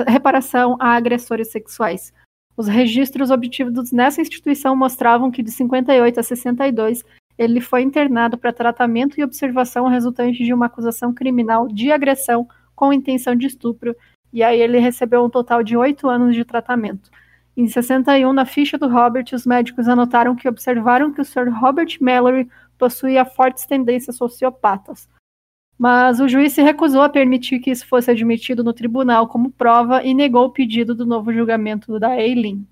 reparação 0.09 0.76
a 0.80 0.88
agressores 0.88 1.53
sexuais. 1.53 2.12
Os 2.57 2.66
registros 2.66 3.30
obtidos 3.30 3.92
nessa 3.92 4.20
instituição 4.20 4.74
mostravam 4.74 5.30
que 5.30 5.40
de 5.40 5.53
58 5.53 6.18
a 6.18 6.22
62 6.24 7.05
ele 7.38 7.61
foi 7.61 7.82
internado 7.82 8.36
para 8.36 8.53
tratamento 8.53 9.20
e 9.20 9.22
observação 9.22 9.86
resultante 9.86 10.42
de 10.42 10.53
uma 10.53 10.66
acusação 10.66 11.14
criminal 11.14 11.68
de 11.68 11.92
agressão 11.92 12.48
com 12.74 12.92
intenção 12.92 13.36
de 13.36 13.46
estupro 13.46 13.94
e 14.33 14.43
aí 14.43 14.61
ele 14.61 14.78
recebeu 14.78 15.24
um 15.24 15.30
total 15.30 15.62
de 15.62 15.76
oito 15.76 16.09
anos 16.09 16.35
de 16.35 16.45
tratamento. 16.45 17.11
Em 17.57 17.68
61, 17.68 18.33
na 18.33 18.47
ficha 18.47 18.78
do 18.78 18.89
Robert, 18.89 19.26
os 19.33 19.45
médicos 19.45 19.87
anotaram 19.87 20.35
que 20.35 20.49
observaram 20.49 21.12
que 21.12 21.20
o 21.20 21.24
Sr. 21.24 21.51
Robert 21.51 21.99
Mallory 22.01 22.49
possuía 22.78 23.24
fortes 23.24 23.66
tendências 23.66 24.16
sociopatas. 24.16 25.09
Mas 25.78 26.20
o 26.20 26.28
juiz 26.28 26.53
se 26.53 26.62
recusou 26.62 27.03
a 27.03 27.09
permitir 27.09 27.59
que 27.59 27.70
isso 27.70 27.87
fosse 27.87 28.11
admitido 28.11 28.64
no 28.64 28.72
tribunal 28.72 29.28
como 29.28 29.51
prova 29.51 30.03
e 30.03 30.14
negou 30.14 30.47
o 30.47 30.51
pedido 30.51 30.95
do 30.95 31.05
novo 31.05 31.33
julgamento 31.33 31.99
da 31.99 32.16
Eileen. 32.16 32.66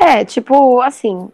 É, 0.00 0.24
tipo, 0.24 0.80
assim, 0.80 1.30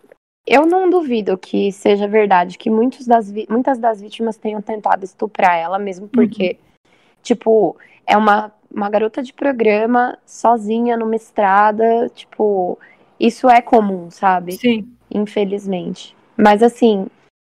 eu 0.46 0.66
não 0.66 0.90
duvido 0.90 1.38
que 1.38 1.72
seja 1.72 2.06
verdade 2.06 2.58
que 2.58 2.68
muitos 2.68 3.06
das 3.06 3.32
muitas 3.48 3.78
das 3.78 4.00
vítimas 4.00 4.36
tenham 4.36 4.60
tentado 4.60 5.04
estuprar 5.04 5.56
ela, 5.56 5.78
mesmo 5.78 6.08
porque, 6.08 6.58
uhum. 6.58 6.90
tipo, 7.22 7.76
é 8.06 8.16
uma, 8.16 8.52
uma 8.70 8.88
garota 8.90 9.22
de 9.22 9.32
programa 9.32 10.18
sozinha 10.26 10.96
numa 10.96 11.16
estrada, 11.16 12.08
tipo, 12.14 12.78
isso 13.18 13.48
é 13.48 13.60
comum, 13.60 14.10
sabe? 14.10 14.52
Sim. 14.52 14.88
Infelizmente. 15.10 16.16
Mas 16.36 16.62
assim, 16.62 17.06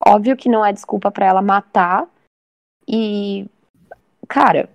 óbvio 0.05 0.37
que 0.37 0.49
não 0.49 0.65
é 0.65 0.73
desculpa 0.73 1.11
para 1.11 1.27
ela 1.27 1.43
matar. 1.43 2.07
E, 2.87 3.47
cara, 4.29 4.71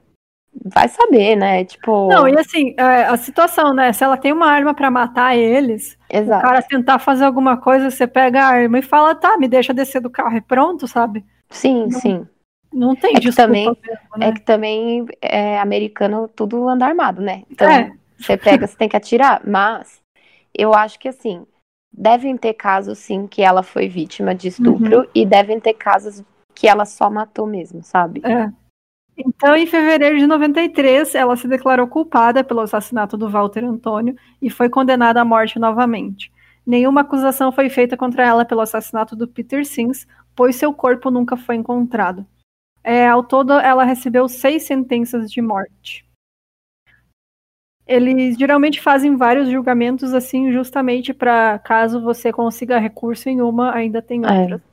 vai 0.63 0.87
saber, 0.87 1.35
né? 1.35 1.65
Tipo. 1.65 2.09
Não, 2.09 2.27
e 2.27 2.37
assim, 2.37 2.75
é, 2.77 3.05
a 3.05 3.17
situação, 3.17 3.73
né? 3.73 3.91
Se 3.93 4.03
ela 4.03 4.17
tem 4.17 4.31
uma 4.31 4.47
arma 4.47 4.73
para 4.73 4.91
matar 4.91 5.35
eles, 5.35 5.97
Exato. 6.09 6.45
o 6.45 6.47
cara 6.47 6.61
tentar 6.61 6.99
fazer 6.99 7.25
alguma 7.25 7.57
coisa, 7.57 7.89
você 7.89 8.05
pega 8.05 8.43
a 8.43 8.47
arma 8.47 8.79
e 8.79 8.83
fala, 8.83 9.15
tá, 9.15 9.37
me 9.37 9.47
deixa 9.47 9.73
descer 9.73 10.01
do 10.01 10.09
carro 10.09 10.37
e 10.37 10.41
pronto, 10.41 10.87
sabe? 10.87 11.25
Sim, 11.49 11.83
não, 11.83 11.99
sim. 11.99 12.27
Não 12.73 12.95
tem 12.95 13.15
é 13.15 13.19
que 13.19 13.31
também, 13.31 13.65
mesmo, 13.65 14.17
né? 14.17 14.27
É 14.27 14.31
que 14.31 14.41
também 14.41 15.05
é 15.21 15.59
americano 15.59 16.27
tudo 16.27 16.67
anda 16.67 16.85
armado, 16.85 17.21
né? 17.21 17.43
Então, 17.49 17.69
é. 17.69 17.91
você 18.17 18.35
pega, 18.35 18.65
você 18.65 18.75
tem 18.75 18.89
que 18.89 18.97
atirar. 18.97 19.41
Mas 19.45 20.01
eu 20.53 20.73
acho 20.73 20.99
que 20.99 21.07
assim, 21.07 21.45
devem 21.91 22.35
ter 22.35 22.53
casos 22.53 22.97
sim 22.97 23.27
que 23.27 23.41
ela 23.41 23.61
foi 23.61 23.87
vítima 23.87 24.33
de 24.33 24.47
estupro 24.47 24.99
uhum. 24.99 25.07
e 25.13 25.25
devem 25.25 25.59
ter 25.59 25.75
casos 25.75 26.23
que 26.55 26.67
ela 26.67 26.85
só 26.85 27.09
matou 27.09 27.45
mesmo, 27.45 27.83
sabe? 27.83 28.21
É. 28.23 28.51
Então, 29.15 29.55
em 29.55 29.67
fevereiro 29.67 30.17
de 30.17 30.25
93, 30.25 31.13
ela 31.13 31.35
se 31.35 31.47
declarou 31.47 31.87
culpada 31.87 32.43
pelo 32.43 32.61
assassinato 32.61 33.15
do 33.15 33.29
Walter 33.29 33.63
Antônio 33.63 34.15
e 34.41 34.49
foi 34.49 34.69
condenada 34.69 35.21
à 35.21 35.25
morte 35.25 35.59
novamente. 35.59 36.31
Nenhuma 36.65 37.01
acusação 37.01 37.51
foi 37.51 37.69
feita 37.69 37.95
contra 37.95 38.25
ela 38.25 38.45
pelo 38.45 38.61
assassinato 38.61 39.15
do 39.15 39.27
Peter 39.27 39.65
Sims, 39.65 40.07
pois 40.35 40.55
seu 40.55 40.73
corpo 40.73 41.11
nunca 41.11 41.37
foi 41.37 41.55
encontrado. 41.55 42.25
É, 42.83 43.07
ao 43.07 43.23
todo, 43.23 43.53
ela 43.53 43.83
recebeu 43.83 44.27
seis 44.27 44.63
sentenças 44.63 45.31
de 45.31 45.41
morte. 45.41 46.05
Eles 47.85 48.37
geralmente 48.37 48.81
fazem 48.81 49.15
vários 49.15 49.49
julgamentos 49.49 50.13
assim, 50.13 50.51
justamente 50.51 51.13
para 51.13 51.59
caso 51.59 52.01
você 52.01 52.31
consiga 52.31 52.79
recurso 52.79 53.29
em 53.29 53.41
uma, 53.41 53.73
ainda 53.73 54.01
tem 54.01 54.21
é. 54.25 54.41
outra. 54.41 54.63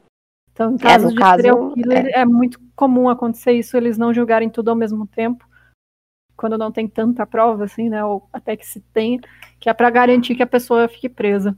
Então, 0.52 0.74
em 0.74 0.78
caso 0.78 1.06
é, 1.06 1.10
de 1.10 1.16
caso, 1.16 1.36
serial 1.36 1.72
killer, 1.72 2.06
é. 2.06 2.20
é 2.20 2.24
muito 2.24 2.60
comum 2.76 3.08
acontecer 3.08 3.52
isso, 3.52 3.76
eles 3.76 3.96
não 3.96 4.12
julgarem 4.12 4.50
tudo 4.50 4.68
ao 4.68 4.76
mesmo 4.76 5.06
tempo, 5.06 5.48
quando 6.36 6.58
não 6.58 6.70
tem 6.70 6.88
tanta 6.88 7.26
prova, 7.26 7.64
assim, 7.64 7.88
né? 7.88 8.04
Ou 8.04 8.28
até 8.32 8.56
que 8.56 8.66
se 8.66 8.80
tem, 8.80 9.20
que 9.58 9.68
é 9.68 9.74
para 9.74 9.90
garantir 9.90 10.34
que 10.34 10.42
a 10.42 10.46
pessoa 10.46 10.88
fique 10.88 11.08
presa. 11.08 11.56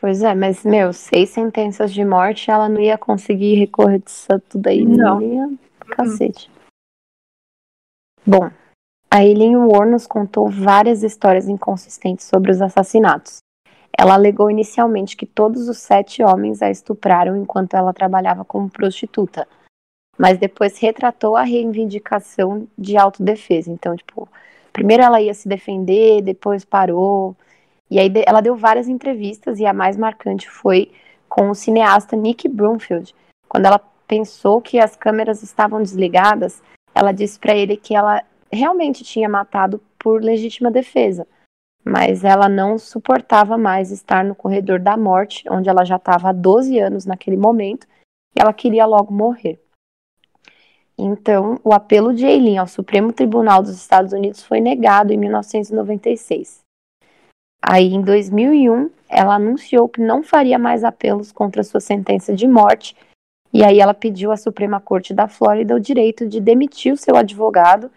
Pois 0.00 0.22
é, 0.22 0.32
mas, 0.32 0.64
meu, 0.64 0.92
seis 0.92 1.30
sentenças 1.30 1.92
de 1.92 2.04
morte, 2.04 2.50
ela 2.50 2.68
não 2.68 2.80
ia 2.80 2.96
conseguir 2.96 3.56
recorrer 3.56 3.98
disso 3.98 4.28
tudo 4.48 4.68
aí. 4.68 4.84
Não. 4.84 5.20
Ia... 5.20 5.44
Uhum. 5.44 5.58
Cacete. 5.90 6.50
Bom, 8.24 8.50
a 9.10 9.24
Eileen 9.24 9.56
Warren 9.56 9.92
nos 9.92 10.06
contou 10.06 10.48
várias 10.48 11.02
histórias 11.02 11.48
inconsistentes 11.48 12.26
sobre 12.26 12.52
os 12.52 12.60
assassinatos. 12.60 13.38
Ela 13.96 14.14
alegou 14.14 14.48
inicialmente 14.50 15.16
que 15.16 15.26
todos 15.26 15.68
os 15.68 15.78
sete 15.78 16.22
homens 16.22 16.62
a 16.62 16.70
estupraram 16.70 17.36
enquanto 17.36 17.74
ela 17.74 17.92
trabalhava 17.92 18.44
como 18.44 18.70
prostituta, 18.70 19.48
mas 20.16 20.38
depois 20.38 20.78
retratou 20.78 21.36
a 21.36 21.42
reivindicação 21.42 22.68
de 22.78 22.96
autodefesa. 22.96 23.70
Então, 23.72 23.96
tipo, 23.96 24.28
primeiro 24.72 25.02
ela 25.02 25.20
ia 25.20 25.34
se 25.34 25.48
defender, 25.48 26.22
depois 26.22 26.64
parou. 26.64 27.34
E 27.90 27.98
aí 27.98 28.12
ela 28.26 28.40
deu 28.40 28.54
várias 28.54 28.88
entrevistas 28.88 29.58
e 29.58 29.66
a 29.66 29.72
mais 29.72 29.96
marcante 29.96 30.48
foi 30.48 30.90
com 31.28 31.50
o 31.50 31.54
cineasta 31.54 32.16
Nick 32.16 32.48
Broomfield. 32.48 33.14
Quando 33.48 33.66
ela 33.66 33.80
pensou 34.06 34.60
que 34.60 34.78
as 34.78 34.96
câmeras 34.96 35.42
estavam 35.42 35.82
desligadas, 35.82 36.62
ela 36.94 37.12
disse 37.12 37.38
para 37.38 37.54
ele 37.54 37.76
que 37.76 37.94
ela 37.94 38.22
realmente 38.50 39.04
tinha 39.04 39.28
matado 39.28 39.80
por 39.98 40.22
legítima 40.22 40.70
defesa, 40.70 41.26
mas 41.84 42.24
ela 42.24 42.48
não 42.48 42.78
suportava 42.78 43.58
mais 43.58 43.90
estar 43.90 44.24
no 44.24 44.34
corredor 44.34 44.78
da 44.78 44.96
morte, 44.96 45.44
onde 45.50 45.68
ela 45.68 45.84
já 45.84 45.96
estava 45.96 46.30
há 46.30 46.32
12 46.32 46.78
anos 46.78 47.06
naquele 47.06 47.36
momento, 47.36 47.86
e 48.36 48.40
ela 48.40 48.52
queria 48.52 48.86
logo 48.86 49.12
morrer. 49.12 49.60
Então, 50.96 51.60
o 51.62 51.72
apelo 51.72 52.12
de 52.12 52.26
Eileen 52.26 52.58
ao 52.58 52.66
Supremo 52.66 53.12
Tribunal 53.12 53.62
dos 53.62 53.76
Estados 53.76 54.12
Unidos 54.12 54.42
foi 54.42 54.60
negado 54.60 55.12
em 55.12 55.16
1996. 55.16 56.60
Aí, 57.62 57.92
em 57.92 58.02
2001, 58.02 58.90
ela 59.08 59.34
anunciou 59.34 59.88
que 59.88 60.00
não 60.00 60.22
faria 60.22 60.58
mais 60.58 60.84
apelos 60.84 61.32
contra 61.32 61.64
sua 61.64 61.80
sentença 61.80 62.34
de 62.34 62.46
morte, 62.46 62.94
e 63.52 63.64
aí 63.64 63.80
ela 63.80 63.94
pediu 63.94 64.30
à 64.30 64.36
Suprema 64.36 64.80
Corte 64.80 65.14
da 65.14 65.26
Flórida 65.26 65.74
o 65.74 65.80
direito 65.80 66.28
de 66.28 66.40
demitir 66.40 66.92
o 66.92 66.96
seu 66.96 67.16
advogado, 67.16 67.90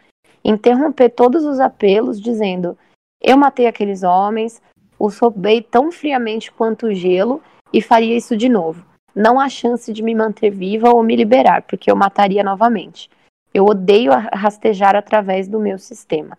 interromper 0.43 1.09
todos 1.09 1.43
os 1.43 1.59
apelos, 1.59 2.19
dizendo: 2.21 2.77
Eu 3.21 3.37
matei 3.37 3.67
aqueles 3.67 4.03
homens, 4.03 4.61
os 4.97 5.17
roubei 5.17 5.61
tão 5.61 5.91
friamente 5.91 6.51
quanto 6.51 6.87
o 6.87 6.93
gelo 6.93 7.41
e 7.73 7.81
faria 7.81 8.15
isso 8.15 8.37
de 8.37 8.47
novo. 8.47 8.85
Não 9.13 9.39
há 9.39 9.49
chance 9.49 9.91
de 9.91 10.01
me 10.01 10.15
manter 10.15 10.49
viva 10.49 10.89
ou 10.89 11.03
me 11.03 11.15
liberar, 11.15 11.63
porque 11.63 11.91
eu 11.91 11.95
mataria 11.95 12.43
novamente. 12.43 13.09
Eu 13.53 13.65
odeio 13.65 14.11
rastejar 14.13 14.95
através 14.95 15.47
do 15.47 15.59
meu 15.59 15.77
sistema. 15.77 16.37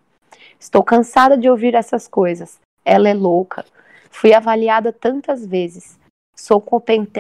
Estou 0.59 0.83
cansada 0.83 1.37
de 1.37 1.51
ouvir 1.51 1.75
essas 1.75 2.09
coisas. 2.09 2.59
Ela 2.85 3.09
é 3.09 3.15
louca. 3.15 3.65
Fui 4.11 4.33
avaliada 4.33 4.93
tantas 4.93 5.47
vezes. 5.47 5.99
Sou 6.35 6.61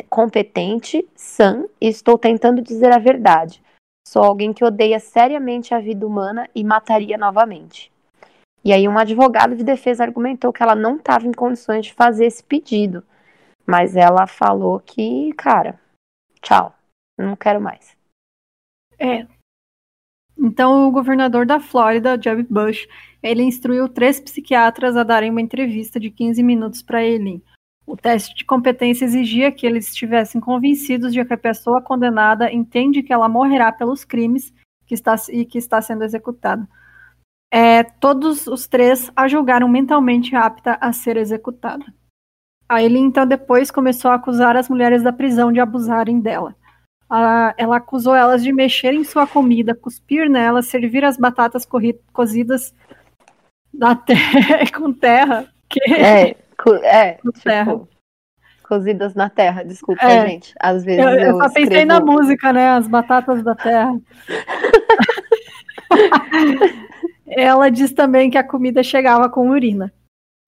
competente, 0.09 1.07
sã 1.15 1.65
e 1.81 1.89
estou 1.89 2.19
tentando 2.19 2.63
dizer 2.63 2.93
a 2.93 2.99
verdade. 2.99 3.63
Sou 4.07 4.23
alguém 4.23 4.53
que 4.53 4.65
odeia 4.65 4.99
seriamente 4.99 5.75
a 5.75 5.81
vida 5.81 6.07
humana 6.07 6.49
e 6.55 6.65
mataria 6.65 7.17
novamente. 7.17 7.93
E 8.65 8.73
aí, 8.73 8.87
um 8.87 8.99
advogado 8.99 9.57
de 9.57 9.65
defesa 9.65 10.05
argumentou 10.05 10.53
que 10.53 10.63
ela 10.63 10.75
não 10.75 10.97
estava 10.97 11.27
em 11.27 11.33
condições 11.33 11.87
de 11.87 11.95
fazer 11.95 12.27
esse 12.27 12.43
pedido. 12.43 13.05
Mas 13.67 13.97
ela 13.97 14.27
falou 14.27 14.81
que, 14.81 15.33
cara, 15.35 15.81
tchau, 16.41 16.75
não 17.19 17.37
quero 17.37 17.61
mais. 17.61 17.97
É. 18.99 19.27
Então, 20.43 20.88
o 20.88 20.90
governador 20.90 21.47
da 21.47 21.61
Flórida, 21.61 22.20
Jeb 22.20 22.45
Bush, 22.51 22.88
ele 23.22 23.45
instruiu 23.45 23.88
três 23.88 24.18
psiquiatras 24.18 24.97
a 24.97 25.05
darem 25.05 25.30
uma 25.30 25.40
entrevista 25.40 26.01
de 26.01 26.11
15 26.11 26.43
minutos 26.43 26.82
para 26.82 27.01
ele. 27.05 27.40
O 27.86 27.97
teste 27.97 28.34
de 28.34 28.45
competência 28.45 29.05
exigia 29.05 29.53
que 29.53 29.64
eles 29.64 29.86
estivessem 29.86 30.40
convencidos 30.40 31.12
de 31.12 31.24
que 31.24 31.32
a 31.32 31.38
pessoa 31.38 31.80
condenada 31.80 32.53
entende 32.53 33.05
que 33.05 33.12
ela 33.12 33.28
morrerá 33.28 33.70
pelos 33.70 34.05
crimes 34.05 34.53
que 34.84 34.95
está, 34.95 35.14
e 35.30 35.45
que 35.45 35.59
está 35.59 35.80
sendo 35.80 36.03
executada. 36.03 36.68
É, 37.49 37.84
todos 37.84 38.49
os 38.49 38.66
três 38.66 39.12
a 39.14 39.28
julgaram 39.28 39.68
mentalmente 39.68 40.34
apta 40.34 40.76
a 40.80 40.93
ser 40.93 41.16
executada. 41.18 41.84
A 42.68 42.82
ele 42.82 42.99
então 42.99 43.26
depois 43.26 43.70
começou 43.70 44.11
a 44.11 44.14
acusar 44.14 44.57
as 44.57 44.68
mulheres 44.68 45.05
da 45.05 45.12
prisão 45.12 45.53
de 45.53 45.61
abusarem 45.61 46.18
dela. 46.18 46.57
A, 47.15 47.53
ela 47.59 47.77
acusou 47.77 48.15
elas 48.15 48.43
de 48.43 48.51
mexer 48.51 48.95
em 48.95 49.05
sua 49.05 49.27
comida, 49.27 49.75
cuspir 49.75 50.31
nela, 50.31 50.63
servir 50.63 51.05
as 51.05 51.19
batatas 51.19 51.69
cozidas 52.11 52.75
da 53.71 53.95
terra, 53.95 54.65
com 54.75 54.95
terra. 54.95 55.47
Que... 55.69 55.93
É, 55.93 56.31
é 56.85 57.13
tipo, 57.13 57.33
terra. 57.45 57.79
cozidas 58.67 59.15
na 59.15 59.29
terra, 59.29 59.63
desculpa, 59.63 60.07
é, 60.07 60.27
gente. 60.27 60.55
Às 60.59 60.85
vezes 60.85 61.05
eu, 61.05 61.11
eu, 61.11 61.19
eu 61.19 61.37
só 61.37 61.49
escrevo... 61.49 61.69
pensei 61.69 61.85
na 61.85 62.01
música, 62.01 62.51
né? 62.51 62.71
As 62.71 62.89
batatas 62.89 63.43
da 63.43 63.55
terra. 63.55 63.95
Ela 67.29 67.71
diz 67.71 67.93
também 67.93 68.31
que 68.31 68.39
a 68.39 68.45
comida 68.45 68.83
chegava 68.83 69.29
com 69.29 69.51
urina. 69.51 69.93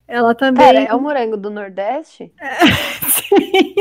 Ela 0.07 0.35
também. 0.35 0.65
Pera, 0.65 0.79
é 0.81 0.93
o 0.93 1.01
morango 1.01 1.35
do 1.35 1.49
Nordeste? 1.49 2.31
Sim. 3.09 3.73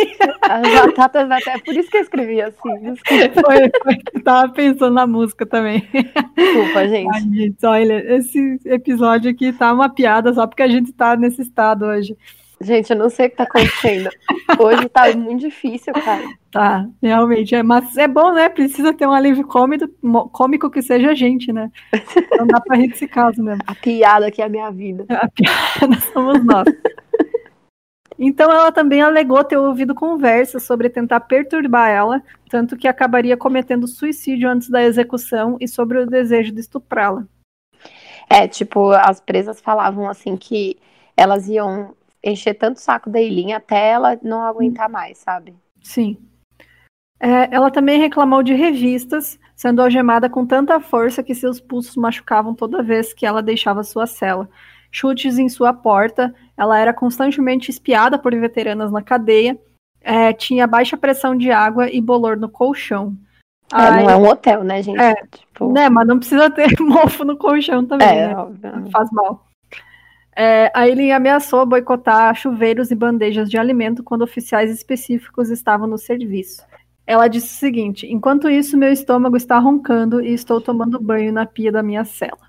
As 0.43 0.63
batatas, 0.73 1.31
até 1.31 1.59
por 1.59 1.75
isso 1.75 1.91
que 1.91 1.99
eu 1.99 2.03
escrevi 2.03 2.41
assim. 2.41 2.79
Desculpa. 2.81 3.43
Foi, 3.45 3.71
foi, 3.83 4.23
tava 4.23 4.53
pensando 4.53 4.95
na 4.95 5.07
música 5.07 5.45
também. 5.45 5.87
Desculpa, 6.37 6.89
gente. 6.89 7.15
Ai, 7.15 7.21
gente. 7.21 7.67
Olha, 7.67 8.17
esse 8.17 8.59
episódio 8.65 9.31
aqui 9.31 9.53
tá 9.53 9.73
uma 9.73 9.89
piada 9.89 10.33
só 10.33 10.47
porque 10.47 10.63
a 10.63 10.69
gente 10.69 10.93
tá 10.93 11.17
nesse 11.17 11.43
estado 11.43 11.85
hoje. 11.85 12.17
Gente, 12.65 12.91
eu 12.91 12.97
não 12.97 13.11
sei 13.11 13.27
o 13.27 13.31
que 13.31 13.37
tá 13.37 13.45
acontecendo. 13.45 14.09
Hoje 14.59 14.89
tá 14.89 15.15
muito 15.15 15.41
difícil, 15.41 15.93
cara. 15.93 16.25
Tá, 16.51 16.89
realmente. 17.03 17.55
É, 17.55 17.63
mas 17.63 17.97
é 17.97 18.09
bom, 18.09 18.33
né? 18.33 18.49
Precisa 18.49 18.95
ter 18.95 19.07
um 19.07 19.13
alívio 19.13 19.47
cômico, 19.47 19.87
cômico 20.33 20.71
que 20.71 20.81
seja 20.81 21.11
a 21.11 21.15
gente, 21.15 21.53
né? 21.53 21.71
Não 22.39 22.47
dá 22.47 22.61
pra 22.61 22.77
rir 22.77 22.89
desse 22.89 23.07
caso 23.07 23.43
mesmo. 23.43 23.63
A 23.67 23.75
piada 23.75 24.31
que 24.31 24.41
é 24.41 24.47
a 24.47 24.49
minha 24.49 24.71
vida. 24.71 25.05
A 25.11 25.29
piada 25.29 26.01
somos 26.13 26.43
nós. 26.45 26.65
Então 28.19 28.51
ela 28.51 28.71
também 28.71 29.03
alegou 29.03 29.43
ter 29.45 29.57
ouvido 29.57 29.95
conversas 29.95 30.63
sobre 30.63 30.89
tentar 30.89 31.21
perturbar 31.21 31.91
ela, 31.91 32.23
tanto 32.49 32.77
que 32.77 32.87
acabaria 32.87 33.37
cometendo 33.37 33.89
suicídio 33.89 34.49
antes 34.49 34.71
da 34.71 34.83
execução 34.83 35.57
e 35.61 35.67
sobre 35.67 35.99
o 35.99 36.07
desejo 36.07 36.53
de 36.53 36.61
estuprá-la. 36.61 37.27
É, 38.31 38.47
tipo, 38.47 38.93
as 38.93 39.21
presas 39.21 39.61
falavam 39.61 40.09
assim 40.09 40.37
que 40.37 40.79
elas 41.17 41.49
iam 41.49 41.95
encher 42.25 42.55
tanto 42.55 42.77
o 42.77 42.81
saco 42.81 43.11
da 43.11 43.21
Eileen 43.21 43.53
até 43.53 43.91
ela 43.91 44.19
não 44.23 44.43
aguentar 44.43 44.89
mais, 44.89 45.19
sabe? 45.19 45.55
Sim. 45.83 46.17
É, 47.21 47.55
ela 47.55 47.71
também 47.71 48.01
reclamou 48.01 48.43
de 48.43 48.55
revistas, 48.55 49.39
sendo 49.55 49.81
algemada 49.81 50.29
com 50.29 50.45
tanta 50.45 50.81
força 50.81 51.23
que 51.23 51.35
seus 51.35 51.61
pulsos 51.61 51.97
machucavam 51.97 52.55
toda 52.55 52.83
vez 52.83 53.13
que 53.13 53.25
ela 53.25 53.43
deixava 53.43 53.83
sua 53.83 54.07
cela. 54.07 54.49
Chutes 54.91 55.39
em 55.39 55.49
sua 55.49 55.73
porta, 55.73 56.35
ela 56.57 56.79
era 56.79 56.93
constantemente 56.93 57.71
espiada 57.71 58.19
por 58.19 58.35
veteranas 58.35 58.93
na 58.93 59.03
cadeia, 59.03 59.59
é, 60.01 60.33
tinha 60.33 60.67
baixa 60.67 60.97
pressão 60.97 61.35
de 61.35 61.51
água 61.51 61.91
e 61.91 62.01
bolor 62.01 62.37
no 62.37 62.49
colchão. 62.49 63.17
É, 63.73 63.77
Aí, 63.77 64.03
não 64.03 64.11
é 64.11 64.17
um 64.17 64.29
hotel, 64.29 64.63
né, 64.63 64.83
gente? 64.83 65.01
É, 65.01 65.15
tipo... 65.33 65.73
né, 65.73 65.89
mas 65.89 66.07
não 66.07 66.19
precisa 66.19 66.51
ter 66.51 66.69
mofo 66.79 67.25
no 67.25 67.37
colchão 67.37 67.87
também, 67.87 68.07
é, 68.07 68.29
né? 68.29 68.37
Óbvio. 68.37 68.91
Faz 68.93 69.11
mal. 69.11 69.47
É, 70.37 70.71
a 70.75 70.89
Eileen 70.89 71.13
ameaçou 71.13 71.65
boicotar 71.65 72.35
chuveiros 72.35 72.91
e 72.91 72.95
bandejas 72.95 73.49
de 73.49 73.57
alimento 73.57 74.03
quando 74.03 74.23
oficiais 74.23 74.71
específicos 74.71 75.51
estavam 75.51 75.87
no 75.87 75.97
serviço. 75.97 76.63
Ela 77.07 77.29
disse 77.29 77.55
o 77.55 77.59
seguinte: 77.59 78.07
enquanto 78.07 78.51
isso, 78.51 78.77
meu 78.77 78.91
estômago 78.91 79.37
está 79.37 79.59
roncando 79.59 80.21
e 80.21 80.33
estou 80.33 80.61
tomando 80.61 81.01
banho 81.01 81.33
na 81.33 81.47
pia 81.47 81.71
da 81.71 81.83
minha 81.83 82.05
cela. 82.05 82.41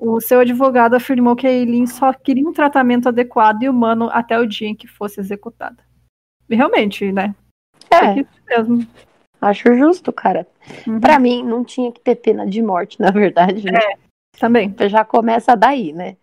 O 0.00 0.20
seu 0.20 0.40
advogado 0.40 0.94
afirmou 0.94 1.34
que 1.34 1.46
a 1.46 1.50
Eileen 1.50 1.86
só 1.86 2.12
queria 2.12 2.48
um 2.48 2.52
tratamento 2.52 3.08
adequado 3.08 3.62
e 3.62 3.68
humano 3.68 4.08
até 4.12 4.38
o 4.38 4.46
dia 4.46 4.68
em 4.68 4.74
que 4.74 4.86
fosse 4.86 5.18
executada. 5.18 5.82
E 6.48 6.54
realmente, 6.54 7.10
né? 7.10 7.34
É. 7.90 8.24
mesmo. 8.48 8.86
Acho 9.40 9.74
justo, 9.76 10.12
cara. 10.12 10.46
Uhum. 10.86 11.00
Para 11.00 11.18
mim, 11.18 11.42
não 11.42 11.64
tinha 11.64 11.90
que 11.92 12.00
ter 12.00 12.16
pena 12.16 12.46
de 12.46 12.62
morte, 12.62 12.98
na 13.00 13.10
verdade. 13.10 13.64
Né? 13.64 13.78
É, 13.78 14.38
também. 14.38 14.74
Já 14.88 15.04
começa 15.04 15.56
daí, 15.56 15.92
né? 15.92 16.16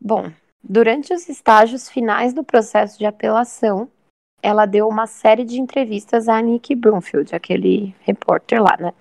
Bom, 0.00 0.30
durante 0.62 1.12
os 1.12 1.28
estágios 1.28 1.88
finais 1.88 2.32
do 2.32 2.44
processo 2.44 2.98
de 2.98 3.06
apelação, 3.06 3.88
ela 4.42 4.66
deu 4.66 4.88
uma 4.88 5.06
série 5.06 5.44
de 5.44 5.60
entrevistas 5.60 6.28
a 6.28 6.40
Nick 6.40 6.74
Brunfield, 6.74 7.34
aquele 7.34 7.94
repórter 8.00 8.62
lá, 8.62 8.76
né? 8.78 8.92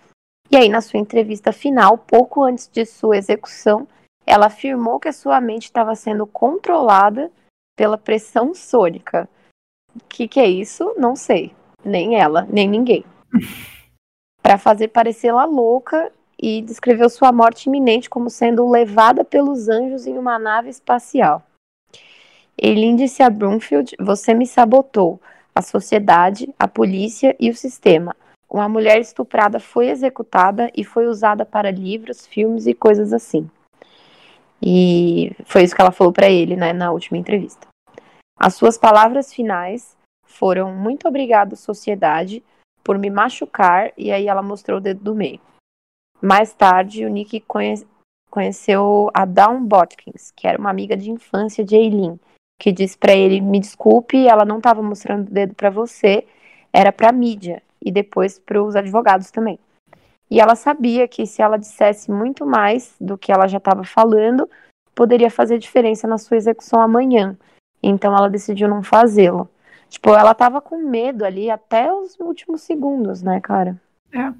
E 0.49 0.55
aí, 0.55 0.69
na 0.69 0.81
sua 0.81 0.99
entrevista 0.99 1.51
final, 1.51 1.97
pouco 1.97 2.43
antes 2.43 2.67
de 2.67 2.85
sua 2.85 3.17
execução, 3.17 3.87
ela 4.25 4.47
afirmou 4.47 4.99
que 4.99 5.07
a 5.07 5.13
sua 5.13 5.41
mente 5.41 5.65
estava 5.65 5.95
sendo 5.95 6.25
controlada 6.25 7.31
pela 7.75 7.97
pressão 7.97 8.53
sônica. 8.53 9.29
O 9.95 9.99
que, 10.07 10.27
que 10.27 10.39
é 10.39 10.47
isso? 10.47 10.93
Não 10.97 11.15
sei. 11.15 11.53
Nem 11.83 12.19
ela, 12.19 12.47
nem 12.49 12.67
ninguém. 12.67 13.03
Para 14.41 14.57
fazer 14.57 14.89
parecê-la 14.89 15.45
louca 15.45 16.11
e 16.41 16.61
descreveu 16.61 17.09
sua 17.09 17.31
morte 17.31 17.67
iminente 17.67 18.09
como 18.09 18.29
sendo 18.29 18.69
levada 18.69 19.23
pelos 19.23 19.69
anjos 19.69 20.05
em 20.05 20.17
uma 20.17 20.37
nave 20.37 20.69
espacial. 20.69 21.43
Eileen 22.57 22.95
disse 22.95 23.21
a 23.21 23.29
Broomfield: 23.29 23.95
Você 23.99 24.33
me 24.33 24.47
sabotou. 24.47 25.19
A 25.57 25.61
sociedade, 25.61 26.53
a 26.59 26.67
polícia 26.67 27.33
e 27.39 27.49
o 27.49 27.55
sistema. 27.55 28.13
Uma 28.49 28.67
mulher 28.67 28.99
estuprada 28.99 29.57
foi 29.57 29.87
executada 29.87 30.69
e 30.75 30.83
foi 30.83 31.07
usada 31.07 31.45
para 31.45 31.71
livros, 31.71 32.27
filmes 32.27 32.67
e 32.67 32.73
coisas 32.73 33.13
assim. 33.13 33.49
E 34.61 35.31
foi 35.45 35.63
isso 35.63 35.73
que 35.73 35.81
ela 35.81 35.91
falou 35.91 36.11
para 36.11 36.29
ele, 36.29 36.57
né, 36.57 36.73
na 36.73 36.91
última 36.91 37.17
entrevista. 37.17 37.67
As 38.37 38.55
suas 38.55 38.77
palavras 38.77 39.33
finais 39.33 39.95
foram: 40.25 40.73
Muito 40.73 41.07
obrigado, 41.07 41.55
sociedade, 41.55 42.43
por 42.83 42.97
me 42.97 43.09
machucar. 43.09 43.93
E 43.97 44.11
aí 44.11 44.27
ela 44.27 44.43
mostrou 44.43 44.77
o 44.77 44.81
dedo 44.81 45.01
do 45.01 45.15
meio. 45.15 45.39
Mais 46.21 46.53
tarde, 46.53 47.05
o 47.05 47.09
Nick 47.09 47.39
conhe 47.41 47.85
conheceu 48.29 49.09
a 49.13 49.23
Dawn 49.23 49.63
Botkins, 49.63 50.31
que 50.35 50.45
era 50.45 50.59
uma 50.59 50.69
amiga 50.69 50.97
de 50.97 51.09
infância 51.09 51.63
de 51.63 51.75
Eileen, 51.75 52.19
que 52.59 52.71
disse 52.71 52.97
para 52.97 53.13
ele: 53.13 53.39
"Me 53.39 53.59
desculpe, 53.59 54.27
ela 54.27 54.43
não 54.43 54.57
estava 54.57 54.81
mostrando 54.81 55.27
o 55.29 55.31
dedo 55.31 55.55
para 55.55 55.69
você, 55.69 56.25
era 56.73 56.91
para 56.91 57.11
mídia 57.11 57.63
e 57.81 57.91
depois 57.91 58.37
para 58.39 58.61
os 58.61 58.75
advogados 58.75 59.31
também". 59.31 59.57
E 60.29 60.39
ela 60.39 60.55
sabia 60.55 61.07
que 61.07 61.25
se 61.25 61.41
ela 61.41 61.57
dissesse 61.57 62.11
muito 62.11 62.45
mais 62.45 62.95
do 62.99 63.17
que 63.17 63.31
ela 63.31 63.47
já 63.47 63.57
estava 63.57 63.83
falando, 63.83 64.49
poderia 64.93 65.29
fazer 65.29 65.57
diferença 65.57 66.07
na 66.07 66.17
sua 66.17 66.37
execução 66.37 66.81
amanhã. 66.81 67.37
Então 67.81 68.15
ela 68.15 68.29
decidiu 68.29 68.67
não 68.67 68.81
fazê-lo. 68.81 69.47
Tipo, 69.87 70.09
ela 70.15 70.33
tava 70.33 70.59
com 70.59 70.77
medo 70.77 71.23
ali 71.23 71.49
até 71.49 71.93
os 71.93 72.19
últimos 72.19 72.61
segundos, 72.61 73.21
né, 73.21 73.39
cara? 73.39 73.79
É. 74.11 74.33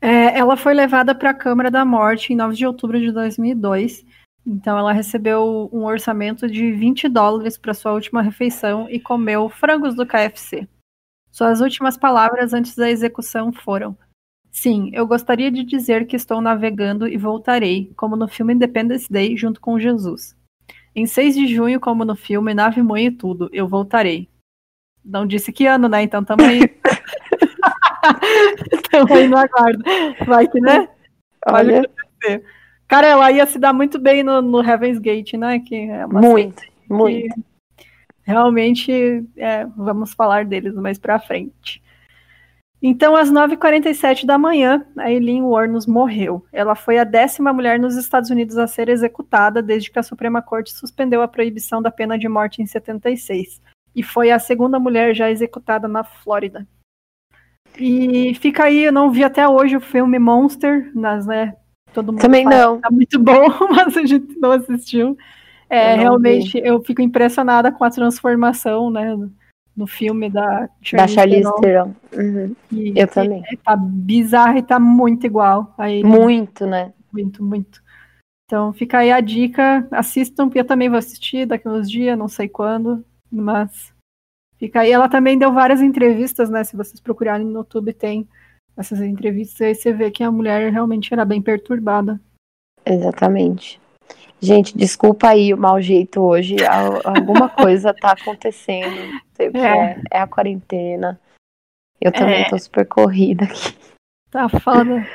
É, 0.00 0.38
ela 0.38 0.56
foi 0.56 0.72
levada 0.72 1.14
para 1.14 1.30
a 1.30 1.34
Câmara 1.34 1.70
da 1.70 1.84
Morte 1.84 2.32
em 2.32 2.36
9 2.36 2.56
de 2.56 2.66
outubro 2.66 2.98
de 2.98 3.12
2002. 3.12 4.04
Então, 4.46 4.78
ela 4.78 4.92
recebeu 4.92 5.68
um 5.72 5.84
orçamento 5.84 6.48
de 6.48 6.72
20 6.72 7.08
dólares 7.08 7.58
para 7.58 7.74
sua 7.74 7.92
última 7.92 8.22
refeição 8.22 8.88
e 8.88 8.98
comeu 8.98 9.48
frangos 9.50 9.94
do 9.94 10.06
KFC. 10.06 10.66
Suas 11.30 11.60
últimas 11.60 11.96
palavras 11.98 12.54
antes 12.54 12.74
da 12.74 12.90
execução 12.90 13.52
foram: 13.52 13.96
Sim, 14.50 14.90
eu 14.94 15.06
gostaria 15.06 15.50
de 15.50 15.62
dizer 15.62 16.06
que 16.06 16.16
estou 16.16 16.40
navegando 16.40 17.06
e 17.06 17.16
voltarei, 17.16 17.92
como 17.96 18.16
no 18.16 18.26
filme 18.26 18.54
Independence 18.54 19.10
Day, 19.10 19.36
junto 19.36 19.60
com 19.60 19.78
Jesus. 19.78 20.34
Em 20.94 21.06
6 21.06 21.36
de 21.36 21.46
junho, 21.46 21.78
como 21.78 22.04
no 22.04 22.16
filme 22.16 22.52
Nave 22.52 22.82
Mãe 22.82 23.06
e 23.06 23.10
Tudo, 23.10 23.48
eu 23.52 23.68
voltarei. 23.68 24.28
Não 25.04 25.26
disse 25.26 25.52
que 25.52 25.66
ano, 25.66 25.88
né? 25.88 26.02
Então 26.02 26.24
tamo 26.24 26.42
aí. 26.42 26.60
Estamos 28.72 29.10
aí 29.10 29.28
no 29.28 29.36
aguardo. 29.36 29.82
Vai 30.26 30.46
que, 30.46 30.60
né? 30.60 30.88
Olha. 31.46 31.82
Cara, 32.86 33.06
ela 33.06 33.30
ia 33.30 33.46
se 33.46 33.58
dar 33.58 33.72
muito 33.72 33.98
bem 33.98 34.22
no, 34.22 34.42
no 34.42 34.62
Heaven's 34.62 34.98
Gate, 34.98 35.34
né? 35.34 35.60
Que 35.60 35.76
é 35.76 36.06
muito, 36.06 36.62
muito. 36.88 37.34
Realmente, 38.22 39.24
é, 39.36 39.64
vamos 39.76 40.12
falar 40.12 40.44
deles 40.44 40.74
mais 40.74 40.98
pra 40.98 41.18
frente. 41.18 41.82
Então, 42.82 43.14
às 43.14 43.30
9h47 43.30 44.24
da 44.24 44.38
manhã, 44.38 44.86
a 44.96 45.10
Eileen 45.10 45.42
Warnos 45.42 45.86
morreu. 45.86 46.44
Ela 46.50 46.74
foi 46.74 46.98
a 46.98 47.04
décima 47.04 47.52
mulher 47.52 47.78
nos 47.78 47.94
Estados 47.94 48.30
Unidos 48.30 48.56
a 48.56 48.66
ser 48.66 48.88
executada 48.88 49.62
desde 49.62 49.90
que 49.90 49.98
a 49.98 50.02
Suprema 50.02 50.40
Corte 50.40 50.72
suspendeu 50.72 51.20
a 51.20 51.28
proibição 51.28 51.82
da 51.82 51.90
pena 51.90 52.18
de 52.18 52.26
morte 52.26 52.62
em 52.62 52.66
76. 52.66 53.60
E 53.94 54.02
foi 54.02 54.30
a 54.30 54.38
segunda 54.38 54.78
mulher 54.78 55.14
já 55.14 55.30
executada 55.30 55.86
na 55.86 56.02
Flórida. 56.02 56.66
E 57.78 58.34
fica 58.34 58.64
aí, 58.64 58.84
eu 58.84 58.92
não 58.92 59.10
vi 59.10 59.24
até 59.24 59.48
hoje 59.48 59.76
o 59.76 59.80
filme 59.80 60.18
Monster, 60.18 60.90
mas 60.94 61.26
né, 61.26 61.54
todo 61.92 62.12
mundo 62.12 62.20
Também 62.20 62.44
não. 62.44 62.80
Tá 62.80 62.90
muito 62.90 63.18
bom, 63.22 63.48
mas 63.70 63.96
a 63.96 64.04
gente 64.04 64.38
não 64.38 64.52
assistiu. 64.52 65.16
É, 65.68 65.94
eu 65.94 65.98
realmente 65.98 66.60
vi. 66.60 66.66
eu 66.66 66.82
fico 66.82 67.00
impressionada 67.00 67.70
com 67.70 67.84
a 67.84 67.90
transformação, 67.90 68.90
né, 68.90 69.16
no 69.76 69.86
filme 69.86 70.28
da 70.28 70.68
Charlize, 70.82 70.96
da 70.96 71.08
Charlize 71.08 71.60
Theron. 71.60 71.94
Uhum. 72.14 72.54
eu 72.94 73.08
também. 73.08 73.42
É, 73.50 73.56
tá 73.56 73.76
bizarro 73.76 74.58
e 74.58 74.62
tá 74.62 74.78
muito 74.78 75.26
igual. 75.26 75.74
Aí, 75.78 76.02
muito, 76.02 76.66
né? 76.66 76.92
Muito, 77.12 77.42
muito. 77.42 77.82
Então 78.46 78.72
fica 78.72 78.98
aí 78.98 79.12
a 79.12 79.20
dica, 79.20 79.86
assistam, 79.92 80.46
porque 80.46 80.58
eu 80.58 80.64
também 80.64 80.88
vou 80.88 80.98
assistir 80.98 81.46
daqui 81.46 81.68
uns 81.68 81.88
dias, 81.88 82.18
não 82.18 82.26
sei 82.26 82.48
quando, 82.48 83.04
mas 83.30 83.89
Fica 84.60 84.80
aí. 84.80 84.92
Ela 84.92 85.08
também 85.08 85.38
deu 85.38 85.52
várias 85.52 85.80
entrevistas, 85.80 86.50
né? 86.50 86.62
Se 86.62 86.76
vocês 86.76 87.00
procurarem 87.00 87.46
no 87.46 87.60
YouTube, 87.60 87.94
tem 87.94 88.28
essas 88.76 89.00
entrevistas. 89.00 89.62
Aí 89.62 89.74
você 89.74 89.90
vê 89.90 90.10
que 90.10 90.22
a 90.22 90.30
mulher 90.30 90.70
realmente 90.70 91.12
era 91.12 91.24
bem 91.24 91.40
perturbada. 91.40 92.20
Exatamente. 92.84 93.80
Gente, 94.38 94.76
desculpa 94.76 95.28
aí 95.28 95.52
o 95.52 95.58
mau 95.58 95.80
jeito 95.80 96.20
hoje. 96.20 96.56
Alguma 97.04 97.48
coisa 97.56 97.94
tá 97.94 98.12
acontecendo. 98.12 99.18
É. 99.38 99.44
é. 99.44 100.02
é. 100.12 100.20
a 100.20 100.26
quarentena. 100.26 101.18
Eu 101.98 102.12
também 102.12 102.42
é. 102.42 102.48
tô 102.48 102.58
super 102.58 102.86
corrida 102.86 103.44
aqui. 103.44 103.74
Tá 104.30 104.46
foda. 104.48 105.06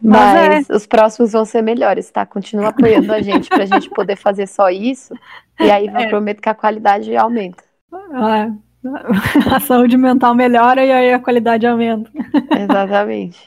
Mas, 0.00 0.34
Mas 0.68 0.70
é. 0.70 0.74
os 0.74 0.86
próximos 0.86 1.32
vão 1.32 1.46
ser 1.46 1.62
melhores, 1.62 2.10
tá? 2.10 2.26
Continua 2.26 2.68
apoiando 2.68 3.12
a 3.12 3.22
gente 3.22 3.48
pra 3.48 3.64
gente 3.64 3.88
poder 3.88 4.16
fazer 4.16 4.46
só 4.46 4.68
isso. 4.68 5.14
E 5.58 5.70
aí 5.70 5.86
eu 5.86 5.96
é. 5.96 6.08
prometo 6.08 6.42
que 6.42 6.48
a 6.48 6.54
qualidade 6.54 7.16
aumenta. 7.16 7.64
É. 7.92 8.65
A 9.54 9.60
saúde 9.60 9.96
mental 9.96 10.34
melhora 10.34 10.84
e 10.84 10.92
aí 10.92 11.12
a 11.12 11.18
qualidade 11.18 11.66
aumenta. 11.66 12.10
Exatamente. 12.58 13.38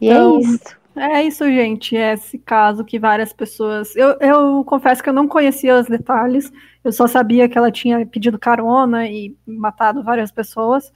E 0.00 0.08
é 0.08 0.12
então, 0.12 0.36
é 0.36 0.40
isso. 0.40 0.80
É 0.96 1.22
isso, 1.22 1.44
gente. 1.44 1.96
É 1.96 2.14
esse 2.14 2.38
caso 2.38 2.84
que 2.84 2.98
várias 2.98 3.32
pessoas. 3.32 3.94
Eu, 3.96 4.16
eu 4.20 4.64
confesso 4.64 5.02
que 5.02 5.08
eu 5.08 5.14
não 5.14 5.28
conhecia 5.28 5.78
os 5.78 5.86
detalhes. 5.86 6.52
Eu 6.82 6.92
só 6.92 7.06
sabia 7.06 7.48
que 7.48 7.56
ela 7.56 7.70
tinha 7.70 8.04
pedido 8.06 8.38
carona 8.38 9.06
e 9.06 9.36
matado 9.46 10.02
várias 10.02 10.30
pessoas. 10.30 10.92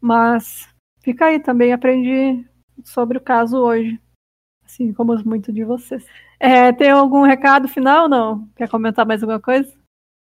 Mas 0.00 0.68
fica 1.02 1.26
aí 1.26 1.40
também, 1.40 1.72
aprendi 1.72 2.44
sobre 2.84 3.18
o 3.18 3.20
caso 3.20 3.58
hoje. 3.58 4.00
Assim 4.64 4.92
como 4.92 5.16
muito 5.24 5.52
de 5.52 5.64
vocês. 5.64 6.04
É, 6.38 6.72
tem 6.72 6.90
algum 6.90 7.22
recado 7.22 7.66
final 7.66 8.08
não? 8.08 8.46
Quer 8.56 8.68
comentar 8.68 9.06
mais 9.06 9.22
alguma 9.22 9.40
coisa? 9.40 9.72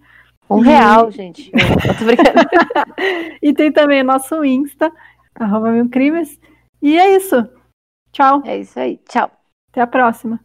Um 0.49 0.65
e... 0.65 0.69
real, 0.69 1.11
gente. 1.11 1.51
Eu 1.53 1.95
tô 1.99 2.05
brincando. 2.05 2.49
e 3.43 3.53
tem 3.53 3.71
também 3.71 4.01
o 4.01 4.05
nosso 4.05 4.45
Insta, 4.45 4.91
arroba 5.35 5.71
mil 5.71 5.89
crimes. 5.89 6.39
E 6.81 6.99
é 6.99 7.17
isso. 7.17 7.37
Tchau. 8.13 8.43
É 8.45 8.59
isso 8.59 8.79
aí. 8.79 8.99
Tchau. 9.09 9.31
Até 9.71 9.81
a 9.81 9.87
próxima. 9.87 10.41